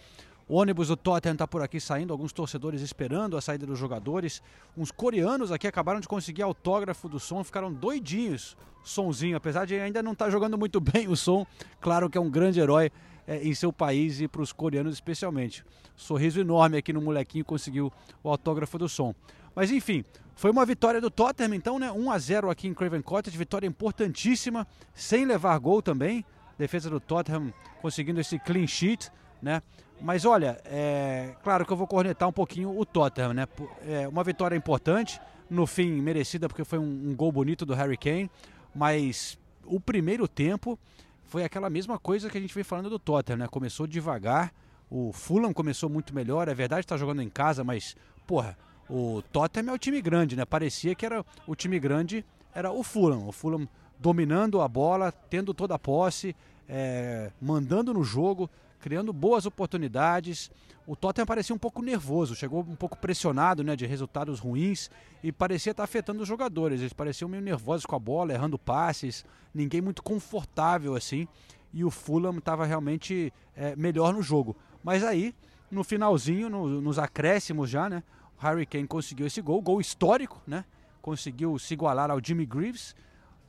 O 0.48 0.58
ônibus 0.58 0.86
do 0.86 0.96
Tottenham 0.96 1.32
está 1.32 1.44
por 1.44 1.60
aqui 1.60 1.80
saindo, 1.80 2.12
alguns 2.12 2.32
torcedores 2.32 2.80
esperando 2.80 3.36
a 3.36 3.40
saída 3.40 3.66
dos 3.66 3.76
jogadores. 3.76 4.40
Uns 4.76 4.92
coreanos 4.92 5.50
aqui 5.50 5.66
acabaram 5.66 5.98
de 5.98 6.06
conseguir 6.06 6.42
autógrafo 6.42 7.08
do 7.08 7.18
som, 7.18 7.42
ficaram 7.42 7.72
doidinhos. 7.72 8.56
Sonzinho, 8.84 9.36
apesar 9.36 9.66
de 9.66 9.74
ainda 9.74 10.00
não 10.04 10.12
estar 10.12 10.26
tá 10.26 10.30
jogando 10.30 10.56
muito 10.56 10.78
bem 10.80 11.08
o 11.08 11.16
som, 11.16 11.44
claro 11.80 12.08
que 12.08 12.16
é 12.16 12.20
um 12.20 12.30
grande 12.30 12.60
herói 12.60 12.92
é, 13.26 13.42
em 13.42 13.52
seu 13.54 13.72
país 13.72 14.20
e 14.20 14.28
para 14.28 14.40
os 14.40 14.52
coreanos 14.52 14.94
especialmente. 14.94 15.64
Sorriso 15.96 16.40
enorme 16.40 16.76
aqui 16.76 16.92
no 16.92 17.02
molequinho 17.02 17.44
conseguiu 17.44 17.92
o 18.22 18.30
autógrafo 18.30 18.78
do 18.78 18.88
som. 18.88 19.12
Mas 19.52 19.72
enfim, 19.72 20.04
foi 20.36 20.52
uma 20.52 20.64
vitória 20.64 21.00
do 21.00 21.10
Tottenham, 21.10 21.54
então, 21.54 21.76
né? 21.76 21.90
1 21.90 22.08
a 22.08 22.18
0 22.18 22.50
aqui 22.50 22.68
em 22.68 22.74
Craven 22.74 23.02
Cottage, 23.02 23.36
vitória 23.36 23.66
importantíssima, 23.66 24.64
sem 24.94 25.24
levar 25.24 25.58
gol 25.58 25.82
também. 25.82 26.24
Defesa 26.56 26.88
do 26.88 27.00
Tottenham 27.00 27.52
conseguindo 27.82 28.20
esse 28.20 28.38
clean 28.38 28.66
sheet, 28.68 29.10
né? 29.40 29.62
Mas 30.00 30.24
olha, 30.24 30.60
é 30.64 31.34
claro 31.42 31.64
que 31.64 31.72
eu 31.72 31.76
vou 31.76 31.86
cornetar 31.86 32.28
um 32.28 32.32
pouquinho 32.32 32.78
o 32.78 32.84
Tottenham, 32.84 33.32
né? 33.32 33.48
É 33.86 34.06
uma 34.06 34.22
vitória 34.22 34.56
importante, 34.56 35.20
no 35.48 35.66
fim 35.66 36.00
merecida 36.00 36.48
porque 36.48 36.64
foi 36.64 36.78
um, 36.78 37.10
um 37.10 37.14
gol 37.14 37.32
bonito 37.32 37.64
do 37.64 37.74
Harry 37.74 37.96
Kane, 37.96 38.30
mas 38.74 39.38
o 39.64 39.80
primeiro 39.80 40.28
tempo 40.28 40.78
foi 41.24 41.44
aquela 41.44 41.70
mesma 41.70 41.98
coisa 41.98 42.28
que 42.28 42.36
a 42.36 42.40
gente 42.40 42.54
vem 42.54 42.64
falando 42.64 42.90
do 42.90 42.98
Tottenham, 42.98 43.38
né? 43.38 43.48
Começou 43.48 43.86
devagar, 43.86 44.52
o 44.90 45.12
Fulham 45.12 45.52
começou 45.52 45.88
muito 45.88 46.14
melhor, 46.14 46.48
é 46.48 46.54
verdade 46.54 46.80
está 46.80 46.96
jogando 46.96 47.22
em 47.22 47.30
casa, 47.30 47.64
mas 47.64 47.96
porra, 48.26 48.56
o 48.88 49.22
Tottenham 49.32 49.70
é 49.70 49.74
o 49.74 49.78
time 49.78 50.00
grande, 50.02 50.36
né? 50.36 50.44
Parecia 50.44 50.94
que 50.94 51.06
era 51.06 51.24
o 51.46 51.54
time 51.54 51.78
grande 51.78 52.24
era 52.56 52.72
o 52.72 52.82
Fulham. 52.82 53.28
O 53.28 53.32
Fulham 53.32 53.68
dominando 53.98 54.62
a 54.62 54.68
bola, 54.68 55.12
tendo 55.12 55.52
toda 55.52 55.74
a 55.74 55.78
posse, 55.78 56.34
é, 56.66 57.30
mandando 57.40 57.92
no 57.92 58.02
jogo, 58.02 58.48
criando 58.78 59.12
boas 59.12 59.46
oportunidades. 59.46 60.50
O 60.86 60.94
Tottenham 60.94 61.26
parecia 61.26 61.54
um 61.54 61.58
pouco 61.58 61.82
nervoso, 61.82 62.34
chegou 62.34 62.60
um 62.60 62.76
pouco 62.76 62.96
pressionado 62.96 63.64
né, 63.64 63.74
de 63.74 63.86
resultados 63.86 64.38
ruins 64.38 64.90
e 65.22 65.32
parecia 65.32 65.72
estar 65.72 65.82
afetando 65.82 66.22
os 66.22 66.28
jogadores. 66.28 66.80
Eles 66.80 66.92
pareciam 66.92 67.28
meio 67.28 67.42
nervosos 67.42 67.84
com 67.84 67.96
a 67.96 67.98
bola, 67.98 68.32
errando 68.32 68.58
passes, 68.58 69.24
ninguém 69.52 69.80
muito 69.80 70.02
confortável 70.02 70.94
assim. 70.94 71.26
E 71.72 71.84
o 71.84 71.90
Fulham 71.90 72.38
estava 72.38 72.64
realmente 72.64 73.32
é, 73.54 73.74
melhor 73.74 74.14
no 74.14 74.22
jogo. 74.22 74.56
Mas 74.82 75.02
aí, 75.02 75.34
no 75.70 75.82
finalzinho, 75.82 76.48
no, 76.48 76.80
nos 76.80 76.98
acréscimos 76.98 77.68
já, 77.68 77.88
né? 77.88 78.02
Harry 78.38 78.66
Kane 78.66 78.86
conseguiu 78.86 79.26
esse 79.26 79.40
gol, 79.40 79.60
gol 79.60 79.80
histórico, 79.80 80.40
né? 80.46 80.64
Conseguiu 81.02 81.58
se 81.58 81.74
igualar 81.74 82.10
ao 82.10 82.20
Jimmy 82.22 82.46
Greaves, 82.46 82.94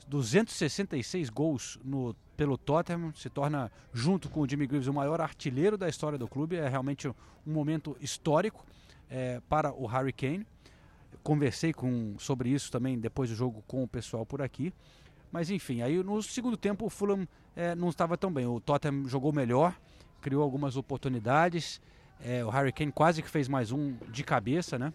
266 0.08 1.30
gols 1.30 1.80
no, 1.84 2.16
pelo 2.36 2.58
Tottenham, 2.58 3.14
se 3.14 3.30
torna, 3.30 3.72
junto 3.94 4.30
com 4.30 4.42
o 4.42 4.50
Jimmy 4.50 4.68
Greaves, 4.68 4.88
o 4.88 4.94
maior 4.94 5.20
artilheiro 5.20 5.78
da 5.78 5.90
história 5.90 6.18
do 6.18 6.28
clube. 6.28 6.56
É 6.56 6.68
realmente 6.68 7.08
um 7.08 7.14
momento 7.46 7.98
histórico 8.00 8.66
é, 9.10 9.42
para 9.50 9.74
o 9.74 9.86
Harry 9.86 10.14
Kane. 10.14 10.46
Conversei 11.24 11.74
com, 11.74 12.16
sobre 12.18 12.50
isso 12.50 12.72
também 12.72 12.98
depois 12.98 13.30
do 13.30 13.36
jogo 13.36 13.64
com 13.68 13.84
o 13.84 13.88
pessoal 13.88 14.26
por 14.26 14.42
aqui. 14.42 14.74
Mas 15.32 15.50
enfim, 15.50 15.82
aí 15.82 16.02
no 16.02 16.22
segundo 16.24 16.56
tempo 16.56 16.86
o 16.86 16.90
Fulham 16.90 17.28
é, 17.56 17.76
não 17.76 17.90
estava 17.90 18.18
tão 18.18 18.32
bem. 18.32 18.46
O 18.46 18.60
Tottenham 18.62 19.08
jogou 19.08 19.34
melhor, 19.34 19.76
criou 20.22 20.42
algumas 20.42 20.78
oportunidades. 20.78 21.82
É, 22.24 22.44
o 22.46 22.50
Harry 22.50 22.72
Kane 22.72 22.92
quase 22.92 23.22
que 23.22 23.30
fez 23.30 23.48
mais 23.48 23.72
um 23.72 23.96
de 24.10 24.24
cabeça, 24.24 24.80
né? 24.80 24.94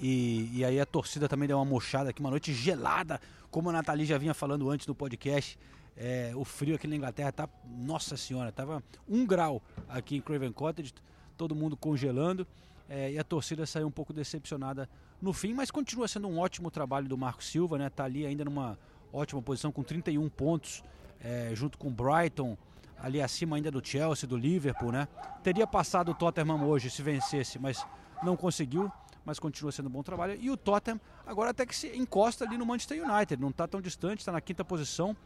E, 0.00 0.50
e, 0.52 0.64
aí 0.64 0.80
a 0.80 0.86
torcida 0.86 1.28
também 1.28 1.46
deu 1.46 1.58
uma 1.58 1.64
mochada 1.64 2.10
aqui, 2.10 2.20
uma 2.20 2.30
noite 2.30 2.52
gelada, 2.52 3.20
como 3.50 3.70
a 3.70 3.72
Nathalie 3.72 4.04
já 4.04 4.18
vinha 4.18 4.34
falando 4.34 4.68
antes 4.70 4.86
do 4.86 4.94
podcast. 4.94 5.58
É, 5.96 6.32
o 6.34 6.44
frio 6.44 6.74
aqui 6.74 6.86
na 6.86 6.96
Inglaterra 6.96 7.30
tá, 7.30 7.48
nossa 7.66 8.16
senhora, 8.16 8.50
tava 8.50 8.82
um 9.08 9.26
grau 9.26 9.62
aqui 9.88 10.16
em 10.16 10.20
Craven 10.20 10.52
Cottage, 10.52 10.92
todo 11.36 11.54
mundo 11.54 11.76
congelando. 11.76 12.46
É, 12.88 13.12
e 13.12 13.18
a 13.18 13.24
torcida 13.24 13.64
saiu 13.64 13.86
um 13.86 13.90
pouco 13.90 14.12
decepcionada 14.12 14.88
no 15.20 15.32
fim, 15.32 15.54
mas 15.54 15.70
continua 15.70 16.08
sendo 16.08 16.28
um 16.28 16.38
ótimo 16.38 16.70
trabalho 16.70 17.08
do 17.08 17.16
Marco 17.16 17.42
Silva, 17.42 17.78
né? 17.78 17.88
Tá 17.88 18.04
ali 18.04 18.26
ainda 18.26 18.44
numa 18.44 18.78
ótima 19.12 19.40
posição 19.40 19.70
com 19.70 19.82
31 19.82 20.28
pontos, 20.28 20.82
é, 21.20 21.52
junto 21.54 21.78
com 21.78 21.88
o 21.88 21.90
Brighton, 21.90 22.56
ali 22.98 23.20
acima 23.20 23.56
ainda 23.56 23.70
do 23.70 23.84
Chelsea, 23.84 24.28
do 24.28 24.36
Liverpool, 24.36 24.92
né? 24.92 25.08
Teria 25.42 25.66
passado 25.66 26.10
o 26.10 26.14
Tottenham 26.14 26.66
hoje 26.66 26.90
se 26.90 27.02
vencesse, 27.02 27.58
mas 27.58 27.84
não 28.22 28.36
conseguiu, 28.36 28.90
mas 29.24 29.38
continua 29.38 29.72
sendo 29.72 29.86
um 29.86 29.92
bom 29.92 30.02
trabalho. 30.02 30.36
E 30.40 30.50
o 30.50 30.56
Tottenham 30.56 31.00
agora 31.26 31.50
até 31.50 31.64
que 31.64 31.74
se 31.74 31.88
encosta 31.96 32.44
ali 32.44 32.56
no 32.56 32.66
Manchester 32.66 33.02
United, 33.02 33.40
não 33.40 33.50
está 33.50 33.66
tão 33.66 33.80
distante, 33.80 34.20
está 34.20 34.32
na 34.32 34.40
quinta 34.40 34.64
posição, 34.64 35.16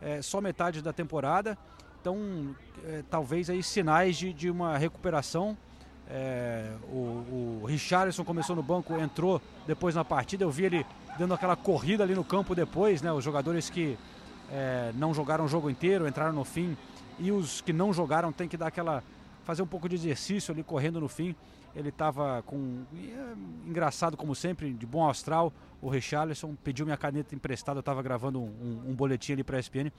é, 0.00 0.22
só 0.22 0.40
metade 0.40 0.82
da 0.82 0.92
temporada. 0.92 1.56
Então, 2.00 2.56
é, 2.84 3.04
talvez 3.08 3.48
aí 3.48 3.62
sinais 3.62 4.16
de, 4.16 4.32
de 4.32 4.50
uma 4.50 4.76
recuperação. 4.76 5.56
É, 6.08 6.72
o, 6.90 7.60
o 7.62 7.64
Richarlison 7.66 8.24
começou 8.24 8.56
no 8.56 8.62
banco, 8.62 8.98
entrou 8.98 9.40
depois 9.66 9.94
na 9.94 10.04
partida. 10.04 10.44
Eu 10.44 10.50
vi 10.50 10.64
ele 10.64 10.86
dando 11.16 11.32
aquela 11.32 11.54
corrida 11.54 12.02
ali 12.02 12.14
no 12.14 12.24
campo 12.24 12.54
depois, 12.54 13.00
né? 13.00 13.12
Os 13.12 13.22
jogadores 13.22 13.70
que 13.70 13.96
é, 14.50 14.92
não 14.96 15.14
jogaram 15.14 15.44
o 15.44 15.48
jogo 15.48 15.70
inteiro, 15.70 16.08
entraram 16.08 16.32
no 16.32 16.44
fim 16.44 16.76
e 17.18 17.30
os 17.30 17.60
que 17.60 17.72
não 17.72 17.92
jogaram 17.92 18.32
tem 18.32 18.48
que 18.48 18.56
dar 18.56 18.66
aquela 18.66 19.02
fazer 19.44 19.62
um 19.62 19.66
pouco 19.66 19.88
de 19.88 19.94
exercício 19.94 20.52
ali 20.52 20.62
correndo 20.62 21.00
no 21.00 21.08
fim. 21.08 21.34
Ele 21.74 21.88
estava 21.88 22.42
com 22.42 22.84
é, 22.94 23.68
engraçado 23.68 24.16
como 24.16 24.34
sempre, 24.34 24.72
de 24.72 24.86
bom 24.86 25.08
astral. 25.08 25.52
O 25.80 25.88
Richarlison 25.88 26.54
pediu 26.62 26.84
minha 26.84 26.96
caneta 26.96 27.34
emprestada, 27.34 27.78
eu 27.78 27.80
estava 27.80 28.02
gravando 28.02 28.40
um, 28.40 28.46
um, 28.46 28.90
um, 28.90 28.94
boletim 28.94 29.32
ali 29.32 29.42
para 29.42 29.56
a 29.56 29.60
ESPN. 29.60 29.90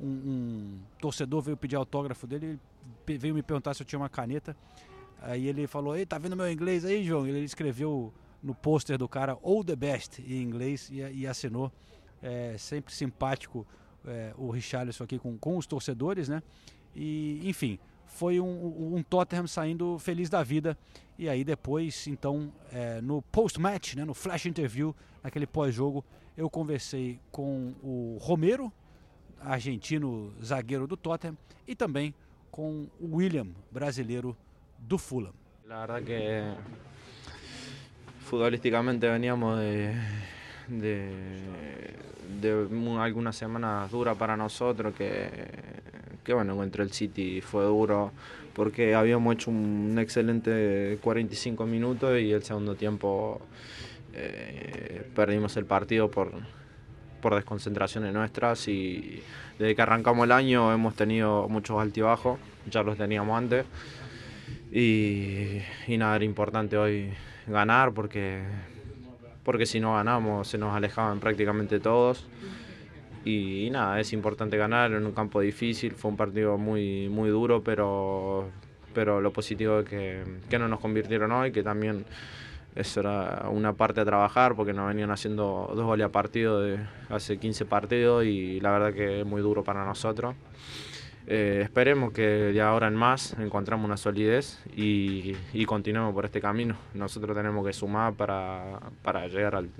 Um, 0.00 0.06
um, 0.06 0.78
torcedor 0.98 1.42
veio 1.42 1.56
pedir 1.56 1.76
autógrafo 1.76 2.26
dele, 2.26 2.58
veio 3.06 3.34
me 3.34 3.42
perguntar 3.42 3.74
se 3.74 3.82
eu 3.82 3.86
tinha 3.86 3.98
uma 3.98 4.08
caneta. 4.08 4.56
Aí 5.20 5.46
ele 5.46 5.66
falou: 5.68 5.96
"Ei, 5.96 6.04
tá 6.04 6.18
vendo 6.18 6.36
meu 6.36 6.50
inglês 6.50 6.84
aí, 6.84 7.04
João?" 7.04 7.26
Ele 7.26 7.40
escreveu 7.40 8.12
no 8.42 8.54
pôster 8.54 8.98
do 8.98 9.08
cara 9.08 9.38
All 9.42 9.62
the 9.62 9.76
Best 9.76 10.20
em 10.20 10.42
inglês 10.42 10.90
e, 10.90 11.00
e 11.00 11.26
assinou. 11.26 11.72
É, 12.20 12.56
sempre 12.56 12.94
simpático 12.94 13.66
é, 14.06 14.32
o 14.36 14.50
Richarlison 14.50 15.04
aqui 15.04 15.18
com, 15.18 15.36
com 15.38 15.56
os 15.56 15.66
torcedores, 15.66 16.28
né? 16.28 16.42
E, 16.94 17.40
enfim, 17.44 17.78
foi 18.12 18.38
um, 18.40 18.94
um, 18.96 19.02
Tottenham 19.02 19.46
saindo 19.46 19.98
feliz 19.98 20.28
da 20.28 20.42
vida. 20.42 20.76
E 21.18 21.28
aí 21.28 21.44
depois, 21.44 22.06
então, 22.06 22.52
é, 22.72 23.00
no 23.00 23.22
post-match, 23.22 23.94
né, 23.94 24.04
no 24.04 24.14
flash 24.14 24.46
interview, 24.46 24.94
naquele 25.22 25.46
pós-jogo, 25.46 26.04
eu 26.36 26.48
conversei 26.48 27.18
com 27.30 27.74
o 27.82 28.18
Romero, 28.20 28.72
argentino 29.40 30.32
zagueiro 30.42 30.86
do 30.86 30.96
Tottenham, 30.96 31.36
e 31.66 31.74
também 31.74 32.14
com 32.50 32.86
o 33.00 33.16
William, 33.16 33.48
brasileiro 33.70 34.36
do 34.78 34.98
Fulham. 34.98 35.32
La 35.66 35.86
verdad 35.86 36.04
que 36.04 36.54
futbolísticamente 38.20 39.08
veníamos 39.08 39.58
de, 39.58 39.92
de, 40.68 41.10
de 42.40 42.50
algunas 43.00 43.36
semanas 43.36 43.90
duras 43.90 44.16
para 44.16 44.36
nosotros, 44.36 44.94
que, 44.94 45.04
que 46.24 46.32
bueno, 46.32 46.56
contra 46.56 46.84
el 46.84 46.92
City 46.92 47.40
fue 47.40 47.64
duro 47.64 48.12
porque 48.54 48.94
habíamos 48.94 49.34
hecho 49.34 49.50
un 49.50 49.96
excelente 49.98 50.98
45 51.02 51.66
minutos 51.66 52.20
y 52.20 52.32
el 52.32 52.42
segundo 52.42 52.74
tiempo 52.74 53.40
eh, 54.12 55.10
perdimos 55.14 55.56
el 55.56 55.64
partido 55.64 56.10
por, 56.10 56.32
por 57.20 57.34
desconcentraciones 57.34 58.12
nuestras 58.12 58.68
y 58.68 59.22
desde 59.58 59.74
que 59.74 59.82
arrancamos 59.82 60.24
el 60.24 60.32
año 60.32 60.72
hemos 60.72 60.94
tenido 60.94 61.48
muchos 61.48 61.80
altibajos, 61.80 62.38
ya 62.70 62.82
los 62.82 62.98
teníamos 62.98 63.36
antes 63.36 63.64
y, 64.70 65.58
y 65.86 65.96
nada, 65.96 66.16
era 66.16 66.24
importante 66.24 66.76
hoy 66.76 67.10
ganar 67.46 67.92
porque 67.92 68.42
porque 69.44 69.66
si 69.66 69.80
no 69.80 69.94
ganamos 69.94 70.48
se 70.48 70.58
nos 70.58 70.74
alejaban 70.74 71.20
prácticamente 71.20 71.80
todos. 71.80 72.26
Y, 73.24 73.68
nada, 73.70 74.00
es 74.00 74.12
importante 74.12 74.56
ganar 74.56 74.92
en 74.92 75.06
un 75.06 75.12
campo 75.12 75.40
difícil, 75.40 75.92
fue 75.92 76.10
un 76.10 76.16
partido 76.16 76.58
muy, 76.58 77.08
muy 77.08 77.30
duro, 77.30 77.62
pero, 77.62 78.48
pero 78.94 79.20
lo 79.20 79.32
positivo 79.32 79.80
es 79.80 79.88
que, 79.88 80.22
que 80.50 80.58
no 80.58 80.68
nos 80.68 80.80
convirtieron 80.80 81.30
hoy, 81.30 81.52
que 81.52 81.62
también 81.62 82.04
eso 82.74 83.00
era 83.00 83.48
una 83.50 83.74
parte 83.74 84.00
a 84.00 84.04
trabajar 84.04 84.54
porque 84.56 84.72
nos 84.72 84.88
venían 84.88 85.10
haciendo 85.10 85.70
dos 85.74 85.84
goles 85.84 86.06
a 86.06 86.08
partido 86.08 86.60
de 86.60 86.78
hace 87.10 87.36
15 87.38 87.66
partidos 87.66 88.24
y 88.24 88.60
la 88.60 88.70
verdad 88.70 88.94
que 88.94 89.20
es 89.20 89.26
muy 89.26 89.42
duro 89.42 89.62
para 89.62 89.84
nosotros. 89.84 90.34
Eh, 91.26 91.60
esperemos 91.62 92.12
que 92.12 92.22
de 92.22 92.60
ahora 92.60 92.88
en 92.88 92.94
más 92.94 93.34
encontremos 93.38 93.84
una 93.84 93.96
solidez 93.96 94.60
y, 94.74 95.34
continuemos 95.66 96.12
por 96.14 96.24
este 96.24 96.40
camino. 96.40 96.76
Nosotros 96.94 97.36
tenemos 97.36 97.64
que 97.64 97.72
sumar 97.72 98.14
para, 98.14 98.80
para 99.02 99.26
llegar 99.28 99.54
al, 99.54 99.70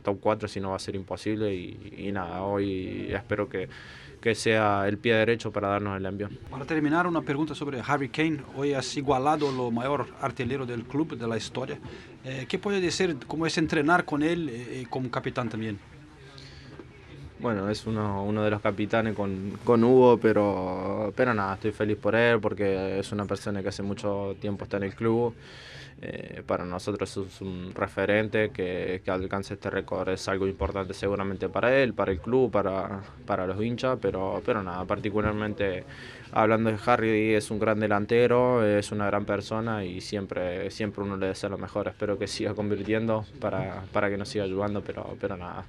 top 0.00 0.18
4, 0.20 0.48
si 0.48 0.60
no 0.60 0.70
va 0.70 0.76
a 0.76 0.78
ser 0.78 0.94
imposible. 0.94 1.54
Y, 1.54 2.10
nada, 2.12 2.42
hoy 2.42 3.08
espero 3.10 3.48
que, 3.48 3.68
que, 4.20 4.34
sea 4.34 4.86
el 4.86 4.98
pie 4.98 5.14
derecho 5.14 5.50
para 5.50 5.68
darnos 5.68 5.96
el 5.96 6.06
envío. 6.06 6.28
Para 6.50 6.64
terminar, 6.64 7.06
una 7.06 7.22
pregunta 7.22 7.54
sobre 7.54 7.80
Harry 7.80 8.08
Kane. 8.08 8.40
Hoy 8.56 8.72
has 8.72 8.96
igualado 8.96 9.50
lo 9.50 9.70
mayor 9.70 10.06
artillero 10.20 10.66
del 10.66 10.84
club, 10.84 11.16
de 11.16 11.26
la 11.26 11.36
historia. 11.36 11.78
Eh, 12.24 12.46
¿Qué 12.48 12.58
puede 12.58 12.80
decir, 12.80 13.16
cómo 13.26 13.46
es 13.46 13.58
entrenar 13.58 14.04
con 14.04 14.22
él 14.22 14.48
eh, 14.50 14.86
como 14.88 15.10
capitán 15.10 15.48
también? 15.48 15.78
Bueno, 17.40 17.68
es 17.70 17.86
uno, 17.86 18.24
uno 18.24 18.42
de 18.42 18.50
los 18.50 18.60
capitanes 18.60 19.14
con, 19.14 19.58
con, 19.64 19.82
Hugo, 19.82 20.18
pero, 20.18 21.12
pero 21.16 21.34
nada, 21.34 21.54
estoy 21.54 21.72
feliz 21.72 21.96
por 21.96 22.14
él 22.14 22.40
porque 22.40 22.98
es 22.98 23.12
una 23.12 23.24
persona 23.24 23.62
que 23.62 23.68
hace 23.68 23.82
mucho 23.82 24.36
tiempo 24.40 24.64
está 24.64 24.76
en 24.76 24.84
el 24.84 24.94
club. 24.94 25.34
Eh, 26.02 26.42
para 26.46 26.64
nosotros 26.64 27.14
es 27.14 27.40
un 27.42 27.74
referente 27.74 28.48
que, 28.48 29.02
que 29.04 29.10
alcance 29.10 29.52
este 29.52 29.68
récord 29.68 30.08
es 30.08 30.26
algo 30.28 30.46
importante 30.46 30.94
seguramente 30.94 31.50
para 31.50 31.76
él, 31.76 31.92
para 31.92 32.10
el 32.10 32.20
club, 32.20 32.50
para, 32.50 33.02
para 33.26 33.46
los 33.46 33.62
hinchas, 33.62 33.98
pero, 34.00 34.40
pero 34.46 34.62
nada, 34.62 34.86
particularmente 34.86 35.84
hablando 36.32 36.70
de 36.70 36.78
Harry 36.86 37.34
es 37.34 37.50
un 37.50 37.58
gran 37.58 37.80
delantero, 37.80 38.64
es 38.64 38.92
una 38.92 39.06
gran 39.06 39.26
persona 39.26 39.84
y 39.84 40.00
siempre, 40.00 40.70
siempre 40.70 41.04
uno 41.04 41.18
le 41.18 41.26
desea 41.26 41.50
lo 41.50 41.58
mejor. 41.58 41.88
Espero 41.88 42.18
que 42.18 42.26
siga 42.26 42.54
convirtiendo 42.54 43.26
para, 43.38 43.82
para 43.92 44.08
que 44.08 44.16
nos 44.16 44.28
siga 44.28 44.44
ayudando, 44.44 44.82
pero, 44.82 45.16
pero 45.20 45.36
nada. 45.36 45.66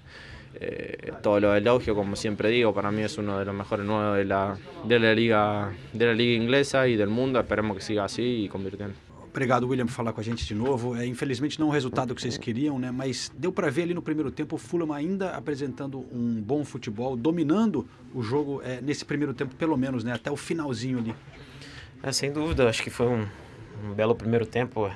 Eh, 0.54 1.14
todo 1.22 1.40
lo 1.40 1.56
elogio, 1.56 1.96
como 1.96 2.16
siempre 2.16 2.50
digo, 2.50 2.74
para 2.74 2.92
mí 2.92 3.02
es 3.02 3.18
uno 3.18 3.40
de 3.40 3.46
los 3.46 3.56
mejores 3.56 3.86
nuevos 3.86 4.18
de 4.18 4.26
la, 4.26 4.58
de 4.84 5.00
la, 5.00 5.14
liga, 5.14 5.72
de 5.94 6.06
la 6.06 6.14
liga 6.14 6.44
inglesa 6.44 6.88
e 6.88 6.98
do 6.98 7.10
mundo. 7.10 7.40
Esperemos 7.40 7.78
que 7.78 7.84
siga 7.84 8.04
assim 8.04 8.44
e 8.46 8.50
convirtiendo. 8.50 8.94
Obrigado, 9.32 9.66
William, 9.66 9.86
por 9.86 9.94
falar 9.94 10.12
com 10.12 10.20
a 10.20 10.24
gente 10.24 10.46
de 10.46 10.54
novo. 10.54 10.94
É, 10.94 11.06
infelizmente 11.06 11.58
não 11.58 11.70
o 11.70 11.72
resultado 11.72 12.14
que 12.14 12.22
vocês 12.22 12.38
queriam, 12.38 12.78
né? 12.78 12.92
Mas 12.92 13.32
deu 13.38 13.50
para 13.50 13.70
ver 13.70 13.84
ali 13.84 13.94
no 13.94 14.02
primeiro 14.02 14.30
tempo 14.30 14.58
o 14.58 14.60
Fulham 14.60 14.92
ainda 14.92 15.30
apresentando 15.30 16.06
um 16.12 16.42
bom 16.42 16.66
futebol, 16.66 17.16
dominando 17.16 17.88
o 18.14 18.22
jogo 18.22 18.62
é, 18.62 18.82
nesse 18.82 19.06
primeiro 19.06 19.34
tempo, 19.34 19.56
pelo 19.56 19.78
menos, 19.78 20.04
né? 20.04 20.12
Até 20.12 20.30
o 20.30 20.36
finalzinho 20.36 21.00
ali. 21.00 21.16
É, 22.04 22.12
sem 22.12 22.30
dúvida, 22.30 22.68
acho 22.68 22.84
que 22.84 22.90
foi 22.90 23.08
um, 23.08 23.26
um 23.86 23.94
belo 23.94 24.14
primeiro 24.14 24.46
tempo, 24.46 24.92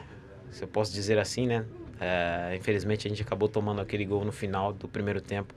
se 0.52 0.64
eu 0.64 0.68
posso 0.68 0.94
dizer 0.94 1.18
assim, 1.18 1.48
né? 1.48 1.64
É, 2.00 2.56
infelizmente 2.56 3.08
a 3.08 3.10
gente 3.10 3.22
acabou 3.22 3.48
tomando 3.48 3.82
aquele 3.82 4.06
gol 4.06 4.26
no 4.26 4.32
final 4.32 4.74
do 4.74 4.88
primeiro 4.88 5.22
tempo. 5.22 5.54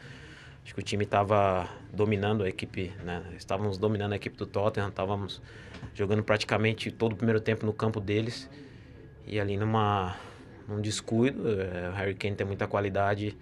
Acho 0.64 0.74
que 0.74 0.80
o 0.80 0.82
time 0.82 1.04
estava 1.04 1.68
dominando 1.92 2.44
a 2.44 2.48
equipe, 2.48 2.92
né? 3.02 3.22
Estávamos 3.36 3.78
dominando 3.78 4.12
a 4.12 4.16
equipe 4.16 4.36
do 4.36 4.46
Tottenham, 4.46 4.88
estávamos 4.88 5.40
jogando 5.94 6.22
praticamente 6.22 6.90
todo 6.90 7.12
o 7.12 7.16
primeiro 7.16 7.40
tempo 7.40 7.64
no 7.64 7.72
campo 7.72 8.00
deles. 8.00 8.48
E 9.26 9.40
ali 9.40 9.56
numa 9.56 10.16
num 10.68 10.80
descuido, 10.80 11.42
é, 11.60 11.88
o 11.88 11.92
Harry 11.92 12.14
Kane 12.14 12.36
tem 12.36 12.46
muita 12.46 12.66
qualidade, 12.66 13.34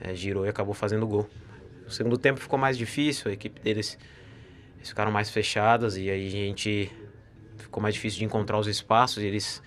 é, 0.00 0.14
girou 0.14 0.44
e 0.44 0.48
acabou 0.48 0.74
fazendo 0.74 1.06
gol. 1.06 1.28
O 1.86 1.90
segundo 1.90 2.18
tempo 2.18 2.38
ficou 2.38 2.58
mais 2.58 2.76
difícil, 2.76 3.30
a 3.30 3.34
equipe 3.34 3.60
deles 3.60 3.98
ficaram 4.82 5.10
mais 5.10 5.30
fechadas 5.30 5.96
e 5.96 6.10
aí 6.10 6.26
a 6.26 6.30
gente 6.30 6.92
ficou 7.56 7.82
mais 7.82 7.94
difícil 7.94 8.18
de 8.18 8.24
encontrar 8.24 8.58
os 8.58 8.66
espaços. 8.66 9.22
E 9.22 9.26
eles 9.26 9.62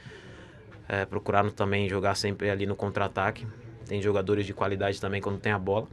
é, 0.90 1.08
também 1.52 1.88
jogar 1.88 2.16
sempre 2.16 2.50
ali 2.50 2.66
no 2.66 2.76
contra-ataque. 2.76 3.46
Tem 3.86 4.02
jogadores 4.02 4.46
de 4.46 4.54
qualidade 4.54 5.00
também 5.00 5.22
quando 5.22 5.40
tem 5.40 5.52
a 5.52 5.60
bola. 5.60 5.88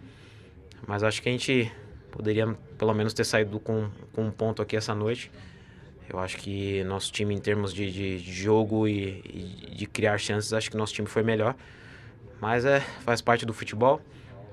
Mas 0.87 1.03
acho 1.03 1.23
que 1.23 1.29
a 1.29 1.33
gente 1.33 1.71
poderia 2.11 2.47
pelo 2.79 2.95
menos 2.95 3.13
ter 3.13 3.25
saído 3.25 3.61
com, 3.61 3.91
com 4.13 4.25
um 4.25 4.31
ponto 4.31 4.63
aqui 4.63 4.75
essa 4.75 4.95
noite. 4.95 5.31
Eu 6.09 6.19
acho 6.19 6.39
que 6.39 6.83
nosso 6.85 7.13
time, 7.13 7.35
em 7.35 7.39
termos 7.39 7.75
de, 7.75 7.91
de 7.91 8.33
jogo 8.33 8.89
e, 8.89 9.23
e, 9.69 9.75
de 9.75 9.87
criar 9.87 10.17
chances, 10.19 10.53
acho 10.53 10.71
que 10.71 10.77
nosso 10.77 10.95
time 10.95 11.09
foi 11.09 11.23
melhor. 11.23 11.55
Mas 12.41 12.65
é, 12.65 12.81
faz 12.81 13.21
parte 13.21 13.45
do 13.45 13.53
futebol. 13.53 14.01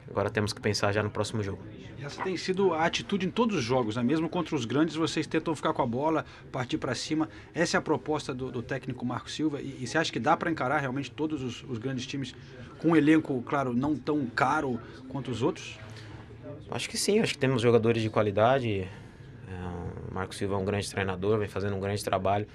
agora 0.10 0.30
temos 0.30 0.52
que 0.52 0.60
pensar 0.60 0.92
já 0.92 1.02
no 1.02 1.10
próximo 1.10 1.42
jogo. 1.44 1.64
Essa 2.04 2.22
tem 2.22 2.36
sido 2.36 2.74
a 2.74 2.86
atitude 2.86 3.26
em 3.26 3.32
todos 3.32 3.56
os 3.56 3.64
jogos, 3.64 3.96
né? 3.96 4.04
mesmo 4.04 4.28
contra 4.28 4.56
os 4.56 4.66
grandes, 4.66 4.96
vocês 4.96 5.26
tentam 5.26 5.56
ficar 5.56 5.72
com 5.72 5.82
a 5.82 5.86
bola, 5.86 6.26
partir 6.52 6.78
para 6.78 6.94
cima. 6.94 7.30
Essa 7.54 7.78
é 7.78 7.80
a 7.80 7.82
proposta 7.82 8.34
do, 8.34 8.52
do 8.52 8.62
técnico 8.62 9.06
Marco 9.06 9.32
Silva. 9.32 9.62
E, 9.62 9.84
e, 9.84 9.88
você 9.88 9.98
acha 9.98 10.12
que 10.12 10.20
dá 10.20 10.36
para 10.36 10.52
encarar 10.52 10.80
realmente 10.80 11.10
todos 11.10 11.42
os, 11.42 11.64
os, 11.64 11.78
grandes 11.78 12.06
times 12.06 12.36
com 12.80 12.90
um 12.90 12.96
elenco, 12.96 13.42
claro, 13.44 13.74
não 13.74 13.96
tão 13.96 14.26
caro 14.26 14.82
quanto 15.08 15.32
os 15.32 15.42
outros? 15.42 15.80
Acho 16.70 16.90
que 16.90 16.98
sim, 16.98 17.20
acho 17.20 17.34
que 17.34 17.40
temos 17.40 17.62
jogadores 17.62 18.02
de 18.02 18.10
qualidade. 18.10 18.82
É, 18.82 18.90
o 20.12 20.14
Marco 20.14 20.36
Silva 20.36 20.56
é 20.56 20.58
um 20.58 20.66
grande 20.66 20.90
treinador, 20.90 21.40
vem 21.40 21.48
fazendo 21.48 21.76
um 21.76 21.80
grande 21.80 22.04
trabalho. 22.04 22.46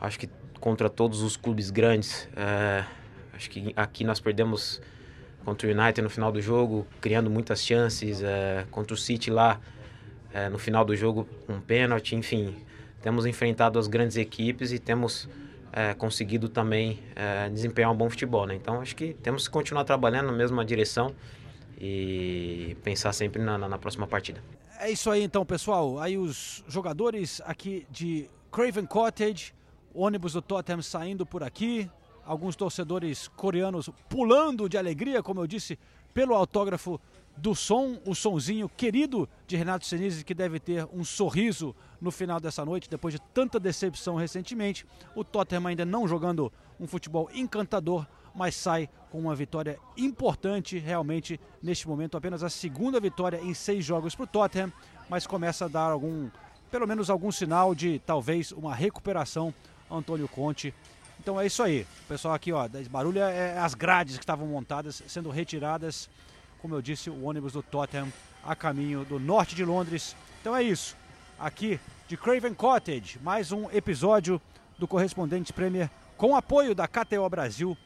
Acho 0.00 0.18
que 0.18 0.28
contra 0.58 0.90
todos 0.90 1.22
os 1.22 1.36
clubes 1.36 1.70
grandes, 1.70 2.28
é, 2.36 2.84
acho 3.32 3.48
que 3.50 3.72
aqui 3.76 4.02
nós 4.02 4.18
perdemos 4.18 4.82
contra 5.44 5.68
o 5.68 5.70
United 5.70 6.02
no 6.02 6.10
final 6.10 6.30
do 6.30 6.40
jogo, 6.40 6.86
criando 7.00 7.30
muitas 7.30 7.64
chances, 7.64 8.22
é, 8.22 8.66
contra 8.70 8.94
o 8.94 8.96
City 8.96 9.30
lá 9.30 9.60
é, 10.32 10.48
no 10.48 10.58
final 10.58 10.84
do 10.84 10.94
jogo 10.94 11.28
um 11.48 11.60
pênalti, 11.60 12.14
enfim, 12.14 12.56
temos 13.02 13.26
enfrentado 13.26 13.78
as 13.78 13.86
grandes 13.86 14.16
equipes 14.16 14.72
e 14.72 14.78
temos 14.78 15.28
é, 15.72 15.94
conseguido 15.94 16.48
também 16.48 17.00
é, 17.16 17.48
desempenhar 17.48 17.90
um 17.90 17.96
bom 17.96 18.08
futebol, 18.08 18.46
né? 18.46 18.54
Então 18.54 18.80
acho 18.80 18.94
que 18.94 19.14
temos 19.14 19.46
que 19.46 19.52
continuar 19.52 19.84
trabalhando 19.84 20.26
na 20.26 20.32
mesma 20.32 20.64
direção 20.64 21.14
e 21.78 22.76
pensar 22.84 23.12
sempre 23.12 23.42
na, 23.42 23.56
na, 23.56 23.68
na 23.68 23.78
próxima 23.78 24.06
partida. 24.06 24.42
É 24.78 24.90
isso 24.90 25.10
aí 25.10 25.22
então, 25.22 25.44
pessoal. 25.44 25.98
Aí 25.98 26.16
os 26.16 26.64
jogadores 26.68 27.40
aqui 27.44 27.86
de 27.90 28.28
Craven 28.50 28.86
Cottage, 28.86 29.54
ônibus 29.94 30.34
do 30.34 30.42
Tottenham 30.42 30.82
saindo 30.82 31.24
por 31.24 31.42
aqui, 31.42 31.90
alguns 32.24 32.56
torcedores 32.56 33.28
coreanos 33.28 33.90
pulando 34.08 34.68
de 34.68 34.78
alegria, 34.78 35.22
como 35.22 35.40
eu 35.40 35.46
disse, 35.46 35.78
pelo 36.12 36.34
autógrafo 36.34 37.00
do 37.36 37.54
som, 37.54 37.98
o 38.04 38.14
sonzinho 38.14 38.68
querido 38.68 39.28
de 39.46 39.56
Renato 39.56 39.86
Senise, 39.86 40.24
que 40.24 40.34
deve 40.34 40.60
ter 40.60 40.86
um 40.92 41.02
sorriso 41.02 41.74
no 42.00 42.10
final 42.10 42.38
dessa 42.38 42.64
noite, 42.64 42.90
depois 42.90 43.14
de 43.14 43.20
tanta 43.32 43.58
decepção 43.58 44.16
recentemente. 44.16 44.86
O 45.14 45.24
Tottenham 45.24 45.66
ainda 45.66 45.84
não 45.84 46.06
jogando 46.06 46.52
um 46.78 46.86
futebol 46.86 47.30
encantador, 47.32 48.06
mas 48.34 48.54
sai 48.54 48.88
com 49.10 49.18
uma 49.18 49.34
vitória 49.34 49.78
importante 49.96 50.78
realmente 50.78 51.40
neste 51.62 51.88
momento. 51.88 52.16
Apenas 52.16 52.42
a 52.42 52.50
segunda 52.50 53.00
vitória 53.00 53.40
em 53.42 53.54
seis 53.54 53.84
jogos 53.84 54.14
para 54.14 54.24
o 54.24 54.26
Tottenham, 54.26 54.72
mas 55.08 55.26
começa 55.26 55.64
a 55.64 55.68
dar 55.68 55.90
algum, 55.90 56.28
pelo 56.70 56.86
menos 56.86 57.10
algum 57.10 57.32
sinal 57.32 57.74
de 57.74 57.98
talvez 58.00 58.52
uma 58.52 58.74
recuperação. 58.74 59.52
Antônio 59.90 60.28
Conte 60.28 60.72
então 61.20 61.38
é 61.38 61.44
isso 61.44 61.62
aí. 61.62 61.86
Pessoal 62.08 62.32
aqui, 62.32 62.50
ó, 62.50 62.66
barulho 62.90 63.20
é 63.20 63.58
as 63.58 63.74
grades 63.74 64.16
que 64.16 64.22
estavam 64.22 64.46
montadas 64.46 65.02
sendo 65.06 65.28
retiradas. 65.28 66.08
Como 66.62 66.74
eu 66.74 66.80
disse, 66.80 67.10
o 67.10 67.24
ônibus 67.24 67.52
do 67.52 67.62
Tottenham 67.62 68.10
a 68.42 68.56
caminho 68.56 69.04
do 69.04 69.20
norte 69.20 69.54
de 69.54 69.62
Londres. 69.62 70.16
Então 70.40 70.56
é 70.56 70.62
isso. 70.62 70.96
Aqui 71.38 71.78
de 72.08 72.16
Craven 72.16 72.54
Cottage, 72.54 73.18
mais 73.22 73.52
um 73.52 73.70
episódio 73.70 74.40
do 74.78 74.88
Correspondente 74.88 75.52
Premier 75.52 75.90
com 76.16 76.34
apoio 76.34 76.74
da 76.74 76.88
KTO 76.88 77.28
Brasil. 77.28 77.76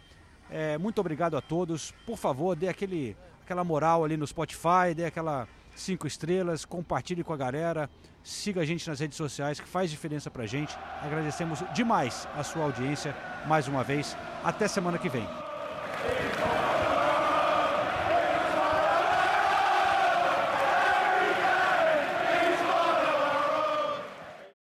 É, 0.48 0.78
muito 0.78 1.00
obrigado 1.00 1.36
a 1.36 1.40
todos. 1.40 1.92
Por 2.06 2.16
favor, 2.16 2.54
dê 2.54 2.68
aquele, 2.68 3.16
aquela 3.42 3.64
moral 3.64 4.04
ali 4.04 4.16
no 4.16 4.26
Spotify, 4.26 4.94
dê 4.94 5.06
aquela 5.06 5.48
cinco 5.74 6.06
estrelas, 6.06 6.64
compartilhe 6.64 7.24
com 7.24 7.32
a 7.32 7.36
galera, 7.36 7.90
siga 8.22 8.60
a 8.60 8.64
gente 8.64 8.88
nas 8.88 9.00
redes 9.00 9.16
sociais 9.16 9.60
que 9.60 9.68
faz 9.68 9.90
diferença 9.90 10.30
pra 10.30 10.46
gente. 10.46 10.76
Agradecemos 11.02 11.62
demais 11.74 12.28
a 12.36 12.42
sua 12.42 12.64
audiência 12.64 13.14
mais 13.46 13.68
uma 13.68 13.82
vez. 13.82 14.16
Até 14.42 14.68
semana 14.68 14.98
que 14.98 15.08
vem. 15.08 15.26